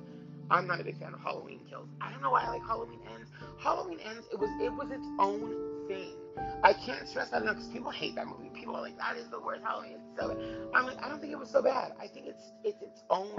I'm 0.49 0.65
not 0.65 0.79
a 0.79 0.83
big 0.83 0.97
fan 0.97 1.13
of 1.13 1.19
Halloween 1.19 1.59
Kills. 1.69 1.89
I 1.99 2.09
don't 2.09 2.21
know 2.21 2.31
why 2.31 2.43
I 2.43 2.49
like 2.49 2.61
Halloween 2.61 2.99
Ends. 3.13 3.29
Halloween 3.59 3.99
Ends, 3.99 4.25
it 4.31 4.39
was 4.39 4.49
it 4.61 4.71
was 4.71 4.91
its 4.91 5.05
own 5.19 5.87
thing. 5.87 6.15
I 6.63 6.73
can't 6.73 7.07
stress 7.07 7.29
that 7.31 7.41
enough 7.41 7.55
because 7.55 7.69
people 7.69 7.91
hate 7.91 8.15
that 8.15 8.27
movie. 8.27 8.49
People 8.53 8.75
are 8.75 8.81
like, 8.81 8.97
that 8.97 9.17
is 9.17 9.27
the 9.27 9.39
worst 9.39 9.61
Halloween. 9.63 9.93
It's 9.95 10.21
so. 10.21 10.31
I'm 10.73 10.85
like, 10.85 11.03
I 11.03 11.09
don't 11.09 11.19
think 11.19 11.33
it 11.33 11.39
was 11.39 11.49
so 11.49 11.61
bad. 11.61 11.93
I 11.99 12.07
think 12.07 12.27
it's 12.27 12.51
it's 12.63 12.81
its 12.81 13.03
own 13.09 13.35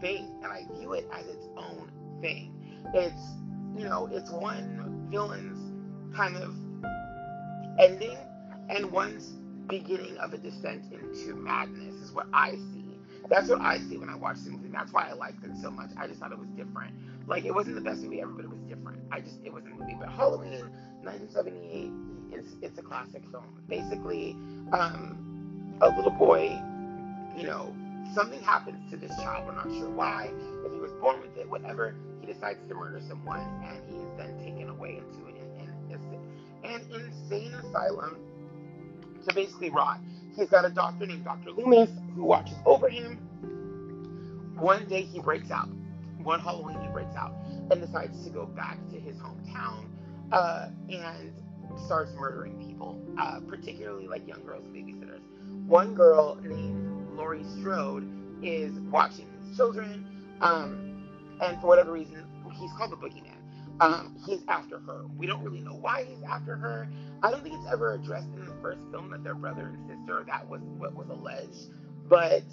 thing, 0.00 0.30
and 0.42 0.52
I 0.52 0.66
view 0.78 0.94
it 0.94 1.08
as 1.12 1.26
its 1.26 1.46
own 1.56 1.92
thing. 2.20 2.52
It's 2.92 3.22
you 3.76 3.84
know, 3.84 4.08
it's 4.10 4.30
one 4.30 5.06
villain's 5.10 6.16
kind 6.16 6.36
of 6.36 6.54
ending 7.78 8.18
and 8.68 8.90
one's 8.90 9.32
beginning 9.68 10.16
of 10.18 10.34
a 10.34 10.38
descent 10.38 10.84
into 10.92 11.34
madness 11.34 11.94
is 11.94 12.12
what 12.12 12.26
I 12.32 12.52
see 12.52 12.84
that's 13.28 13.48
what 13.48 13.60
I 13.60 13.78
see 13.78 13.96
when 13.96 14.08
I 14.08 14.16
watch 14.16 14.36
the 14.44 14.50
movie. 14.50 14.68
That's 14.68 14.92
why 14.92 15.08
I 15.08 15.12
liked 15.12 15.44
it 15.44 15.52
so 15.62 15.70
much. 15.70 15.90
I 15.96 16.06
just 16.06 16.20
thought 16.20 16.32
it 16.32 16.38
was 16.38 16.48
different. 16.50 16.94
Like 17.26 17.44
it 17.44 17.54
wasn't 17.54 17.76
the 17.76 17.80
best 17.80 18.02
movie 18.02 18.20
ever, 18.20 18.32
but 18.32 18.44
it 18.44 18.50
was 18.50 18.60
different. 18.68 19.00
I 19.10 19.20
just 19.20 19.36
it 19.44 19.52
was 19.52 19.64
a 19.64 19.68
movie. 19.68 19.96
But 19.98 20.10
Halloween 20.10 20.60
1978, 21.02 22.38
it's 22.38 22.48
it's 22.60 22.78
a 22.78 22.82
classic 22.82 23.22
film. 23.30 23.44
Basically, 23.68 24.32
um, 24.72 25.76
a 25.80 25.88
little 25.88 26.10
boy, 26.10 26.60
you 27.36 27.44
know, 27.44 27.74
something 28.14 28.42
happens 28.42 28.90
to 28.90 28.96
this 28.96 29.10
child. 29.16 29.46
We're 29.46 29.54
not 29.54 29.68
sure 29.78 29.88
why. 29.88 30.30
If 30.66 30.72
he 30.72 30.78
was 30.78 30.92
born 31.00 31.20
with 31.20 31.36
it, 31.38 31.48
whatever. 31.48 31.94
He 32.20 32.32
decides 32.32 32.66
to 32.68 32.74
murder 32.74 33.02
someone, 33.06 33.40
and 33.40 33.82
he 33.86 33.96
is 33.96 34.08
then 34.16 34.38
taken 34.38 34.70
away 34.70 34.96
into 34.96 35.26
an, 35.26 35.36
an, 35.60 36.00
an 36.64 36.80
insane 36.90 37.52
asylum 37.52 38.16
to 39.26 39.34
basically 39.34 39.70
rot. 39.70 40.00
He's 40.36 40.48
got 40.48 40.64
a 40.64 40.70
doctor 40.70 41.06
named 41.06 41.24
Dr. 41.24 41.50
Loomis 41.52 41.90
who 42.14 42.24
watches 42.24 42.56
over 42.66 42.88
him. 42.88 43.18
One 44.58 44.86
day 44.88 45.02
he 45.02 45.20
breaks 45.20 45.50
out. 45.50 45.68
One 46.22 46.40
Halloween 46.40 46.80
he 46.80 46.88
breaks 46.88 47.14
out 47.16 47.34
and 47.70 47.80
decides 47.80 48.24
to 48.24 48.30
go 48.30 48.46
back 48.46 48.78
to 48.90 48.98
his 48.98 49.16
hometown 49.16 49.84
uh, 50.32 50.68
and 50.88 51.32
starts 51.86 52.12
murdering 52.18 52.58
people, 52.66 53.00
uh, 53.18 53.40
particularly 53.48 54.08
like 54.08 54.26
young 54.26 54.42
girls 54.44 54.64
and 54.64 54.74
babysitters. 54.74 55.20
One 55.66 55.94
girl 55.94 56.36
named 56.36 57.16
Laurie 57.16 57.44
Strode 57.58 58.08
is 58.42 58.72
watching 58.90 59.26
his 59.46 59.56
children, 59.56 60.06
um, 60.40 61.08
and 61.42 61.60
for 61.60 61.66
whatever 61.66 61.92
reason, 61.92 62.24
he's 62.58 62.72
called 62.72 62.92
the 62.92 62.96
boogeyman. 62.96 63.33
Um, 63.80 64.16
he's 64.24 64.40
after 64.48 64.78
her. 64.80 65.04
We 65.16 65.26
don't 65.26 65.42
really 65.42 65.60
know 65.60 65.74
why 65.74 66.04
he's 66.04 66.22
after 66.22 66.56
her. 66.56 66.88
I 67.22 67.30
don't 67.30 67.42
think 67.42 67.56
it's 67.56 67.72
ever 67.72 67.94
addressed 67.94 68.28
in 68.36 68.44
the 68.44 68.54
first 68.62 68.80
film 68.90 69.10
that 69.10 69.24
they're 69.24 69.34
brother 69.34 69.72
and 69.74 69.78
sister. 69.88 70.24
That 70.26 70.48
was 70.48 70.60
what 70.78 70.94
was 70.94 71.08
alleged. 71.08 71.70
But 72.08 72.44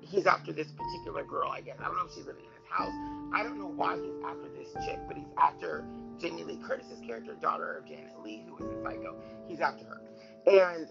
he's 0.00 0.26
after 0.26 0.52
this 0.52 0.68
particular 0.72 1.24
girl, 1.24 1.50
I 1.50 1.60
guess. 1.60 1.76
I 1.80 1.84
don't 1.84 1.96
know 1.96 2.06
if 2.06 2.14
she's 2.14 2.26
living 2.26 2.44
in 2.44 2.50
his 2.50 2.70
house. 2.70 2.94
I 3.34 3.42
don't 3.42 3.58
know 3.58 3.68
why 3.68 3.96
he's 3.96 4.14
after 4.24 4.48
this 4.56 4.72
chick, 4.86 4.98
but 5.06 5.16
he's 5.16 5.30
after 5.38 5.84
Jamie 6.18 6.44
Lee 6.44 6.58
Curtis's 6.66 7.00
character, 7.06 7.34
daughter 7.40 7.76
of 7.76 7.86
Janet 7.86 8.14
Leigh, 8.24 8.44
who 8.48 8.54
was 8.54 8.64
in 8.64 8.82
Psycho. 8.82 9.16
He's 9.46 9.60
after 9.60 9.84
her. 9.84 10.00
And 10.46 10.88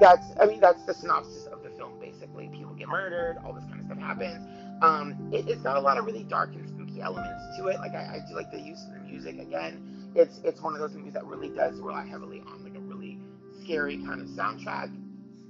that's, 0.00 0.26
I 0.40 0.46
mean, 0.46 0.60
that's 0.60 0.84
the 0.84 0.94
synopsis 0.94 1.46
of 1.46 1.62
the 1.62 1.70
film, 1.70 1.98
basically. 2.00 2.48
People 2.48 2.74
get 2.74 2.88
murdered, 2.88 3.38
all 3.44 3.52
this 3.52 3.64
kind 3.64 3.80
of 3.80 3.86
stuff 3.86 3.98
happens. 3.98 4.46
Um, 4.82 5.30
it, 5.32 5.48
it's 5.48 5.62
got 5.62 5.76
a 5.76 5.80
lot 5.80 5.98
of 5.98 6.06
really 6.06 6.24
dark 6.24 6.54
and 6.54 6.68
elements 7.02 7.56
to 7.58 7.66
it. 7.68 7.78
Like, 7.78 7.92
I, 7.92 8.16
I 8.16 8.28
do 8.28 8.34
like 8.34 8.50
the 8.50 8.60
use 8.60 8.82
of 8.88 8.94
the 8.94 9.00
music 9.00 9.38
again. 9.38 10.12
It's, 10.14 10.40
it's 10.44 10.60
one 10.60 10.74
of 10.74 10.80
those 10.80 10.92
movies 10.92 11.14
that 11.14 11.24
really 11.26 11.48
does 11.48 11.78
rely 11.80 12.06
heavily 12.06 12.42
on, 12.46 12.62
like, 12.64 12.74
a 12.74 12.80
really 12.80 13.18
scary 13.62 13.98
kind 13.98 14.20
of 14.20 14.28
soundtrack. 14.28 14.90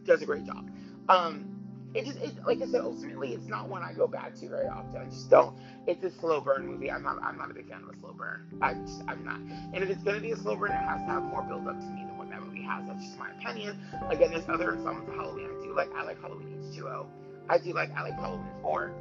Does 0.04 0.22
a 0.22 0.26
great 0.26 0.44
job. 0.46 0.68
Um, 1.08 1.52
it 1.94 2.06
just 2.06 2.18
it, 2.18 2.32
like 2.46 2.62
I 2.62 2.66
said, 2.66 2.80
ultimately 2.80 3.34
it's 3.34 3.46
not 3.48 3.68
one 3.68 3.82
I 3.82 3.92
go 3.92 4.06
back 4.06 4.34
to 4.36 4.48
very 4.48 4.66
often. 4.66 4.96
I 5.00 5.04
just 5.04 5.28
don't. 5.28 5.54
It's 5.86 6.02
a 6.04 6.10
slow 6.20 6.40
burn 6.40 6.66
movie. 6.66 6.90
I'm 6.90 7.02
not 7.02 7.22
I'm 7.22 7.36
not 7.36 7.50
a 7.50 7.54
big 7.54 7.68
fan 7.68 7.82
of 7.82 7.94
a 7.94 8.00
slow 8.00 8.14
burn. 8.14 8.46
I 8.62 8.74
just 8.74 9.02
I'm 9.06 9.24
not. 9.24 9.40
And 9.74 9.84
if 9.84 9.90
it's 9.90 10.02
gonna 10.02 10.20
be 10.20 10.32
a 10.32 10.36
slow 10.36 10.56
burn, 10.56 10.70
it 10.70 10.74
has 10.74 11.00
to 11.02 11.06
have 11.06 11.22
more 11.24 11.42
build 11.42 11.68
up 11.68 11.78
to 11.78 11.86
me 11.86 12.04
than 12.06 12.16
what 12.16 12.30
that 12.30 12.42
movie 12.42 12.62
has. 12.62 12.86
That's 12.86 13.04
just 13.04 13.18
my 13.18 13.28
opinion. 13.38 13.78
Again, 14.08 14.30
there's 14.30 14.48
other 14.48 14.72
installments 14.72 15.10
of 15.10 15.16
Halloween 15.16 15.50
I 15.50 15.64
do 15.64 15.74
like. 15.76 15.90
I 15.94 16.02
like 16.04 16.20
Halloween 16.20 16.48
H2O. 16.72 17.06
I 17.50 17.58
do 17.58 17.74
like 17.74 17.90
I 17.92 18.02
like 18.02 18.14
Halloween 18.14 18.48
4. 18.62 18.92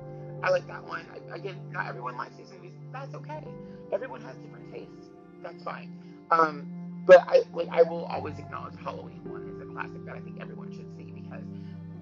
I 0.43 0.49
like 0.49 0.67
that 0.67 0.83
one. 0.83 1.05
I, 1.13 1.35
again, 1.35 1.57
not 1.71 1.87
everyone 1.87 2.17
likes 2.17 2.35
these 2.35 2.51
movies. 2.51 2.73
That's 2.91 3.13
okay. 3.15 3.43
Everyone 3.91 4.21
has 4.21 4.35
different 4.37 4.71
tastes. 4.71 5.09
That's 5.43 5.63
fine. 5.63 5.97
Um, 6.31 6.67
but 7.05 7.23
I 7.27 7.41
like 7.53 7.67
I 7.69 7.83
will 7.83 8.05
always 8.05 8.37
acknowledge 8.39 8.75
Halloween 8.83 9.21
one 9.23 9.43
is 9.49 9.61
a 9.61 9.65
classic 9.65 10.05
that 10.05 10.15
I 10.15 10.19
think 10.19 10.39
everyone 10.39 10.71
should 10.71 10.87
see 10.97 11.11
because 11.11 11.43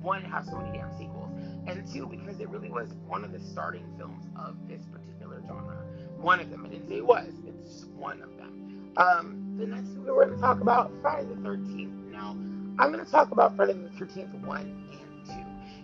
one 0.02 0.24
has 0.24 0.46
so 0.46 0.58
many 0.58 0.78
damn 0.78 0.92
sequels, 0.98 1.32
and 1.68 1.86
two 1.92 2.06
because 2.08 2.40
it 2.40 2.50
really 2.50 2.70
was 2.70 2.90
one 3.08 3.24
of 3.24 3.32
the 3.32 3.40
starting 3.40 3.86
films 3.98 4.26
of 4.38 4.56
this 4.68 4.84
particular 4.86 5.42
genre. 5.48 5.84
One 6.18 6.40
of 6.40 6.50
them. 6.50 6.66
I 6.66 6.70
didn't 6.70 6.88
say 6.88 6.98
it 6.98 7.06
was. 7.06 7.32
It's 7.46 7.74
just 7.74 7.90
one 7.92 8.22
of 8.22 8.36
them. 8.38 8.94
Um, 8.98 9.56
the 9.58 9.68
next 9.68 9.90
we're 9.90 10.26
going 10.26 10.36
to 10.36 10.42
talk 10.42 10.62
about 10.62 10.92
Friday 11.02 11.28
the 11.28 11.36
13th. 11.36 12.12
Now, 12.12 12.32
I'm 12.80 12.92
going 12.92 13.04
to 13.04 13.12
talk 13.12 13.32
about 13.32 13.56
Friday 13.56 13.74
the 13.74 13.90
13th 13.90 14.46
one 14.46 14.89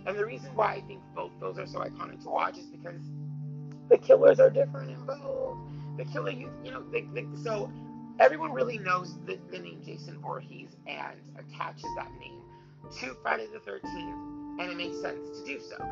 and 0.06 0.18
the 0.18 0.26
reason 0.26 0.50
why 0.56 0.74
I 0.74 0.82
think 0.82 1.02
both 1.16 1.32
those 1.40 1.58
are 1.58 1.66
so 1.66 1.80
iconic 1.80 2.22
to 2.24 2.30
watch 2.30 2.58
is 2.58 2.66
because 2.66 3.02
the 3.90 3.98
killers 3.98 4.40
are 4.40 4.50
different 4.50 4.92
in 4.92 5.06
both. 5.06 5.58
The 5.98 6.06
killer, 6.06 6.32
you 6.32 6.52
you 6.64 6.72
know, 6.72 6.84
they, 6.92 7.02
they, 7.14 7.26
so 7.44 7.72
everyone 8.20 8.52
really 8.52 8.78
knows 8.78 9.16
the, 9.26 9.38
the 9.52 9.60
name 9.60 9.82
Jason 9.86 10.20
Voorhees 10.20 10.76
and 10.88 11.16
attaches 11.38 11.86
that 11.98 12.12
name 12.20 12.42
to 13.00 13.16
Friday 13.22 13.48
the 13.52 13.60
13th, 13.60 14.60
and 14.60 14.72
it 14.72 14.78
makes 14.78 15.00
sense 15.02 15.40
to 15.40 15.46
do 15.46 15.60
so. 15.60 15.84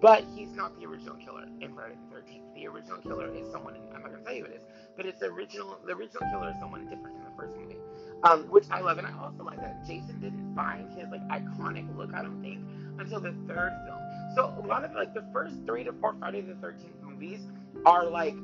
But 0.00 0.24
he's 0.34 0.52
not 0.52 0.78
the 0.78 0.86
original 0.86 1.16
killer 1.16 1.44
in 1.60 1.74
Friday 1.74 1.94
the 2.10 2.16
13th. 2.16 2.54
The 2.54 2.66
original 2.66 2.98
killer 2.98 3.34
is 3.34 3.50
someone, 3.50 3.74
I'm 3.94 4.02
not 4.02 4.10
going 4.10 4.18
to 4.18 4.24
tell 4.24 4.34
you 4.34 4.44
who 4.44 4.50
it 4.50 4.56
is, 4.56 4.62
but 4.96 5.06
it's 5.06 5.20
the 5.20 5.26
original, 5.26 5.78
the 5.86 5.92
original 5.92 6.22
killer 6.30 6.50
is 6.50 6.56
someone 6.60 6.84
different 6.86 7.16
in 7.16 7.24
the 7.24 7.30
first 7.36 7.56
movie, 7.56 7.76
um, 8.22 8.44
which 8.44 8.64
I 8.70 8.80
love. 8.80 8.98
And 8.98 9.06
I 9.06 9.12
also 9.18 9.42
like 9.42 9.58
that 9.60 9.86
Jason 9.86 10.20
didn't 10.20 10.54
find 10.54 10.90
his 10.98 11.08
like 11.10 11.26
iconic 11.28 11.96
look, 11.96 12.12
I 12.14 12.22
don't 12.22 12.42
think, 12.42 12.60
until 12.98 13.20
the 13.20 13.34
third 13.46 13.72
film. 13.86 14.00
So 14.34 14.54
a 14.62 14.66
lot 14.66 14.84
of 14.84 14.92
like 14.92 15.14
the 15.14 15.24
first 15.32 15.54
three 15.66 15.84
to 15.84 15.92
four 16.00 16.14
Friday 16.18 16.42
the 16.42 16.54
13th 16.54 17.02
movies 17.02 17.40
are 17.84 18.08
like 18.08 18.34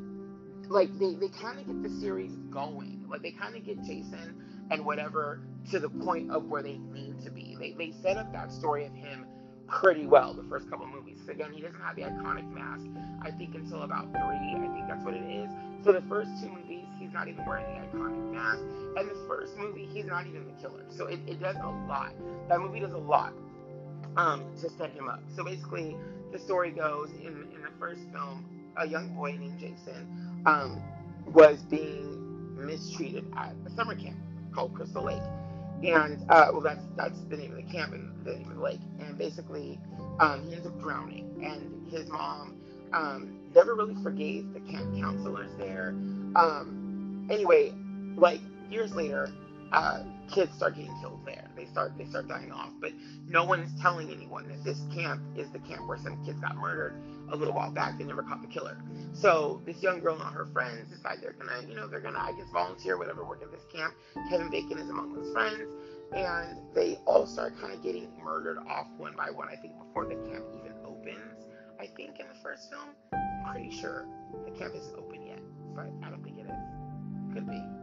like 0.68 0.96
they, 0.98 1.14
they 1.14 1.28
kind 1.28 1.58
of 1.58 1.66
get 1.66 1.82
the 1.82 2.00
series 2.00 2.32
going. 2.50 3.04
Like 3.08 3.22
they 3.22 3.32
kind 3.32 3.56
of 3.56 3.64
get 3.64 3.78
Jason 3.84 4.42
and 4.70 4.84
whatever 4.86 5.40
to 5.70 5.78
the 5.78 5.88
point 5.88 6.30
of 6.30 6.46
where 6.46 6.62
they 6.62 6.78
need 6.78 7.20
to 7.24 7.30
be. 7.30 7.56
They, 7.58 7.72
they 7.72 7.92
set 8.02 8.16
up 8.16 8.32
that 8.32 8.50
story 8.52 8.86
of 8.86 8.94
him 8.94 9.26
pretty 9.68 10.06
well 10.06 10.34
the 10.34 10.42
first 10.44 10.68
couple 10.70 10.86
movies. 10.86 11.18
Again, 11.28 11.52
he 11.52 11.60
doesn't 11.62 11.80
have 11.80 11.96
the 11.96 12.02
iconic 12.02 12.50
mask, 12.52 12.84
I 13.22 13.30
think, 13.30 13.54
until 13.54 13.82
about 13.82 14.10
three. 14.12 14.54
I 14.54 14.68
think 14.72 14.88
that's 14.88 15.04
what 15.04 15.14
it 15.14 15.24
is. 15.24 15.50
So 15.84 15.92
the 15.92 16.02
first 16.08 16.30
two 16.40 16.48
movies, 16.48 16.84
he's 16.98 17.12
not 17.12 17.28
even 17.28 17.44
wearing 17.46 17.66
the 17.66 17.86
iconic 17.86 18.32
mask. 18.32 18.62
And 18.96 19.08
the 19.08 19.24
first 19.28 19.56
movie, 19.56 19.88
he's 19.92 20.06
not 20.06 20.26
even 20.26 20.46
the 20.46 20.52
killer. 20.60 20.84
So 20.90 21.06
it, 21.06 21.20
it 21.26 21.40
does 21.40 21.56
a 21.56 21.68
lot. 21.88 22.12
That 22.48 22.60
movie 22.60 22.80
does 22.80 22.92
a 22.92 22.98
lot 22.98 23.32
um, 24.16 24.44
to 24.60 24.70
set 24.70 24.90
him 24.92 25.08
up. 25.08 25.22
So 25.34 25.44
basically, 25.44 25.96
the 26.32 26.38
story 26.38 26.70
goes 26.70 27.10
in, 27.20 27.48
in 27.54 27.62
the 27.62 27.70
first 27.78 28.00
film, 28.12 28.44
a 28.76 28.86
young 28.86 29.08
boy 29.14 29.32
named 29.32 29.58
Jason 29.58 30.42
um, 30.46 30.82
was 31.26 31.58
being 31.62 32.56
mistreated 32.56 33.24
at 33.36 33.54
a 33.66 33.70
summer 33.70 33.94
camp 33.94 34.16
called 34.54 34.74
Crystal 34.74 35.04
Lake. 35.04 35.22
And 35.82 36.24
uh, 36.30 36.48
well, 36.52 36.60
that's 36.60 36.84
that's 36.96 37.20
the 37.28 37.36
name 37.36 37.50
of 37.50 37.56
the 37.56 37.72
camp 37.72 37.92
and 37.92 38.24
the 38.24 38.34
name 38.34 38.48
of 38.50 38.56
the 38.56 38.62
lake. 38.62 38.80
And 39.00 39.18
basically, 39.18 39.80
um, 40.20 40.46
he 40.46 40.54
ends 40.54 40.66
up 40.66 40.80
drowning, 40.80 41.42
and 41.44 41.90
his 41.90 42.08
mom 42.08 42.56
um, 42.92 43.40
never 43.54 43.74
really 43.74 43.96
forgave 44.02 44.52
the 44.52 44.60
camp 44.60 44.96
counselors 44.96 45.50
there. 45.58 45.88
Um, 46.36 47.26
anyway, 47.30 47.74
like 48.16 48.40
years 48.70 48.94
later, 48.94 49.28
uh, 49.72 50.02
kids 50.30 50.54
start 50.54 50.76
getting 50.76 50.94
killed 51.00 51.20
there. 51.24 51.48
They 51.56 51.64
start 51.66 51.96
they 51.96 52.04
start 52.04 52.28
dying 52.28 52.52
off, 52.52 52.70
but 52.80 52.92
no 53.26 53.44
one 53.44 53.60
is 53.60 53.72
telling 53.80 54.10
anyone 54.10 54.46
that 54.48 54.62
this 54.64 54.82
camp 54.94 55.22
is 55.36 55.50
the 55.50 55.58
camp 55.60 55.88
where 55.88 55.98
some 55.98 56.22
kids 56.24 56.38
got 56.40 56.56
murdered 56.56 57.00
a 57.30 57.36
little 57.36 57.54
while 57.54 57.70
back. 57.70 57.98
They 57.98 58.04
never 58.04 58.22
caught 58.22 58.42
the 58.42 58.48
killer. 58.48 58.76
So 59.14 59.62
this 59.64 59.82
young 59.82 60.00
girl 60.00 60.20
and 60.20 60.34
her 60.34 60.46
friends 60.52 60.90
decide 60.90 61.18
they're 61.22 61.32
gonna, 61.32 61.66
you 61.66 61.74
know, 61.74 61.86
they're 61.86 62.00
gonna, 62.00 62.18
I 62.18 62.32
guess, 62.32 62.50
volunteer, 62.52 62.98
whatever, 62.98 63.24
work 63.24 63.42
at 63.42 63.50
this 63.50 63.64
camp. 63.74 63.94
Kevin 64.28 64.50
Bacon 64.50 64.78
is 64.78 64.90
among 64.90 65.14
those 65.14 65.32
friends, 65.32 65.70
and 66.14 66.58
they 66.74 66.98
all 67.06 67.26
start 67.26 67.58
kind 67.58 67.72
of 67.72 67.82
getting 67.82 68.08
murdered 68.22 68.58
off 68.68 68.88
one 68.98 69.14
by 69.16 69.30
one. 69.30 69.48
I 69.48 69.56
think 69.56 69.78
before 69.78 70.04
the 70.04 70.16
camp 70.30 70.44
even 70.58 70.72
opens. 70.84 71.46
I 71.80 71.86
think 71.96 72.20
in 72.20 72.26
the 72.28 72.38
first 72.42 72.70
film, 72.70 72.90
I'm 73.12 73.52
pretty 73.52 73.70
sure 73.70 74.06
the 74.44 74.50
camp 74.52 74.74
isn't 74.76 74.96
open 74.98 75.26
yet, 75.26 75.40
but 75.74 75.86
I 76.06 76.10
don't 76.10 76.22
think 76.22 76.38
it 76.38 76.46
is. 76.46 77.34
Could 77.34 77.48
be. 77.48 77.81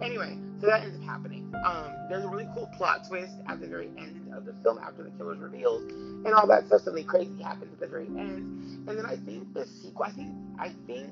Anyway, 0.00 0.38
so 0.60 0.66
that 0.66 0.82
ends 0.82 0.96
up 0.96 1.02
happening. 1.04 1.52
Um, 1.64 1.92
there's 2.08 2.24
a 2.24 2.28
really 2.28 2.48
cool 2.54 2.70
plot 2.76 3.06
twist 3.08 3.32
at 3.48 3.60
the 3.60 3.66
very 3.66 3.90
end 3.98 4.32
of 4.34 4.44
the 4.44 4.54
film 4.62 4.78
after 4.78 5.02
the 5.02 5.10
killer's 5.10 5.38
revealed 5.38 5.82
and 5.90 6.34
all 6.34 6.46
that 6.46 6.66
stuff. 6.66 6.82
Something 6.82 7.04
crazy 7.04 7.42
happens 7.42 7.72
at 7.72 7.80
the 7.80 7.86
very 7.86 8.06
end. 8.06 8.86
And 8.88 8.98
then 8.98 9.06
I 9.06 9.16
think 9.16 9.52
the 9.54 9.66
sequel, 9.66 10.04
I 10.04 10.12
think, 10.12 10.32
I 10.58 10.72
think 10.86 11.10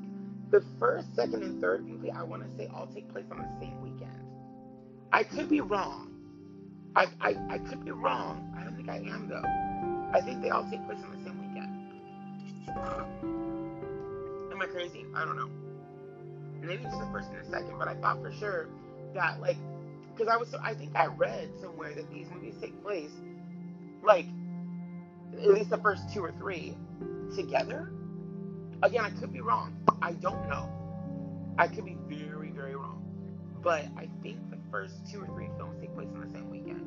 the 0.51 0.65
first, 0.79 1.15
second, 1.17 1.43
and 1.43 1.61
third 1.61 1.87
movie, 1.87 2.11
I 2.11 2.23
want 2.23 2.43
to 2.43 2.57
say 2.57 2.71
all 2.73 2.87
take 2.87 3.11
place 3.13 3.25
on 3.31 3.39
the 3.39 3.49
same 3.61 3.81
weekend. 3.83 4.11
I 5.13 5.25
could 5.25 5.49
be 5.49 5.61
wrong. 5.61 6.13
I, 6.95 7.07
I, 7.21 7.37
I 7.51 7.59
could 7.59 7.85
be 7.85 7.91
wrong. 7.91 8.55
I 8.59 8.65
don't 8.65 8.77
think 8.77 8.89
I 8.89 8.97
am 8.99 9.29
though. 9.29 9.43
I 10.17 10.21
think 10.25 10.43
they 10.43 10.51
all 10.51 10.69
take 10.71 10.85
place 10.87 10.99
on 11.05 11.11
the 11.11 11.25
same 11.25 11.39
weekend. 11.41 11.73
Am 14.53 14.63
I 14.63 14.67
crazy? 14.67 15.05
I 15.15 15.25
don't 15.25 15.37
know. 15.37 15.51
Maybe 16.61 16.83
just 16.83 16.99
the 16.99 17.07
first 17.13 17.31
and 17.31 17.45
the 17.45 17.51
second, 17.51 17.79
but 17.79 17.89
I 17.89 17.95
thought 17.95 18.21
for 18.21 18.33
sure 18.33 18.69
that 19.15 19.41
like, 19.41 19.57
because 20.13 20.33
I 20.33 20.37
was, 20.37 20.55
I 20.55 20.75
think 20.75 20.97
I 20.97 21.07
read 21.07 21.51
somewhere 21.61 21.95
that 21.95 22.11
these 22.11 22.27
movies 22.31 22.55
take 22.61 22.83
place 22.83 23.11
like 24.03 24.27
at 25.35 25.49
least 25.49 25.71
the 25.71 25.79
first 25.79 26.13
two 26.13 26.25
or 26.25 26.33
three 26.33 26.77
together. 27.35 27.93
Again, 28.83 29.05
I 29.05 29.11
could 29.11 29.33
be 29.33 29.41
wrong. 29.41 29.77
I 30.03 30.13
don't 30.13 30.49
know. 30.49 30.71
I 31.59 31.67
could 31.69 31.85
be 31.85 31.97
very, 32.09 32.51
very 32.51 32.77
wrong. 32.77 33.03
But 33.63 33.87
I 33.97 34.09
think 34.23 34.51
the 34.51 34.59
first 34.71 34.95
two 35.11 35.23
or 35.23 35.27
three 35.27 35.49
films 35.57 35.81
take 35.81 35.95
place 35.95 36.09
on 36.15 36.21
the 36.21 36.33
same 36.33 36.51
weekend, 36.51 36.87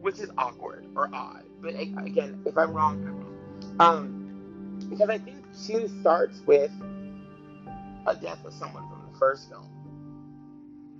which 0.00 0.18
is 0.18 0.30
awkward 0.38 0.86
or 0.96 1.08
odd. 1.12 1.44
But 1.60 1.74
again, 1.78 2.42
if 2.46 2.56
I'm 2.56 2.72
wrong, 2.72 3.04
I'm 3.06 3.18
wrong. 3.18 3.36
Um, 3.78 4.86
because 4.88 5.08
I 5.08 5.18
think 5.18 5.36
two 5.66 5.88
starts 6.00 6.40
with 6.46 6.70
a 8.06 8.14
death 8.14 8.44
of 8.44 8.52
someone 8.52 8.88
first 9.18 9.48
film, 9.48 9.68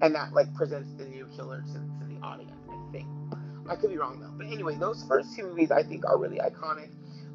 and 0.02 0.14
that 0.14 0.32
like 0.32 0.52
presents 0.54 0.92
the 0.98 1.04
new 1.06 1.26
killer 1.36 1.62
to, 1.62 1.72
to 1.72 2.14
the 2.14 2.20
audience. 2.22 2.52
I 2.68 2.92
think. 2.92 3.08
I 3.68 3.76
could 3.76 3.90
be 3.90 3.98
wrong 3.98 4.20
though. 4.20 4.32
But 4.36 4.46
anyway, 4.52 4.76
those 4.76 5.04
first 5.08 5.34
two 5.34 5.44
movies 5.44 5.70
I 5.70 5.82
think 5.82 6.04
are 6.06 6.18
really 6.18 6.38
iconic. 6.38 6.90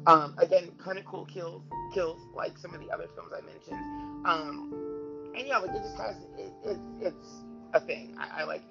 Um, 0.06 0.34
again, 0.38 0.70
kind 0.82 0.98
of 0.98 1.04
cool 1.04 1.26
kills, 1.26 1.62
kills 1.94 2.20
like 2.34 2.58
some 2.58 2.74
of 2.74 2.80
the 2.80 2.90
other 2.90 3.06
films 3.14 3.32
I 3.36 3.40
mentioned. 3.42 4.26
Um, 4.26 5.32
and 5.36 5.46
yeah, 5.46 5.58
like 5.58 5.70
it 5.70 5.82
just 5.82 5.96
has 5.96 6.16
it, 6.38 6.52
it 6.64 6.78
it's 7.00 7.28
a 7.74 7.80
thing. 7.80 8.16
I, 8.18 8.42
I 8.42 8.44
like 8.44 8.62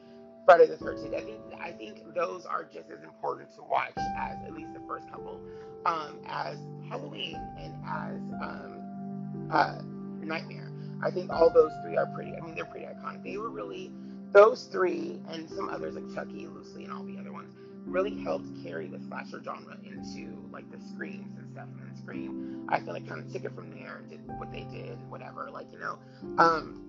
Friday 0.45 0.67
the 0.67 0.77
Thirteenth. 0.77 1.13
I 1.13 1.21
think 1.21 1.39
I 1.61 1.71
think 1.71 2.13
those 2.15 2.45
are 2.45 2.63
just 2.63 2.89
as 2.89 3.03
important 3.03 3.49
to 3.55 3.63
watch 3.63 3.93
as 4.17 4.37
at 4.45 4.53
least 4.53 4.73
the 4.73 4.81
first 4.87 5.09
couple, 5.09 5.39
um, 5.85 6.19
as 6.27 6.57
Halloween 6.89 7.35
and 7.59 7.73
as 7.85 8.21
um, 8.41 9.49
uh, 9.51 9.81
Nightmare. 10.25 10.70
I 11.03 11.11
think 11.11 11.31
all 11.31 11.49
those 11.49 11.71
three 11.83 11.97
are 11.97 12.07
pretty. 12.07 12.35
I 12.35 12.41
mean, 12.41 12.55
they're 12.55 12.65
pretty 12.65 12.85
iconic. 12.85 13.23
They 13.23 13.37
were 13.37 13.49
really 13.49 13.91
those 14.31 14.63
three 14.71 15.19
and 15.29 15.49
some 15.49 15.69
others 15.69 15.95
like 15.95 16.13
Chucky, 16.13 16.47
Lucy, 16.47 16.85
and 16.85 16.93
all 16.93 17.03
the 17.03 17.17
other 17.17 17.33
ones 17.33 17.53
really 17.85 18.21
helped 18.23 18.47
carry 18.63 18.87
the 18.87 18.99
slasher 19.07 19.41
genre 19.43 19.77
into 19.83 20.37
like 20.51 20.69
the 20.71 20.77
screams 20.93 21.37
and 21.37 21.49
stuff. 21.51 21.67
And 21.71 21.81
then 21.81 21.97
Scream, 22.01 22.65
I 22.69 22.79
feel 22.79 22.93
like 22.93 23.07
kind 23.07 23.21
of 23.21 23.31
took 23.31 23.43
it 23.43 23.53
from 23.55 23.71
there 23.71 23.97
and 23.97 24.09
did 24.09 24.19
what 24.37 24.51
they 24.51 24.63
did, 24.71 24.97
whatever, 25.09 25.49
like 25.51 25.67
you 25.71 25.79
know. 25.79 25.97
Um, 26.37 26.81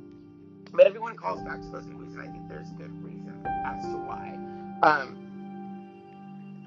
but 0.73 0.87
everyone 0.87 1.17
calls 1.17 1.43
back 1.43 1.61
to 1.61 1.69
those 1.69 1.87
movies, 1.87 2.15
and 2.15 2.23
I 2.23 2.31
think 2.33 2.49
there's 2.49 2.71
good 2.73 2.93
reason 3.03 3.45
as 3.67 3.83
to 3.85 3.97
why. 3.99 4.39
Um, 4.83 5.19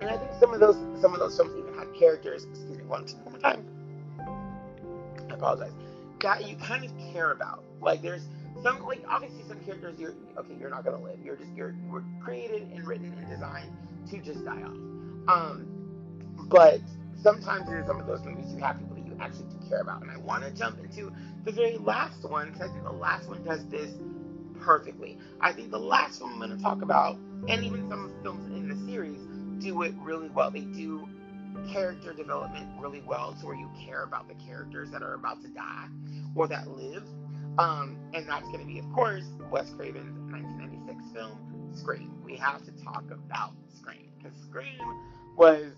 and 0.02 0.10
I 0.10 0.18
think 0.18 0.32
some 0.40 0.54
of 0.54 0.60
those 0.60 0.76
some 1.02 1.14
of 1.14 1.20
those 1.20 1.36
films 1.36 1.56
even 1.58 1.74
had 1.74 1.94
characters. 1.94 2.46
Excuse 2.46 2.78
me, 2.78 2.84
one, 2.86 3.04
one 3.24 3.32
more 3.32 3.40
time. 3.40 3.66
I 5.30 5.34
apologize. 5.34 5.72
That 6.26 6.48
you 6.50 6.56
kind 6.56 6.84
of 6.84 6.92
care 7.14 7.30
about. 7.34 7.64
Like 7.80 8.02
there's 8.02 8.24
some 8.64 8.84
like 8.84 9.04
obviously 9.08 9.44
some 9.48 9.60
characters 9.60 10.00
you're 10.00 10.16
okay 10.40 10.56
you're 10.60 10.72
not 10.72 10.84
gonna 10.84 11.04
live. 11.04 11.20
You're 11.24 11.36
just 11.36 11.52
you're 11.56 11.76
created 12.20 12.64
and 12.64 12.84
written 12.88 13.14
and 13.16 13.30
designed 13.30 13.72
to 14.10 14.18
just 14.18 14.44
die 14.44 14.64
off. 14.64 14.76
Um 15.28 15.68
but 16.50 16.80
sometimes 17.22 17.70
in 17.70 17.86
some 17.86 18.00
of 18.00 18.08
those 18.08 18.24
movies 18.24 18.52
you 18.52 18.58
have 18.58 18.80
people 18.80 18.96
that 18.96 19.06
you 19.06 19.16
actually 19.20 19.46
do 19.50 19.70
care 19.70 19.82
about. 19.82 20.02
And 20.02 20.10
i 20.10 20.18
want 20.18 20.44
to 20.44 20.50
jump 20.50 20.80
into 20.80 21.14
the 21.44 21.52
very 21.52 21.78
last 21.78 22.28
one 22.28 22.48
because 22.52 22.72
i 22.72 22.74
think 22.74 22.84
the 22.86 22.92
last 22.92 23.30
one 23.30 23.44
does 23.44 23.64
this 23.68 23.92
perfectly. 24.62 25.20
I 25.42 25.54
think 25.54 25.70
the 25.70 25.78
last 25.80 26.24
one 26.24 26.32
i'm 26.32 26.40
going 26.40 26.58
to 26.58 26.64
talk 26.64 26.82
about 26.82 27.20
and 27.48 27.64
even 27.64 27.88
some 27.88 28.04
of 28.06 28.16
the 28.16 28.22
films 28.24 28.48
in 28.48 28.68
the 28.68 28.92
series 28.92 29.20
do 29.64 29.84
it 29.84 29.94
really 30.00 30.30
well. 30.30 30.50
They 30.50 30.62
do 30.62 31.08
character 31.72 32.14
development 32.14 32.68
really 32.80 33.02
well 33.02 33.36
to 33.40 33.46
where 33.46 33.56
you 33.56 33.70
care 33.86 34.04
about 34.04 34.28
the 34.28 34.36
characters 34.46 34.90
that 34.92 35.02
are 35.02 35.14
about 35.14 35.42
to 35.42 35.48
die 35.50 35.88
or 36.36 36.48
that 36.48 36.68
live 36.68 37.04
um, 37.58 37.98
and 38.14 38.28
that's 38.28 38.48
going 38.48 38.60
to 38.60 38.66
be, 38.66 38.80
of 38.80 38.92
course, 38.94 39.24
Wes 39.50 39.70
Craven's 39.72 40.20
1996 40.32 41.14
film, 41.14 41.72
Scream. 41.74 42.12
We 42.24 42.36
have 42.36 42.66
to 42.66 42.72
talk 42.84 43.06
about 43.12 43.54
Scream 43.78 44.10
because 44.18 44.38
Scream 44.44 44.80
was 45.38 45.72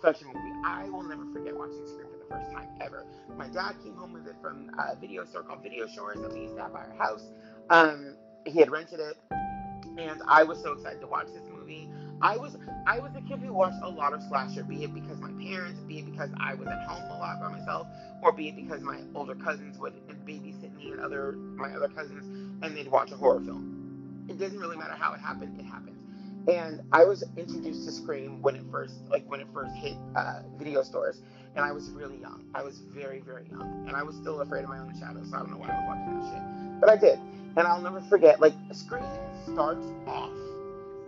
such 0.00 0.22
a 0.22 0.24
movie. 0.24 0.52
I 0.64 0.88
will 0.88 1.02
never 1.02 1.24
forget 1.32 1.56
watching 1.56 1.84
Scream 1.86 2.06
for 2.12 2.18
the 2.18 2.30
first 2.30 2.52
time 2.52 2.68
ever. 2.80 3.04
My 3.36 3.48
dad 3.48 3.74
came 3.82 3.94
home 3.96 4.12
with 4.12 4.26
it 4.26 4.36
from 4.40 4.70
a 4.78 4.94
video 4.96 5.24
store 5.24 5.42
called 5.42 5.62
Video 5.62 5.88
Shores 5.88 6.20
that 6.20 6.32
we 6.32 6.42
used 6.42 6.54
to 6.56 6.62
have 6.62 6.72
by 6.72 6.84
our 6.84 6.96
house. 6.96 7.24
Um, 7.70 8.16
he 8.46 8.60
had 8.60 8.70
rented 8.70 9.00
it, 9.00 9.16
and 9.98 10.22
I 10.28 10.44
was 10.44 10.60
so 10.62 10.72
excited 10.72 11.00
to 11.00 11.06
watch 11.08 11.26
this 11.26 11.42
movie. 11.52 11.90
I 12.22 12.36
was 12.36 12.56
I 12.86 12.98
was 12.98 13.12
a 13.16 13.22
kid 13.22 13.40
who 13.40 13.52
watched 13.54 13.82
a 13.82 13.88
lot 13.88 14.12
of 14.12 14.22
slasher, 14.24 14.62
be 14.62 14.84
it 14.84 14.92
because 14.92 15.18
my 15.20 15.30
parents, 15.42 15.80
be 15.80 16.00
it 16.00 16.10
because 16.10 16.30
I 16.38 16.54
was 16.54 16.68
at 16.68 16.86
home 16.86 17.02
a 17.10 17.18
lot 17.18 17.40
by 17.40 17.48
myself, 17.48 17.86
or 18.22 18.32
be 18.32 18.48
it 18.48 18.56
because 18.56 18.82
my 18.82 18.98
older 19.14 19.34
cousins 19.34 19.78
would 19.78 19.94
babysit 20.26 20.74
me 20.76 20.90
and 20.90 21.00
other 21.00 21.32
my 21.32 21.70
other 21.72 21.88
cousins, 21.88 22.24
and 22.62 22.76
they'd 22.76 22.90
watch 22.90 23.10
a 23.10 23.16
horror 23.16 23.40
film. 23.40 24.26
It 24.28 24.38
doesn't 24.38 24.58
really 24.58 24.76
matter 24.76 24.94
how 24.94 25.14
it 25.14 25.20
happened; 25.20 25.58
it 25.58 25.64
happened. 25.64 25.96
And 26.48 26.82
I 26.92 27.04
was 27.04 27.24
introduced 27.38 27.86
to 27.86 27.92
Scream 27.92 28.42
when 28.42 28.54
it 28.54 28.64
first 28.70 28.96
like 29.08 29.24
when 29.30 29.40
it 29.40 29.46
first 29.54 29.74
hit 29.76 29.96
uh, 30.14 30.42
video 30.58 30.82
stores, 30.82 31.22
and 31.56 31.64
I 31.64 31.72
was 31.72 31.88
really 31.90 32.18
young. 32.18 32.44
I 32.54 32.62
was 32.62 32.80
very 32.80 33.20
very 33.20 33.46
young, 33.48 33.86
and 33.88 33.96
I 33.96 34.02
was 34.02 34.14
still 34.16 34.42
afraid 34.42 34.64
of 34.64 34.68
my 34.68 34.78
own 34.78 34.94
shadow, 34.98 35.22
so 35.24 35.36
I 35.36 35.38
don't 35.38 35.52
know 35.52 35.56
why 35.56 35.68
I 35.68 35.78
was 35.80 35.88
watching 35.88 36.20
that 36.20 36.34
shit, 36.34 36.80
but 36.80 36.90
I 36.90 36.96
did. 36.96 37.18
And 37.56 37.66
I'll 37.66 37.80
never 37.80 38.02
forget. 38.02 38.40
Like 38.40 38.52
Scream 38.72 39.04
starts 39.46 39.86
off 40.06 40.30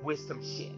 with 0.02 0.18
some 0.26 0.42
shit 0.42 0.72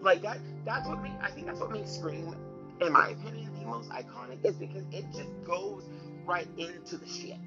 like 0.00 0.22
that 0.22 0.38
that's 0.64 0.88
what 0.88 1.02
makes 1.02 1.16
I 1.22 1.30
think 1.30 1.46
that's 1.46 1.60
what 1.60 1.70
makes 1.70 1.92
Scream, 1.92 2.34
in 2.80 2.92
my 2.92 3.08
opinion, 3.10 3.50
the 3.58 3.66
most 3.66 3.90
iconic 3.90 4.44
is 4.44 4.56
because 4.56 4.84
it 4.92 5.04
just 5.12 5.30
goes 5.44 5.84
right 6.26 6.48
into 6.56 6.96
the 6.96 7.08
shit. 7.08 7.38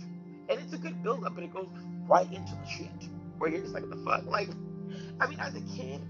And 0.49 0.59
it's 0.59 0.73
a 0.73 0.77
good 0.77 1.01
build 1.03 1.23
up, 1.23 1.35
but 1.35 1.43
it 1.43 1.53
goes 1.53 1.67
right 2.07 2.27
into 2.31 2.53
the 2.53 2.67
shit. 2.67 3.09
Where 3.37 3.49
you're 3.49 3.61
just 3.61 3.73
like, 3.73 3.89
the 3.89 3.95
fuck? 4.05 4.25
Like, 4.25 4.49
I 5.19 5.27
mean, 5.27 5.39
as 5.39 5.55
a 5.55 5.61
kid, 5.75 6.01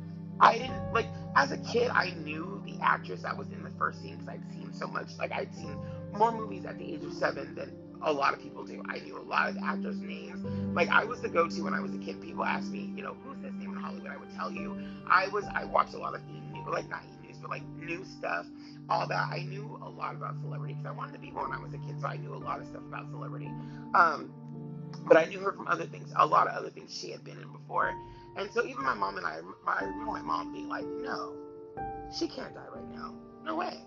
I 0.42 0.58
didn't 0.58 0.94
like 0.94 1.08
as 1.36 1.52
a 1.52 1.58
kid 1.58 1.92
I 1.94 2.12
knew 2.24 2.62
the 2.66 2.76
actress 2.82 3.22
that 3.22 3.38
was 3.38 3.48
in 3.52 3.64
the 3.64 3.70
first 3.72 4.02
scene 4.02 4.16
because 4.18 4.30
I'd 4.30 4.52
seen 4.52 4.74
so 4.74 4.88
much 4.88 5.10
like 5.20 5.32
I'd 5.32 5.54
seen 5.56 5.78
more 6.14 6.32
movies 6.32 6.66
at 6.66 6.80
the 6.80 6.94
age 6.94 7.04
of 7.04 7.14
seven 7.14 7.54
than 7.54 7.72
a 8.04 8.12
lot 8.12 8.34
of 8.34 8.42
people 8.42 8.64
do. 8.64 8.82
I 8.90 9.00
knew 9.00 9.18
a 9.18 9.22
lot 9.22 9.50
of 9.50 9.58
actors' 9.58 10.00
names. 10.00 10.44
Like 10.76 10.90
I 10.90 11.04
was 11.04 11.22
the 11.22 11.30
go-to 11.30 11.64
when 11.64 11.74
I 11.74 11.80
was 11.80 11.94
a 11.94 11.98
kid. 11.98 12.22
People 12.22 12.44
asked 12.44 12.72
me, 12.72 12.92
you 12.96 13.04
know, 13.04 13.16
who's 13.24 13.42
this 13.42 13.54
name 13.54 13.74
in 13.74 13.80
Hollywood? 13.80 14.12
I 14.12 14.18
would 14.18 14.34
tell 14.36 14.52
you. 14.52 14.78
I 15.08 15.28
was 15.28 15.46
I 15.54 15.66
watched 15.66 15.94
a 15.94 15.98
lot 15.98 16.16
of 16.16 16.22
like 16.70 16.90
not 16.90 17.02
news, 17.24 17.38
but 17.42 17.50
like 17.50 17.64
new 17.78 18.04
stuff, 18.06 18.46
all 18.90 19.08
that. 19.08 19.30
I 19.32 19.44
knew 19.44 19.80
a 19.84 19.90
lot 19.90 20.16
about 20.16 20.36
celebrity 20.42 20.74
because 20.74 20.88
I 20.88 20.92
wanted 20.92 21.14
to 21.14 21.20
be 21.20 21.32
one 21.32 21.50
when 21.50 21.60
I 21.60 21.62
was 21.62 21.74
a 21.74 21.78
kid, 21.78 22.00
so 22.00 22.08
I 22.08 22.18
knew 22.18 22.34
a 22.34 22.38
lot 22.38 22.60
of 22.60 22.68
stuff 22.68 22.84
about 22.88 23.10
celebrity. 23.12 23.52
Um, 23.94 24.34
but 25.06 25.18
I 25.18 25.26
knew 25.26 25.40
her 25.40 25.52
from 25.52 25.68
other 25.68 25.86
things, 25.86 26.12
a 26.16 26.26
lot 26.26 26.48
of 26.48 26.56
other 26.56 26.70
things 26.70 26.98
she 26.98 27.12
had 27.12 27.24
been 27.24 27.38
in 27.38 27.52
before. 27.52 27.94
And 28.38 28.50
so 28.52 28.66
even 28.66 28.84
my 28.84 28.94
mom 28.94 29.18
and 29.18 29.26
I, 29.26 29.40
I 29.68 29.84
remember 29.84 30.12
my 30.12 30.22
mom 30.22 30.54
being 30.54 30.70
like, 30.70 30.86
no, 30.86 31.34
she 32.18 32.28
can't 32.28 32.54
die 32.54 32.68
right 32.74 32.90
now. 32.96 33.14
No 33.44 33.56
way 33.56 33.82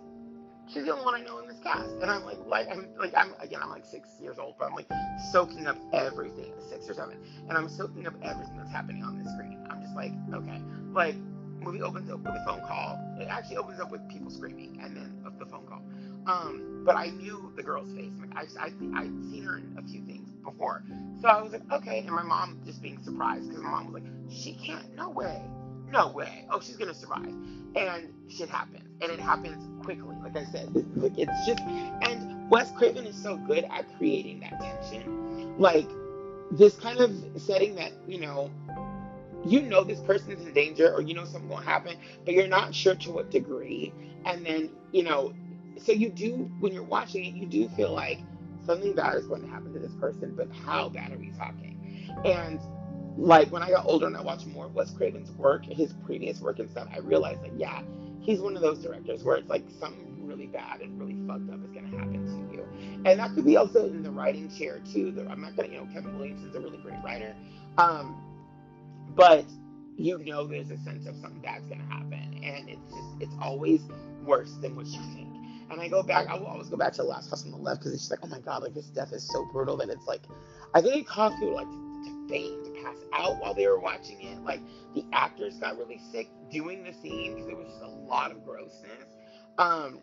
she's 0.73 0.85
the 0.85 0.93
only 0.93 1.05
one 1.05 1.15
I 1.15 1.21
know 1.21 1.39
in 1.39 1.49
this 1.49 1.59
cast. 1.63 1.91
And 2.01 2.11
I'm 2.11 2.25
like, 2.25 2.39
like, 2.47 2.69
I'm 2.71 2.89
like, 2.99 3.15
I'm 3.17 3.35
again, 3.41 3.61
I'm 3.63 3.71
like 3.71 3.85
six 3.85 4.09
years 4.21 4.39
old, 4.39 4.55
but 4.59 4.67
I'm 4.67 4.75
like 4.75 4.89
soaking 5.33 5.67
up 5.67 5.77
everything, 5.93 6.53
six 6.69 6.89
or 6.89 6.95
seven, 6.95 7.19
and 7.49 7.57
I'm 7.57 7.69
soaking 7.69 8.07
up 8.07 8.15
everything 8.23 8.57
that's 8.57 8.71
happening 8.71 9.03
on 9.03 9.23
the 9.23 9.31
screen. 9.31 9.67
I'm 9.71 9.83
just 9.83 9.95
like, 9.95 10.13
okay, 10.33 10.61
like, 10.93 11.17
movie 11.61 11.83
opens 11.83 12.11
up 12.11 12.19
with 12.19 12.35
a 12.35 12.45
phone 12.45 12.61
call. 12.61 12.99
It 13.21 13.29
actually 13.29 13.57
opens 13.57 13.81
up 13.81 13.91
with 13.91 14.07
people 14.09 14.31
screaming, 14.31 14.79
and 14.83 14.97
then 14.97 15.25
the 15.39 15.47
phone 15.47 15.67
call. 15.67 15.83
Um, 16.27 16.83
but 16.85 16.97
I 16.97 17.11
knew 17.11 17.53
the 17.57 17.63
girl's 17.63 17.93
face. 17.93 18.13
Like, 18.21 18.31
I, 18.37 18.67
I, 18.67 18.67
I'd 18.67 19.25
seen 19.31 19.45
her 19.45 19.57
in 19.59 19.77
a 19.79 19.83
few 19.83 20.01
things 20.03 20.31
before, 20.45 20.83
so 21.21 21.29
I 21.29 21.43
was 21.43 21.53
like, 21.53 21.63
okay. 21.73 21.99
And 22.01 22.11
my 22.11 22.23
mom 22.23 22.61
just 22.65 22.83
being 22.83 23.03
surprised 23.03 23.49
because 23.49 23.63
my 23.63 23.71
mom 23.71 23.93
was 23.93 24.03
like, 24.03 24.13
she 24.31 24.55
can't, 24.55 24.95
no 24.97 25.11
way 25.11 25.43
no 25.95 26.09
way. 26.09 26.45
Oh, 26.51 26.61
she's 26.61 26.77
gonna 26.77 26.93
survive. 26.93 27.33
And 27.77 28.13
shit 28.29 28.51
happens, 28.51 28.85
and 29.01 29.11
it 29.11 29.21
happens 29.21 29.67
quickly. 29.85 30.17
Like 30.23 30.37
I 30.37 30.45
said, 30.45 30.69
like 30.97 31.17
it's 31.17 31.47
just. 31.47 31.61
And 31.61 32.51
Wes 32.51 32.71
Craven 32.73 33.07
is 33.07 33.17
so 33.17 33.37
good 33.37 33.65
at 33.71 33.87
creating 33.97 34.41
that 34.41 34.61
tension, 34.61 35.57
like 35.59 35.89
this 36.51 36.75
kind 36.77 37.01
of 37.01 37.11
setting 37.41 37.77
that 37.77 37.93
you 38.07 38.21
know, 38.21 38.51
you 39.47 39.63
know 39.63 39.85
this 39.85 40.01
person's 40.01 40.45
in 40.47 40.53
danger, 40.53 40.93
or 40.93 41.01
you 41.01 41.15
know 41.15 41.25
something 41.25 41.49
will 41.49 41.57
happen, 41.57 41.97
but 42.25 42.35
you're 42.35 42.49
not 42.49 42.75
sure 42.75 42.97
to 42.97 43.11
what 43.13 43.31
degree. 43.31 43.93
And 44.27 44.45
then 44.45 44.71
you 44.93 45.05
know, 45.05 45.33
so 45.79 45.93
you 45.93 46.11
do 46.11 46.51
when 46.61 46.73
you're 46.73 46.83
watching 46.83 47.25
it, 47.25 47.35
you 47.35 47.47
do 47.47 47.69
feel 47.71 47.93
like 47.93 48.19
something 48.67 48.95
bad 48.95 49.15
is 49.17 49.27
going 49.27 49.43
to 49.43 49.49
happen 49.49 49.73
to 49.73 49.79
this 49.79 49.93
person, 50.01 50.35
but 50.37 50.49
how 50.65 50.89
bad 50.89 51.13
are 51.13 51.19
we 51.19 51.31
talking? 51.31 52.11
And 52.25 52.61
like 53.17 53.51
when 53.53 53.63
I 53.63 53.71
got 53.71 53.87
older 53.87 54.07
and 54.07 54.17
I 54.17 54.23
watched 54.23 54.47
more 54.47 54.67
of 54.67 54.75
Wes 54.75 54.91
Craven's 54.91 55.31
work, 55.33 55.65
his 55.65 55.93
previous 56.05 56.41
work 56.41 56.59
and 56.59 56.71
stuff, 56.71 56.89
I 56.93 56.99
realized 56.99 57.43
that 57.43 57.59
yeah, 57.59 57.83
he's 58.21 58.41
one 58.41 58.57
of 58.57 58.63
those 58.63 58.79
directors 58.79 59.23
where 59.23 59.37
it's 59.37 59.49
like 59.49 59.65
something 59.79 60.27
really 60.27 60.47
bad 60.47 60.81
and 60.81 60.99
really 60.99 61.17
fucked 61.27 61.51
up 61.51 61.65
is 61.65 61.71
gonna 61.71 61.97
happen 61.97 62.25
to 62.27 62.57
you, 62.57 62.67
and 63.05 63.21
that 63.21 63.35
could 63.35 63.45
be 63.45 63.57
also 63.57 63.87
in 63.87 64.03
the 64.03 64.11
writing 64.11 64.51
chair 64.57 64.81
too. 64.93 65.27
I'm 65.31 65.41
not 65.41 65.57
gonna, 65.57 65.69
you 65.69 65.77
know, 65.77 65.89
Kevin 65.93 66.19
Williamson's 66.19 66.55
a 66.57 66.61
really 66.61 66.79
great 66.79 66.99
writer, 67.05 67.35
um, 67.79 68.21
but 69.15 69.45
you 69.97 70.19
know 70.25 70.47
there's 70.47 70.71
a 70.71 70.79
sense 70.79 71.07
of 71.07 71.17
something 71.17 71.41
bad's 71.41 71.67
gonna 71.67 71.85
happen, 71.85 72.41
and 72.43 72.69
it's 72.69 72.91
just 72.91 73.09
it's 73.21 73.35
always 73.41 73.83
worse 74.25 74.55
than 74.55 74.75
what 74.75 74.87
you 74.87 75.01
think. 75.15 75.29
And 75.71 75.81
I 75.81 75.89
go 75.89 76.03
back, 76.03 76.29
I 76.29 76.35
will 76.35 76.47
always 76.47 76.69
go 76.69 76.77
back 76.77 76.93
to 76.95 77.03
the 77.03 77.09
last 77.09 77.31
house 77.31 77.45
on 77.45 77.51
the 77.51 77.57
left 77.57 77.81
because 77.81 77.95
it's 77.95 78.03
just 78.03 78.11
like, 78.11 78.21
oh 78.23 78.29
my 78.29 78.41
god, 78.41 78.63
like 78.63 78.75
this 78.75 78.87
death 78.87 79.13
is 79.13 79.27
so 79.27 79.47
brutal 79.53 79.77
that 79.79 79.89
it's 79.89 80.07
like, 80.07 80.23
I 80.75 80.81
think 80.81 80.97
it 80.97 81.07
caused 81.07 81.37
people 81.39 81.55
like 81.55 81.71
to 81.71 82.27
faint 82.29 82.74
pass 82.85 82.97
out 83.13 83.41
while 83.41 83.55
they 83.55 83.67
were 83.67 83.81
watching 83.81 84.21
it. 84.21 84.43
Like 84.45 84.61
the 84.95 85.05
actors 85.13 85.55
got 85.59 85.79
really 85.79 86.01
sick 86.13 86.29
doing 86.51 86.85
the 86.85 86.93
scene 86.93 87.35
because 87.35 87.49
it 87.49 87.57
was 87.57 87.67
just 87.69 87.83
a 87.83 87.89
lot 87.89 88.31
of 88.31 88.45
grossness. 88.45 89.17
Um, 89.59 90.01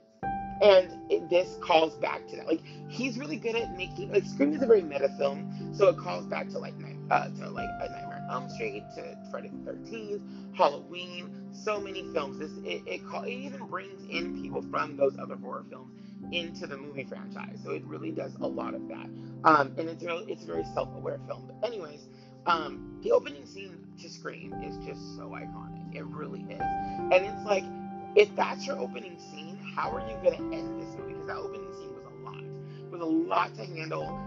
and 0.61 0.95
it, 1.09 1.29
this 1.29 1.57
calls 1.61 1.95
back 1.95 2.27
to 2.27 2.35
that. 2.35 2.47
Like 2.47 2.61
he's 2.87 3.17
really 3.17 3.37
good 3.37 3.55
at 3.55 3.75
making 3.75 4.11
like 4.11 4.25
Scream 4.25 4.53
is 4.53 4.61
a 4.61 4.67
very 4.67 4.81
meta 4.81 5.09
film, 5.17 5.73
so 5.73 5.89
it 5.89 5.97
calls 5.97 6.25
back 6.25 6.49
to 6.49 6.59
like 6.59 6.73
uh, 7.09 7.27
to 7.29 7.49
like 7.49 7.69
a 7.81 7.89
Nightmare 7.89 8.25
on 8.29 8.43
Elm 8.43 8.49
Street, 8.49 8.83
to 8.95 9.17
Friday 9.31 9.49
the 9.49 9.71
Thirteenth, 9.71 10.21
Halloween, 10.55 11.49
so 11.51 11.79
many 11.79 12.03
films. 12.13 12.37
This 12.37 12.51
it 12.63 12.83
it, 12.85 13.07
call, 13.07 13.23
it 13.23 13.31
even 13.31 13.65
brings 13.67 14.03
in 14.09 14.41
people 14.41 14.61
from 14.69 14.97
those 14.97 15.17
other 15.17 15.35
horror 15.35 15.65
films 15.69 15.91
into 16.31 16.67
the 16.67 16.77
movie 16.77 17.03
franchise. 17.03 17.59
So 17.63 17.71
it 17.71 17.83
really 17.85 18.11
does 18.11 18.35
a 18.41 18.47
lot 18.47 18.75
of 18.75 18.87
that. 18.87 19.09
Um, 19.43 19.73
and 19.77 19.89
it's 19.89 20.03
really 20.03 20.31
it's 20.31 20.43
a 20.43 20.47
very 20.47 20.65
self-aware 20.75 21.19
film. 21.27 21.47
But 21.47 21.67
anyways, 21.67 22.05
um, 22.45 22.99
the 23.03 23.11
opening 23.11 23.45
scene 23.45 23.77
to 24.01 24.09
Scream 24.09 24.53
is 24.63 24.77
just 24.85 25.15
so 25.15 25.29
iconic. 25.29 25.95
It 25.95 26.05
really 26.05 26.41
is. 26.41 26.61
And 26.61 27.13
it's 27.13 27.45
like, 27.45 27.63
if 28.15 28.33
that's 28.35 28.65
your 28.65 28.77
opening 28.77 29.17
scene, 29.19 29.57
how 29.75 29.91
are 29.91 30.01
you 30.01 30.15
going 30.23 30.37
to 30.37 30.57
end 30.57 30.81
this 30.81 30.95
movie? 30.97 31.13
Because 31.13 31.27
that 31.27 31.37
opening 31.37 31.73
scene 31.73 31.93
was 31.93 32.05
a 32.05 32.23
lot. 32.23 32.43
It 32.43 32.91
was 32.91 33.01
a 33.01 33.05
lot 33.05 33.55
to 33.55 33.65
handle. 33.65 34.19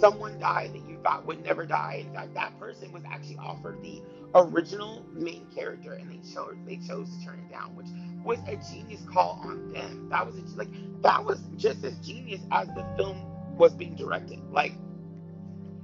Someone 0.00 0.38
died 0.38 0.72
that 0.74 0.88
you 0.88 0.98
thought 1.02 1.26
would 1.26 1.44
never 1.44 1.64
die. 1.64 2.04
In 2.06 2.12
fact, 2.12 2.34
that 2.34 2.58
person 2.58 2.92
was 2.92 3.02
actually 3.06 3.38
offered 3.38 3.82
the 3.82 4.02
original 4.34 5.04
main 5.14 5.46
character, 5.54 5.94
and 5.94 6.10
they 6.10 6.20
chose 6.34 6.56
they 6.66 6.76
chose 6.76 7.08
to 7.08 7.24
turn 7.24 7.38
it 7.38 7.50
down, 7.50 7.74
which 7.74 7.86
was 8.22 8.38
a 8.46 8.56
genius 8.70 9.00
call 9.10 9.40
on 9.44 9.72
them. 9.72 10.08
That 10.10 10.26
was 10.26 10.36
a, 10.36 10.56
like 10.56 10.68
that 11.02 11.24
was 11.24 11.40
just 11.56 11.84
as 11.84 11.96
genius 12.00 12.40
as 12.50 12.68
the 12.68 12.84
film 12.98 13.24
was 13.56 13.72
being 13.72 13.94
directed. 13.94 14.40
Like 14.50 14.74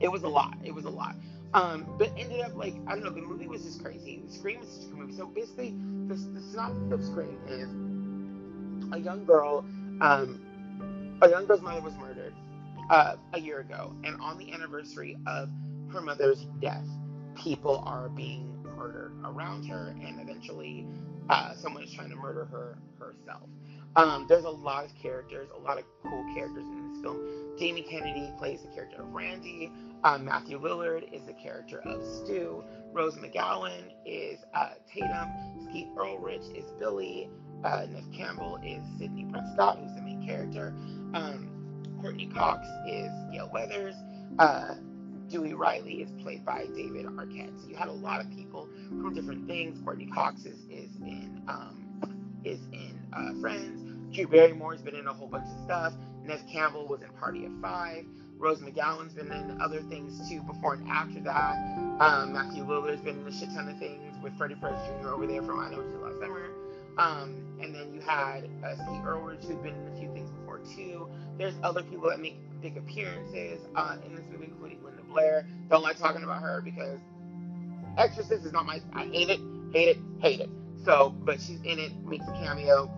it 0.00 0.08
was 0.08 0.22
a 0.22 0.28
lot. 0.28 0.54
It 0.62 0.74
was 0.74 0.84
a 0.84 0.90
lot. 0.90 1.16
Um, 1.54 1.86
but 1.98 2.10
ended 2.18 2.40
up 2.40 2.56
like 2.56 2.74
I 2.86 2.94
don't 2.94 3.04
know. 3.04 3.10
The 3.10 3.22
movie 3.22 3.46
was 3.46 3.62
just 3.62 3.82
crazy. 3.82 4.20
The 4.26 4.32
Scream 4.32 4.60
is 4.60 4.68
such 4.68 4.90
a 4.90 4.94
movie. 4.94 5.14
So 5.14 5.26
basically, 5.26 5.74
the, 6.08 6.14
the 6.14 6.40
synopsis 6.40 6.92
of 6.92 7.04
Scream 7.04 7.38
is 7.48 8.92
a 8.92 8.98
young 8.98 9.24
girl. 9.24 9.64
Um, 10.00 10.40
a 11.22 11.30
young 11.30 11.46
girl's 11.46 11.62
mother 11.62 11.80
was 11.80 11.94
murdered 11.94 12.34
uh, 12.90 13.16
a 13.32 13.40
year 13.40 13.60
ago, 13.60 13.94
and 14.04 14.20
on 14.20 14.36
the 14.36 14.52
anniversary 14.52 15.16
of 15.26 15.48
her 15.92 16.00
mother's 16.00 16.44
death, 16.60 16.86
people 17.36 17.82
are 17.86 18.08
being 18.08 18.50
murdered 18.76 19.12
around 19.24 19.64
her, 19.66 19.94
and 20.04 20.20
eventually, 20.20 20.86
uh, 21.30 21.54
someone 21.54 21.84
is 21.84 21.92
trying 21.92 22.10
to 22.10 22.16
murder 22.16 22.46
her 22.46 22.78
herself. 22.98 23.48
Um, 23.96 24.26
there's 24.28 24.44
a 24.44 24.50
lot 24.50 24.84
of 24.84 24.90
characters, 25.00 25.48
a 25.56 25.60
lot 25.60 25.78
of 25.78 25.84
cool 26.02 26.24
characters 26.34 26.64
in 26.64 26.83
film. 27.04 27.20
Jamie 27.58 27.82
Kennedy 27.82 28.32
plays 28.38 28.62
the 28.62 28.68
character 28.68 29.02
of 29.02 29.12
Randy. 29.12 29.70
Um, 30.02 30.24
Matthew 30.24 30.60
Lillard 30.60 31.12
is 31.12 31.22
the 31.26 31.32
character 31.32 31.80
of 31.84 32.02
Stu. 32.04 32.64
Rose 32.92 33.14
McGowan 33.16 33.92
is 34.04 34.38
uh, 34.54 34.70
Tatum. 34.92 35.28
Skeet 35.68 35.88
Ulrich 35.96 36.42
is 36.54 36.64
Billy. 36.78 37.28
Uh, 37.64 37.86
Neve 37.90 38.12
Campbell 38.12 38.58
is 38.64 38.82
Sidney 38.98 39.26
Prescott, 39.30 39.78
who's 39.78 39.94
the 39.94 40.02
main 40.02 40.26
character. 40.26 40.74
Um, 41.14 41.48
Courteney 42.00 42.26
Cox 42.26 42.66
is 42.86 43.10
Gale 43.32 43.50
Weathers. 43.52 43.94
Uh, 44.38 44.74
Dewey 45.28 45.54
Riley 45.54 46.02
is 46.02 46.10
played 46.22 46.44
by 46.44 46.66
David 46.76 47.06
Arquette. 47.06 47.58
So 47.62 47.68
you 47.68 47.76
had 47.76 47.88
a 47.88 47.92
lot 47.92 48.20
of 48.20 48.30
people 48.30 48.68
from 48.88 49.14
different 49.14 49.46
things. 49.46 49.80
Courteney 49.82 50.10
Cox 50.12 50.44
is, 50.44 50.58
is 50.70 50.90
in 51.00 51.42
um, 51.48 51.86
is 52.44 52.60
in 52.72 53.00
uh, 53.12 53.40
Friends. 53.40 54.14
Drew 54.14 54.26
Barrymore's 54.26 54.82
been 54.82 54.94
in 54.94 55.06
a 55.06 55.12
whole 55.12 55.28
bunch 55.28 55.46
of 55.46 55.64
stuff. 55.64 55.94
Neve 56.24 56.42
Campbell 56.50 56.86
was 56.86 57.02
in 57.02 57.08
Party 57.20 57.44
of 57.44 57.52
Five. 57.60 58.04
Rose 58.38 58.60
McGowan's 58.60 59.14
been 59.14 59.30
in 59.30 59.60
other 59.60 59.80
things 59.82 60.28
too 60.28 60.42
before 60.42 60.74
and 60.74 60.88
after 60.88 61.20
that. 61.20 61.56
Um, 62.00 62.32
Matthew 62.32 62.64
Lillard's 62.64 63.00
been 63.00 63.20
in 63.20 63.26
a 63.26 63.32
shit 63.32 63.48
ton 63.50 63.68
of 63.68 63.78
things 63.78 64.14
with 64.22 64.36
Freddie 64.36 64.56
Prinze 64.56 65.00
Jr. 65.00 65.10
over 65.10 65.26
there 65.26 65.42
from 65.42 65.60
I 65.60 65.70
Know 65.70 65.78
What 65.78 65.86
You 65.86 65.98
Last 66.02 66.20
Summer. 66.20 66.50
Um, 66.98 67.58
and 67.60 67.74
then 67.74 67.92
you 67.92 68.00
had 68.00 68.48
uh, 68.64 68.74
Skeet 68.74 69.04
Ulrich, 69.04 69.44
who'd 69.44 69.62
been 69.62 69.74
in 69.74 69.92
a 69.92 69.98
few 69.98 70.12
things 70.12 70.30
before 70.30 70.60
too. 70.76 71.08
There's 71.38 71.54
other 71.62 71.82
people 71.82 72.08
that 72.10 72.20
make 72.20 72.36
big 72.60 72.76
appearances 72.76 73.60
uh, 73.74 73.96
in 74.06 74.14
this 74.14 74.24
movie, 74.30 74.46
including 74.46 74.82
Linda 74.84 75.02
Blair. 75.02 75.46
Don't 75.68 75.82
like 75.82 75.98
talking 75.98 76.22
about 76.22 76.42
her 76.42 76.60
because 76.60 76.98
Exorcist 77.98 78.44
is 78.44 78.52
not 78.52 78.66
my. 78.66 78.80
I 78.92 79.04
hate 79.06 79.30
it, 79.30 79.40
hate 79.72 79.88
it, 79.88 79.98
hate 80.20 80.40
it. 80.40 80.50
So, 80.84 81.14
but 81.24 81.40
she's 81.40 81.60
in 81.62 81.78
it, 81.78 81.92
makes 82.04 82.26
a 82.26 82.32
cameo 82.32 82.90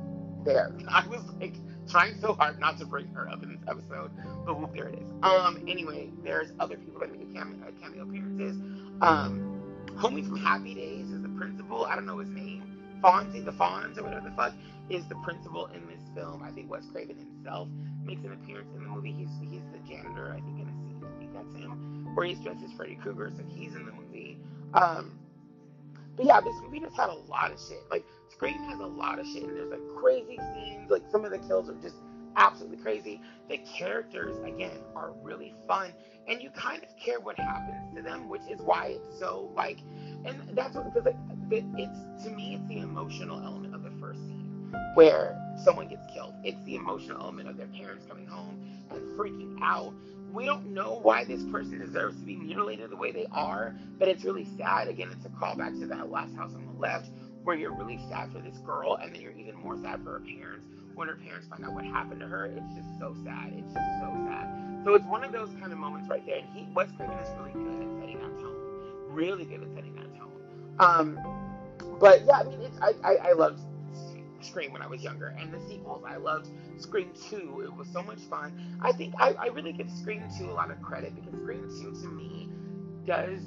there. 0.44 0.72
I 0.88 1.06
was 1.06 1.22
like 1.40 1.54
trying 1.88 2.18
so 2.20 2.34
hard 2.34 2.58
not 2.58 2.78
to 2.78 2.86
bring 2.86 3.06
her 3.08 3.28
up 3.28 3.42
in 3.42 3.50
this 3.50 3.62
episode, 3.68 4.10
but 4.44 4.58
whoop, 4.58 4.74
there 4.74 4.88
it 4.88 4.98
is. 4.98 5.10
Um, 5.22 5.64
anyway, 5.68 6.10
there's 6.22 6.52
other 6.58 6.76
people 6.76 7.00
that 7.00 7.12
make 7.12 7.32
cameo, 7.32 7.56
uh, 7.66 7.70
cameo 7.80 8.02
appearances. 8.02 8.56
Um, 9.00 9.62
homie 9.94 10.26
from 10.26 10.36
Happy 10.36 10.74
Days 10.74 11.10
is 11.10 11.22
the 11.22 11.28
principal. 11.30 11.84
I 11.84 11.94
don't 11.94 12.06
know 12.06 12.18
his 12.18 12.28
name. 12.28 12.62
Fonzie, 13.02 13.44
the 13.44 13.52
Fonz, 13.52 13.98
or 13.98 14.04
whatever 14.04 14.28
the 14.28 14.36
fuck, 14.36 14.52
is 14.88 15.06
the 15.08 15.16
principal 15.16 15.66
in 15.66 15.86
this 15.86 16.02
film. 16.14 16.42
I 16.42 16.50
think 16.50 16.70
Wes 16.70 16.84
Craven 16.92 17.16
himself 17.16 17.68
makes 18.04 18.24
an 18.24 18.32
appearance 18.32 18.68
in 18.74 18.82
the 18.84 18.88
movie. 18.88 19.12
He's 19.12 19.28
he's 19.40 19.62
the 19.72 19.78
janitor, 19.88 20.32
I 20.32 20.40
think, 20.40 20.60
in 20.60 20.68
a 20.68 20.72
scene. 20.72 21.04
I 21.04 21.18
think 21.18 21.34
that's 21.34 21.54
him. 21.54 22.14
Where 22.14 22.26
he's 22.26 22.38
dressed 22.40 22.64
as 22.64 22.72
Freddy 22.72 22.96
Krueger, 22.96 23.30
so 23.36 23.42
he's 23.48 23.74
in 23.74 23.84
the 23.84 23.92
movie. 23.92 24.38
Um, 24.74 25.18
but 26.16 26.24
yeah, 26.24 26.40
this 26.40 26.54
movie 26.62 26.80
just 26.80 26.96
had 26.96 27.10
a 27.10 27.18
lot 27.28 27.52
of 27.52 27.58
shit. 27.60 27.82
Like 27.90 28.04
Scream 28.32 28.58
has 28.64 28.80
a 28.80 28.86
lot 28.86 29.18
of 29.18 29.26
shit, 29.26 29.44
and 29.44 29.56
there's 29.56 29.70
like 29.70 29.96
crazy 29.96 30.38
scenes. 30.54 30.90
Like 30.90 31.02
some 31.10 31.24
of 31.24 31.30
the 31.30 31.38
kills 31.38 31.68
are 31.68 31.74
just 31.82 31.96
absolutely 32.36 32.78
crazy. 32.78 33.20
The 33.48 33.58
characters, 33.58 34.36
again, 34.44 34.78
are 34.94 35.12
really 35.22 35.54
fun, 35.66 35.92
and 36.28 36.42
you 36.42 36.50
kind 36.50 36.82
of 36.82 36.88
care 37.02 37.20
what 37.20 37.38
happens 37.38 37.94
to 37.96 38.02
them, 38.02 38.28
which 38.28 38.42
is 38.50 38.60
why 38.60 38.96
it's 38.96 39.18
so 39.18 39.50
like, 39.54 39.78
and 40.24 40.42
that's 40.52 40.74
what 40.74 40.92
because 40.92 41.06
like 41.06 41.16
it's 41.50 42.24
to 42.24 42.30
me 42.30 42.58
it's 42.58 42.68
the 42.68 42.78
emotional 42.78 43.40
element 43.42 43.74
of 43.74 43.82
the 43.82 43.92
first 44.00 44.20
scene 44.20 44.46
where 44.94 45.38
someone 45.64 45.88
gets 45.88 46.02
killed. 46.12 46.34
It's 46.42 46.62
the 46.64 46.76
emotional 46.76 47.20
element 47.20 47.48
of 47.48 47.56
their 47.56 47.68
parents 47.68 48.06
coming 48.08 48.26
home 48.26 48.60
and 48.90 49.00
freaking 49.18 49.58
out. 49.62 49.92
We 50.32 50.44
don't 50.44 50.74
know 50.74 50.98
why 51.02 51.24
this 51.24 51.42
person 51.44 51.78
deserves 51.78 52.18
to 52.18 52.24
be 52.24 52.36
mutilated 52.36 52.90
the 52.90 52.96
way 52.96 53.12
they 53.12 53.26
are, 53.32 53.74
but 53.98 54.08
it's 54.08 54.24
really 54.24 54.46
sad. 54.58 54.88
Again, 54.88 55.08
it's 55.12 55.24
a 55.24 55.28
callback 55.28 55.78
to 55.80 55.86
that 55.86 56.10
last 56.10 56.34
house 56.34 56.52
on 56.54 56.66
the 56.66 56.80
left 56.80 57.08
where 57.46 57.56
you're 57.56 57.72
really 57.72 58.00
sad 58.08 58.32
for 58.32 58.40
this 58.40 58.58
girl 58.58 58.98
and 59.00 59.14
then 59.14 59.22
you're 59.22 59.32
even 59.32 59.54
more 59.54 59.76
sad 59.80 60.02
for 60.02 60.14
her 60.14 60.20
parents 60.20 60.66
when 60.96 61.06
her 61.06 61.14
parents 61.14 61.46
find 61.46 61.64
out 61.64 61.72
what 61.72 61.84
happened 61.84 62.20
to 62.20 62.26
her. 62.26 62.46
It's 62.46 62.74
just 62.74 62.98
so 62.98 63.14
sad. 63.22 63.52
It's 63.56 63.72
just 63.72 64.00
so 64.00 64.10
sad. 64.26 64.48
So 64.84 64.94
it's 64.94 65.04
one 65.06 65.22
of 65.22 65.30
those 65.30 65.50
kind 65.60 65.72
of 65.72 65.78
moments 65.78 66.08
right 66.08 66.24
there. 66.26 66.38
And 66.38 66.48
he 66.52 66.66
Wes 66.74 66.88
Craven 66.96 67.16
is 67.18 67.28
really 67.38 67.52
good 67.52 67.82
at 67.82 68.00
setting 68.00 68.18
that 68.18 68.40
tone. 68.40 68.56
Really 69.10 69.44
good 69.44 69.62
at 69.62 69.68
setting 69.74 69.94
that 69.94 70.18
tone. 70.18 70.32
Um, 70.80 71.18
but 72.00 72.24
yeah, 72.24 72.40
I 72.40 72.44
mean, 72.44 72.60
it's 72.62 72.78
I, 72.80 72.92
I, 73.04 73.14
I 73.28 73.32
loved 73.32 73.60
Scream 74.40 74.72
when 74.72 74.82
I 74.82 74.86
was 74.86 75.02
younger, 75.02 75.34
and 75.38 75.52
the 75.52 75.60
sequels. 75.68 76.04
I 76.06 76.16
loved 76.16 76.48
Scream 76.78 77.10
2. 77.30 77.62
It 77.64 77.74
was 77.74 77.88
so 77.92 78.02
much 78.02 78.20
fun. 78.30 78.78
I 78.80 78.92
think 78.92 79.14
I, 79.18 79.32
I 79.32 79.46
really 79.46 79.72
give 79.72 79.90
Scream 79.90 80.22
2 80.38 80.50
a 80.50 80.52
lot 80.52 80.70
of 80.70 80.80
credit 80.82 81.14
because 81.14 81.38
Scream 81.40 81.68
2 81.68 82.02
to 82.02 82.08
me 82.08 82.48
does 83.06 83.40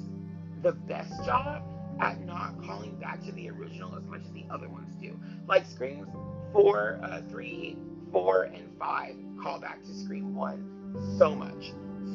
the 0.62 0.72
best 0.72 1.24
job 1.24 1.62
at 2.00 2.24
not 2.24 2.54
calling 2.64 2.96
back 2.96 3.22
to 3.24 3.32
the 3.32 3.50
original 3.50 3.94
as 3.96 4.04
much 4.04 4.22
as 4.22 4.32
the 4.32 4.44
other 4.50 4.68
ones 4.68 4.94
do. 5.00 5.18
Like 5.46 5.66
Scream 5.66 6.06
4, 6.52 7.00
uh, 7.02 7.22
3, 7.28 7.76
4, 8.12 8.42
and 8.44 8.78
5 8.78 9.14
call 9.42 9.60
back 9.60 9.82
to 9.82 9.94
Scream 9.94 10.34
1 10.34 11.16
so 11.18 11.34
much. 11.34 11.72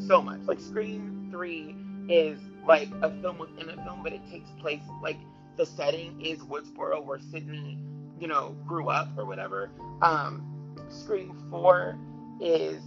So 0.07 0.21
much. 0.21 0.41
Like 0.45 0.59
Scream 0.59 1.29
3 1.31 1.75
is 2.09 2.39
like 2.67 2.89
a 3.01 3.09
film 3.21 3.37
within 3.37 3.69
a 3.69 3.83
film, 3.83 4.01
but 4.03 4.13
it 4.13 4.21
takes 4.29 4.49
place 4.59 4.81
like 5.01 5.17
the 5.57 5.65
setting 5.65 6.19
is 6.21 6.39
Woodsboro 6.39 7.03
where 7.03 7.19
Sidney, 7.31 7.77
you 8.19 8.27
know, 8.27 8.55
grew 8.67 8.89
up 8.89 9.09
or 9.17 9.25
whatever. 9.25 9.71
Um, 10.01 10.43
Scream 10.89 11.41
4 11.49 11.97
is 12.41 12.81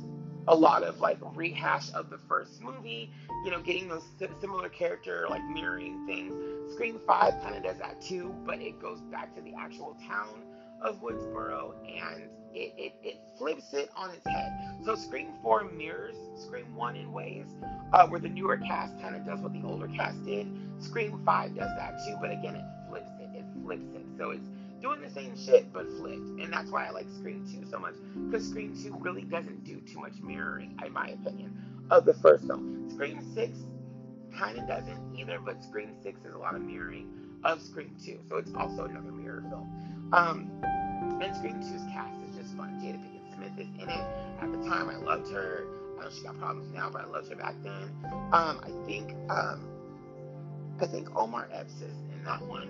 a 0.48 0.54
lot 0.54 0.82
of 0.82 1.00
like 1.00 1.18
rehash 1.34 1.92
of 1.92 2.10
the 2.10 2.18
first 2.28 2.62
movie, 2.62 3.12
you 3.44 3.50
know, 3.50 3.60
getting 3.60 3.88
those 3.88 4.04
similar 4.40 4.68
character 4.68 5.26
like 5.28 5.44
mirroring 5.44 6.06
things. 6.06 6.34
Scream 6.72 7.00
5 7.06 7.42
kind 7.42 7.54
of 7.54 7.62
does 7.62 7.78
that 7.78 8.00
too, 8.00 8.34
but 8.46 8.60
it 8.60 8.80
goes 8.80 9.00
back 9.02 9.34
to 9.36 9.42
the 9.42 9.54
actual 9.54 9.96
town 10.08 10.42
of 10.82 11.00
Woodsboro 11.02 11.74
and 11.86 12.24
it, 12.54 12.72
it, 12.76 12.94
it 13.02 13.20
flips 13.36 13.74
it 13.74 13.90
on 13.94 14.10
its 14.10 14.26
head. 14.26 14.52
So 14.84 14.94
Scream 14.94 15.28
4 15.42 15.70
mirrors 15.70 16.16
Scream 16.36 16.74
1 16.74 16.96
in 16.96 17.12
ways 17.12 17.46
uh, 17.92 18.06
where 18.08 18.20
the 18.20 18.28
newer 18.28 18.56
cast 18.56 18.98
kind 19.00 19.14
of 19.14 19.26
does 19.26 19.40
what 19.40 19.52
the 19.52 19.62
older 19.64 19.88
cast 19.88 20.24
did. 20.24 20.48
Scream 20.78 21.20
5 21.24 21.56
does 21.56 21.70
that 21.76 21.98
too, 22.06 22.16
but 22.20 22.30
again, 22.30 22.56
it 22.56 22.64
flips 22.88 23.10
it. 23.20 23.36
It 23.36 23.44
flips 23.62 23.94
it. 23.94 24.06
So 24.16 24.30
it's 24.30 24.48
doing 24.80 25.00
the 25.00 25.10
same 25.10 25.36
shit 25.36 25.72
but 25.72 25.88
flipped. 25.98 26.40
And 26.40 26.52
that's 26.52 26.70
why 26.70 26.86
I 26.86 26.90
like 26.90 27.06
Scream 27.18 27.46
2 27.62 27.70
so 27.70 27.78
much 27.78 27.94
because 28.30 28.48
Scream 28.48 28.76
2 28.80 28.96
really 29.00 29.22
doesn't 29.22 29.64
do 29.64 29.80
too 29.80 30.00
much 30.00 30.14
mirroring, 30.22 30.78
in 30.84 30.92
my 30.92 31.08
opinion, 31.08 31.56
of 31.90 32.04
the 32.04 32.14
first 32.14 32.46
film. 32.46 32.88
Scream 32.90 33.20
6 33.34 33.58
kind 34.36 34.58
of 34.58 34.66
doesn't 34.66 35.16
either, 35.16 35.38
but 35.40 35.62
Scream 35.62 35.94
6 36.02 36.20
is 36.24 36.34
a 36.34 36.38
lot 36.38 36.54
of 36.54 36.62
mirroring 36.62 37.08
of 37.44 37.62
Scream 37.62 37.94
2. 38.04 38.20
So 38.28 38.36
it's 38.36 38.52
also 38.54 38.84
another 38.84 39.12
mirror 39.12 39.44
film. 39.48 40.10
Um, 40.12 40.50
and 41.22 41.34
Scream 41.36 41.56
2's 41.56 41.82
cast 41.92 42.14
is 42.28 42.36
just 42.36 42.56
fun. 42.56 42.80
Jada 42.82 42.98
Pinkett 42.98 43.34
Smith 43.34 43.52
is 43.58 43.68
in 43.82 43.88
it. 43.88 44.06
At 44.40 44.50
the 44.52 44.68
time, 44.68 44.88
I 44.88 44.96
loved 44.96 45.30
her. 45.32 45.66
I 45.98 46.04
know 46.04 46.10
she 46.10 46.22
got 46.22 46.38
problems 46.38 46.72
now, 46.72 46.90
but 46.90 47.02
I 47.02 47.06
loved 47.06 47.28
her 47.28 47.36
back 47.36 47.54
then. 47.62 47.90
Um, 48.32 48.60
I 48.62 48.70
think 48.86 49.14
um, 49.30 49.68
I 50.80 50.86
think 50.86 51.14
Omar 51.16 51.48
Epps 51.52 51.74
is 51.80 51.94
in 52.14 52.24
that 52.24 52.40
one 52.42 52.68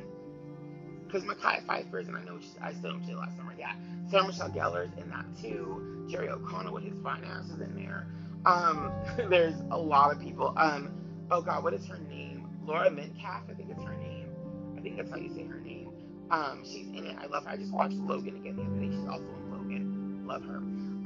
because 1.08 1.24
Mekhi 1.24 1.62
Phifer's, 1.66 2.06
and 2.08 2.16
I 2.16 2.22
know 2.24 2.38
I 2.62 2.72
still 2.72 2.92
don't 2.92 3.16
last 3.16 3.36
summer. 3.36 3.54
Yeah, 3.58 3.72
Sarah 4.10 4.26
Michelle 4.26 4.50
Gellar's 4.50 4.90
in 5.02 5.08
that 5.10 5.24
too. 5.40 6.06
Jerry 6.08 6.28
O'Connell 6.28 6.74
with 6.74 6.84
his 6.84 6.98
fine 7.02 7.24
ass 7.24 7.46
is 7.46 7.60
in 7.60 7.74
there. 7.74 8.06
Um, 8.46 8.92
there's 9.30 9.54
a 9.70 9.78
lot 9.78 10.14
of 10.14 10.20
people. 10.20 10.54
Um, 10.56 10.90
oh 11.30 11.40
God, 11.40 11.64
what 11.64 11.74
is 11.74 11.86
her 11.86 11.98
name? 11.98 12.46
Laura 12.64 12.90
Metcalf, 12.90 13.44
I 13.50 13.54
think 13.54 13.70
it's 13.70 13.82
her 13.82 13.96
name. 13.96 14.28
I 14.76 14.80
think 14.80 14.96
that's 14.96 15.10
how 15.10 15.16
you 15.16 15.30
say 15.30 15.44
her 15.46 15.60
name. 15.60 15.90
Um, 16.30 16.62
she's 16.64 16.86
in 16.88 17.06
it. 17.06 17.16
I 17.18 17.26
love 17.26 17.44
her. 17.44 17.50
I 17.50 17.56
just 17.56 17.72
watched 17.72 17.94
Logan 17.94 18.36
again 18.36 18.56
the 18.56 18.62
other 18.62 18.76
day. 18.76 18.90
She's 18.90 19.08
also 19.08 19.24
in 19.24 19.50
Logan. 19.50 20.26
Love 20.26 20.44
her. 20.44 20.56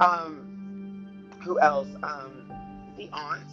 Um, 0.04 1.28
who 1.44 1.60
else? 1.60 1.88
Um, 2.02 2.52
the 2.96 3.08
aunt, 3.12 3.46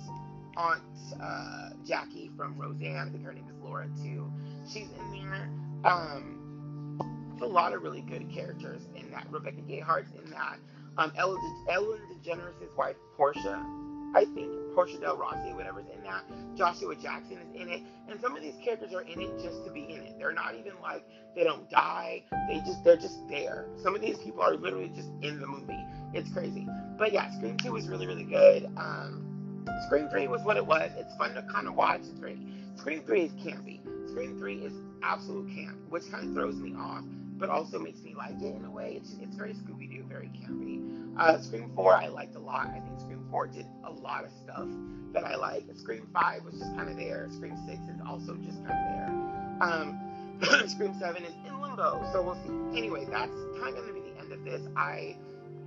Aunt 0.58 0.82
uh, 1.22 1.70
Jackie 1.86 2.32
from 2.36 2.58
Roseanne. 2.58 3.08
I 3.08 3.12
think 3.12 3.24
her 3.24 3.34
name 3.34 3.46
is 3.48 3.64
Laura 3.64 3.88
too. 4.02 4.32
She's 4.68 4.88
in 5.00 5.12
there. 5.12 5.50
Um, 5.86 6.39
a 7.42 7.46
lot 7.46 7.74
of 7.74 7.84
really 7.84 8.02
good 8.02 8.30
characters 8.34 8.82
in 8.96 9.10
that. 9.12 9.28
Rebecca 9.30 9.62
Gayheart's 9.62 10.12
in 10.24 10.30
that. 10.32 10.58
Um, 10.98 11.12
Ellen, 11.18 11.40
Ellen 11.70 12.00
DeGeneres' 12.24 12.76
wife, 12.78 12.96
Portia, 13.16 13.64
I 14.16 14.26
think 14.34 14.52
Portia 14.74 15.00
Del 15.00 15.18
Rossi, 15.18 15.54
whatever's 15.54 15.86
in 15.96 16.04
that. 16.04 16.24
Joshua 16.56 16.96
Jackson 16.96 17.38
is 17.38 17.62
in 17.62 17.70
it, 17.70 17.82
and 18.10 18.20
some 18.20 18.36
of 18.36 18.42
these 18.42 18.56
characters 18.64 18.94
are 18.94 19.02
in 19.02 19.22
it 19.22 19.42
just 19.42 19.64
to 19.66 19.72
be 19.72 19.84
in 19.84 20.02
it. 20.02 20.16
They're 20.18 20.34
not 20.34 20.56
even 20.56 20.74
like 20.82 21.06
they 21.36 21.44
don't 21.44 21.70
die. 21.70 22.24
They 22.48 22.60
just 22.60 22.84
they're 22.84 22.98
just 22.98 23.20
there. 23.30 23.68
Some 23.84 23.96
of 23.96 24.02
these 24.02 24.18
people 24.18 24.42
are 24.42 24.56
literally 24.56 24.92
just 24.96 25.10
in 25.22 25.40
the 25.40 25.48
movie. 25.48 25.86
It's 26.14 26.32
crazy. 26.34 26.68
But 26.98 27.14
yeah, 27.14 27.32
Scream 27.38 27.58
Two 27.58 27.74
was 27.74 27.88
really 27.88 28.08
really 28.08 28.24
good. 28.24 28.66
Um, 28.78 29.64
Scream 29.86 30.10
Three 30.10 30.28
was 30.28 30.42
what 30.44 30.58
it 30.58 30.66
was. 30.66 30.92
It's 30.98 31.16
fun 31.18 31.36
to 31.36 31.44
kind 31.44 31.68
of 31.68 31.76
watch. 31.76 32.02
It's 32.02 32.20
great. 32.20 32.40
Scream 32.78 33.04
Three 33.06 33.26
is 33.26 33.32
campy. 33.34 33.80
Scream 34.10 34.40
Three 34.40 34.58
is 34.58 34.74
absolute 35.04 35.54
camp, 35.54 35.78
which 35.90 36.04
kind 36.12 36.28
of 36.28 36.34
throws 36.34 36.56
me 36.56 36.74
off 36.76 37.04
but 37.40 37.50
also 37.50 37.80
makes 37.80 38.02
me 38.02 38.14
like 38.14 38.42
it 38.42 38.54
in 38.56 38.66
a 38.66 38.70
way. 38.70 38.94
It's, 38.98 39.16
it's 39.22 39.36
very 39.36 39.54
Scooby 39.54 39.90
Doo, 39.90 40.04
very 40.08 40.28
campy. 40.28 41.16
Uh, 41.18 41.40
Scream 41.42 41.72
4 41.76 41.96
I 41.96 42.08
liked 42.08 42.36
a 42.36 42.40
lot. 42.40 42.68
I 42.68 42.80
think 42.80 43.00
Scream 43.00 43.26
4 43.32 43.48
did 43.48 43.66
a 43.86 43.92
lot 43.92 44.26
of 44.26 44.32
stuff 44.44 44.68
that 45.14 45.24
I 45.24 45.36
like. 45.36 45.64
Scream 45.76 46.08
5 46.14 46.44
was 46.44 46.56
just 46.56 46.76
kind 46.76 46.90
of 46.90 46.98
there. 46.98 47.28
Scream 47.32 47.58
6 47.66 47.80
is 47.80 48.02
also 48.08 48.36
just 48.36 48.64
kind 48.66 48.72
of 48.72 48.90
there. 48.92 49.10
Um, 49.62 50.00
Scream 50.70 50.94
7 51.00 51.24
is 51.24 51.34
in 51.48 51.62
limbo, 51.62 52.06
so 52.12 52.22
we'll 52.22 52.38
see. 52.44 52.78
Anyway, 52.78 53.06
that's 53.10 53.32
kind 53.62 53.78
of 53.78 53.86
going 53.86 53.88
to 53.88 53.94
be 53.94 54.12
the 54.12 54.20
end 54.20 54.34
of 54.34 54.44
this. 54.44 54.62
I 54.76 55.16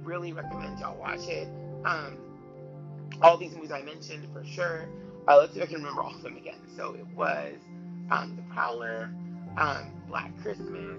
really 0.02 0.32
recommend 0.32 0.78
y'all 0.78 0.98
watch 0.98 1.26
it. 1.26 1.48
Um, 1.84 2.18
all 3.22 3.36
these 3.38 3.54
movies 3.54 3.72
I 3.72 3.82
mentioned 3.82 4.26
for 4.32 4.44
sure. 4.44 4.88
Uh, 5.26 5.38
let's 5.38 5.54
see 5.54 5.60
if 5.60 5.68
I 5.68 5.72
can 5.72 5.76
remember 5.76 6.02
all 6.02 6.14
of 6.14 6.22
them 6.22 6.36
again. 6.36 6.60
So 6.76 6.94
it 6.94 7.06
was 7.14 7.54
um, 8.10 8.36
The 8.36 8.54
Prowler, 8.54 9.10
um, 9.56 9.92
Black 10.08 10.36
Christmas, 10.42 10.98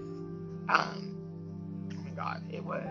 um, 0.68 1.90
oh 1.92 2.02
my 2.02 2.10
god, 2.10 2.42
it 2.50 2.64
was. 2.64 2.84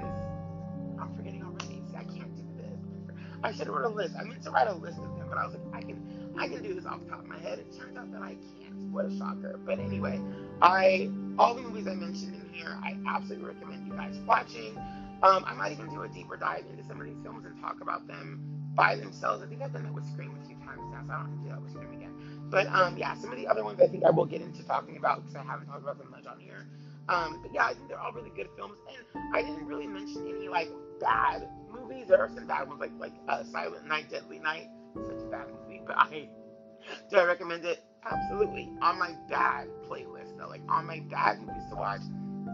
I'm 1.00 1.14
forgetting 1.16 1.44
already. 1.44 1.82
See, 1.90 1.96
I 1.96 2.04
can't 2.04 2.36
do 2.36 2.44
this. 2.58 3.16
I 3.44 3.52
should 3.52 3.68
have 3.68 3.76
wrote 3.76 3.86
a 3.92 3.96
list. 3.96 4.16
I 4.20 4.24
meant 4.24 4.44
to 4.44 4.52
write 4.52 4.68
a 4.68 4.74
list 4.74 5.00
of 5.00 5.18
them, 5.18 5.28
but 5.30 5.38
I 5.38 5.46
was 5.46 5.56
like, 5.56 5.84
I 5.84 5.86
can, 5.86 6.34
I 6.38 6.48
can 6.48 6.64
do 6.64 6.74
this 6.74 6.86
off 6.86 7.02
the 7.02 7.10
top 7.10 7.20
of 7.20 7.28
my 7.28 7.40
head. 7.40 7.60
It 7.60 7.78
turns 7.78 7.98
out 7.98 8.12
that 8.12 8.22
I 8.22 8.38
can't. 8.60 8.74
What 8.92 9.06
a 9.06 9.18
shocker! 9.18 9.60
But 9.66 9.80
anyway, 9.80 10.22
I 10.62 11.10
all 11.38 11.56
the 11.56 11.62
movies 11.62 11.88
I 11.88 11.96
mentioned 11.96 12.36
in 12.36 12.54
here, 12.54 12.78
I 12.84 12.98
absolutely 13.08 13.48
recommend 13.48 13.88
you 13.88 13.94
guys 13.94 14.16
watching. 14.28 14.78
Um, 15.24 15.44
I 15.48 15.54
might 15.54 15.72
even 15.72 15.90
do 15.90 16.04
a 16.04 16.10
deeper 16.10 16.38
dive 16.38 16.66
into 16.70 16.84
some 16.84 17.00
of 17.00 17.08
these 17.08 17.18
films 17.24 17.46
and 17.46 17.60
talk 17.62 17.82
about 17.82 18.08
them 18.08 18.42
by 18.76 18.96
themselves. 18.96 19.42
I 19.42 19.48
think 19.48 19.62
I've 19.62 19.72
done 19.72 19.84
that 19.84 19.94
with 19.94 20.06
Scream 20.12 20.36
a 20.42 20.48
few 20.48 20.56
times 20.58 20.82
now, 20.92 21.02
so 21.08 21.14
I 21.14 21.18
don't 21.18 21.30
have 21.30 21.38
to 21.38 21.44
do 21.44 21.50
that 21.50 21.62
with 21.62 21.72
Scream 21.72 21.94
again. 21.94 22.14
But 22.50 22.68
um, 22.68 22.98
yeah, 22.98 23.16
some 23.16 23.32
of 23.32 23.38
the 23.38 23.48
other 23.48 23.64
ones 23.64 23.80
I 23.82 23.88
think 23.88 24.04
I 24.04 24.12
will 24.12 24.26
get 24.26 24.42
into 24.42 24.64
talking 24.64 24.98
about 24.98 25.22
because 25.22 25.36
I 25.36 25.44
haven't 25.44 25.68
talked 25.68 25.82
about 25.82 25.98
them 25.98 26.12
much 26.12 26.26
on 26.26 26.40
here. 26.40 26.68
Um, 27.10 27.42
but 27.42 27.54
yeah, 27.54 27.66
I 27.66 27.74
think 27.74 27.90
they're 27.90 28.00
all 28.00 28.14
really 28.14 28.32
good 28.36 28.48
films, 28.56 28.76
and 28.88 29.36
I 29.36 29.42
didn't 29.42 29.66
really 29.66 29.88
mention 29.88 30.26
any 30.28 30.48
like 30.48 30.70
bad 31.02 31.50
movies. 31.72 32.06
There 32.08 32.20
are 32.20 32.30
some 32.34 32.48
bad 32.48 32.68
ones, 32.68 32.80
like 32.80 32.92
like 32.98 33.14
uh, 33.28 33.44
Silent 33.52 33.88
Night, 33.88 34.10
Deadly 34.10 34.40
Night, 34.40 34.68
such 34.96 35.22
a 35.22 35.30
bad 35.30 35.48
movie. 35.50 35.82
But 35.86 35.98
I 35.98 36.30
do 37.10 37.18
I 37.18 37.26
recommend 37.26 37.66
it? 37.66 37.84
Absolutely. 38.10 38.72
On 38.82 38.98
my 38.98 39.16
bad 39.30 39.68
playlist, 39.90 40.38
though, 40.38 40.48
like 40.48 40.62
on 40.70 40.86
my 40.86 41.02
bad 41.10 41.40
movies 41.40 41.64
to 41.70 41.76
watch, 41.76 42.02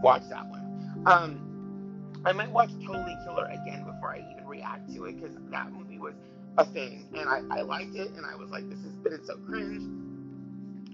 watch 0.02 0.22
that 0.30 0.48
one. 0.48 1.02
Um, 1.06 2.22
I 2.24 2.32
might 2.32 2.50
watch 2.50 2.70
Totally 2.84 3.16
Killer 3.24 3.46
again 3.46 3.84
before 3.84 4.14
I 4.14 4.26
even 4.32 4.46
react 4.46 4.92
to 4.94 5.04
it 5.04 5.20
because 5.20 5.36
that 5.50 5.72
movie 5.72 5.98
was 5.98 6.14
a 6.58 6.64
thing, 6.64 7.08
and 7.14 7.28
I, 7.28 7.58
I 7.58 7.62
liked 7.62 7.94
it, 7.94 8.10
and 8.16 8.26
I 8.26 8.34
was 8.34 8.50
like, 8.50 8.68
this 8.68 8.80
is, 8.80 8.92
but 9.02 9.12
it's 9.12 9.26
so 9.28 9.36
cringe. 9.36 9.82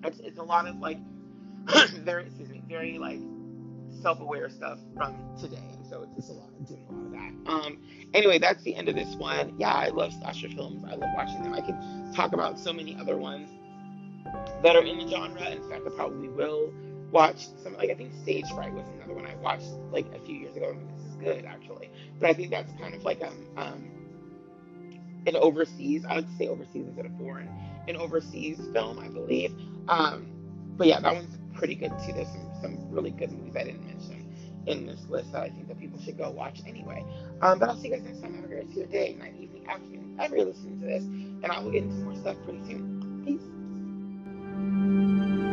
It's, 0.04 0.20
it's 0.20 0.38
a 0.38 0.42
lot 0.42 0.68
of 0.68 0.76
like 0.76 0.98
very 2.04 2.26
excuse 2.26 2.48
me, 2.48 2.62
very 2.68 2.98
like 2.98 3.18
self-aware 4.06 4.48
stuff 4.48 4.78
from 4.96 5.16
today. 5.36 5.68
So 5.90 6.04
it's 6.04 6.14
just 6.14 6.30
a 6.30 6.34
lot 6.34 6.48
of 6.48 6.68
doing 6.68 6.86
a 6.88 6.92
lot 6.92 7.06
of 7.06 7.10
that. 7.10 7.50
Um 7.50 7.82
anyway, 8.14 8.38
that's 8.38 8.62
the 8.62 8.76
end 8.76 8.88
of 8.88 8.94
this 8.94 9.16
one. 9.16 9.58
Yeah, 9.58 9.72
I 9.72 9.88
love 9.88 10.12
slasher 10.12 10.48
films. 10.48 10.84
I 10.84 10.94
love 10.94 11.10
watching 11.16 11.42
them. 11.42 11.52
I 11.52 11.60
can 11.60 12.12
talk 12.14 12.32
about 12.32 12.56
so 12.56 12.72
many 12.72 12.96
other 13.00 13.16
ones 13.16 13.50
that 14.62 14.76
are 14.76 14.84
in 14.84 14.98
the 14.98 15.08
genre. 15.08 15.50
In 15.50 15.68
fact, 15.68 15.82
I 15.84 15.90
probably 15.96 16.28
will 16.28 16.72
watch 17.10 17.48
some 17.64 17.76
like 17.78 17.90
I 17.90 17.94
think 17.94 18.12
Stage 18.22 18.48
Fright 18.54 18.72
was 18.72 18.86
another 18.94 19.14
one 19.14 19.26
I 19.26 19.34
watched 19.42 19.72
like 19.90 20.06
a 20.14 20.24
few 20.24 20.36
years 20.36 20.56
ago. 20.56 20.76
This 20.96 21.06
is 21.06 21.16
good 21.16 21.44
actually. 21.44 21.90
But 22.20 22.30
I 22.30 22.32
think 22.32 22.52
that's 22.52 22.70
kind 22.80 22.94
of 22.94 23.02
like 23.02 23.24
um 23.24 23.44
um 23.56 23.90
an 25.26 25.34
overseas 25.34 26.04
I 26.08 26.14
would 26.14 26.38
say 26.38 26.46
overseas 26.46 26.86
instead 26.86 27.06
of 27.06 27.18
foreign, 27.18 27.48
an 27.88 27.96
overseas 27.96 28.60
film, 28.72 29.00
I 29.00 29.08
believe. 29.08 29.52
Um 29.88 30.28
but 30.76 30.86
yeah, 30.86 31.00
that 31.00 31.12
one's 31.12 31.35
pretty 31.56 31.74
good 31.74 31.92
too. 32.04 32.12
There's 32.12 32.28
some, 32.28 32.52
some 32.60 32.90
really 32.90 33.10
good 33.10 33.32
movies 33.32 33.56
I 33.56 33.64
didn't 33.64 33.86
mention 33.86 34.32
in 34.66 34.86
this 34.86 35.06
list 35.08 35.32
that 35.32 35.42
I 35.42 35.48
think 35.48 35.68
that 35.68 35.78
people 35.78 36.00
should 36.00 36.18
go 36.18 36.30
watch 36.30 36.60
anyway. 36.66 37.04
Um, 37.40 37.58
but 37.58 37.68
I'll 37.68 37.76
see 37.76 37.88
you 37.88 37.96
guys 37.96 38.04
next 38.04 38.20
time. 38.20 38.34
Have 38.34 38.44
a 38.44 38.48
great 38.48 38.90
day, 38.90 39.16
night, 39.18 39.34
evening, 39.38 39.66
afternoon, 39.68 40.16
whenever 40.16 40.44
listening 40.44 40.80
to 40.80 40.86
this. 40.86 41.04
And 41.04 41.46
I 41.46 41.60
will 41.60 41.70
get 41.70 41.84
into 41.84 41.96
more 41.96 42.16
stuff 42.16 42.36
pretty 42.44 42.64
soon. 42.66 43.22
Peace. 43.24 45.45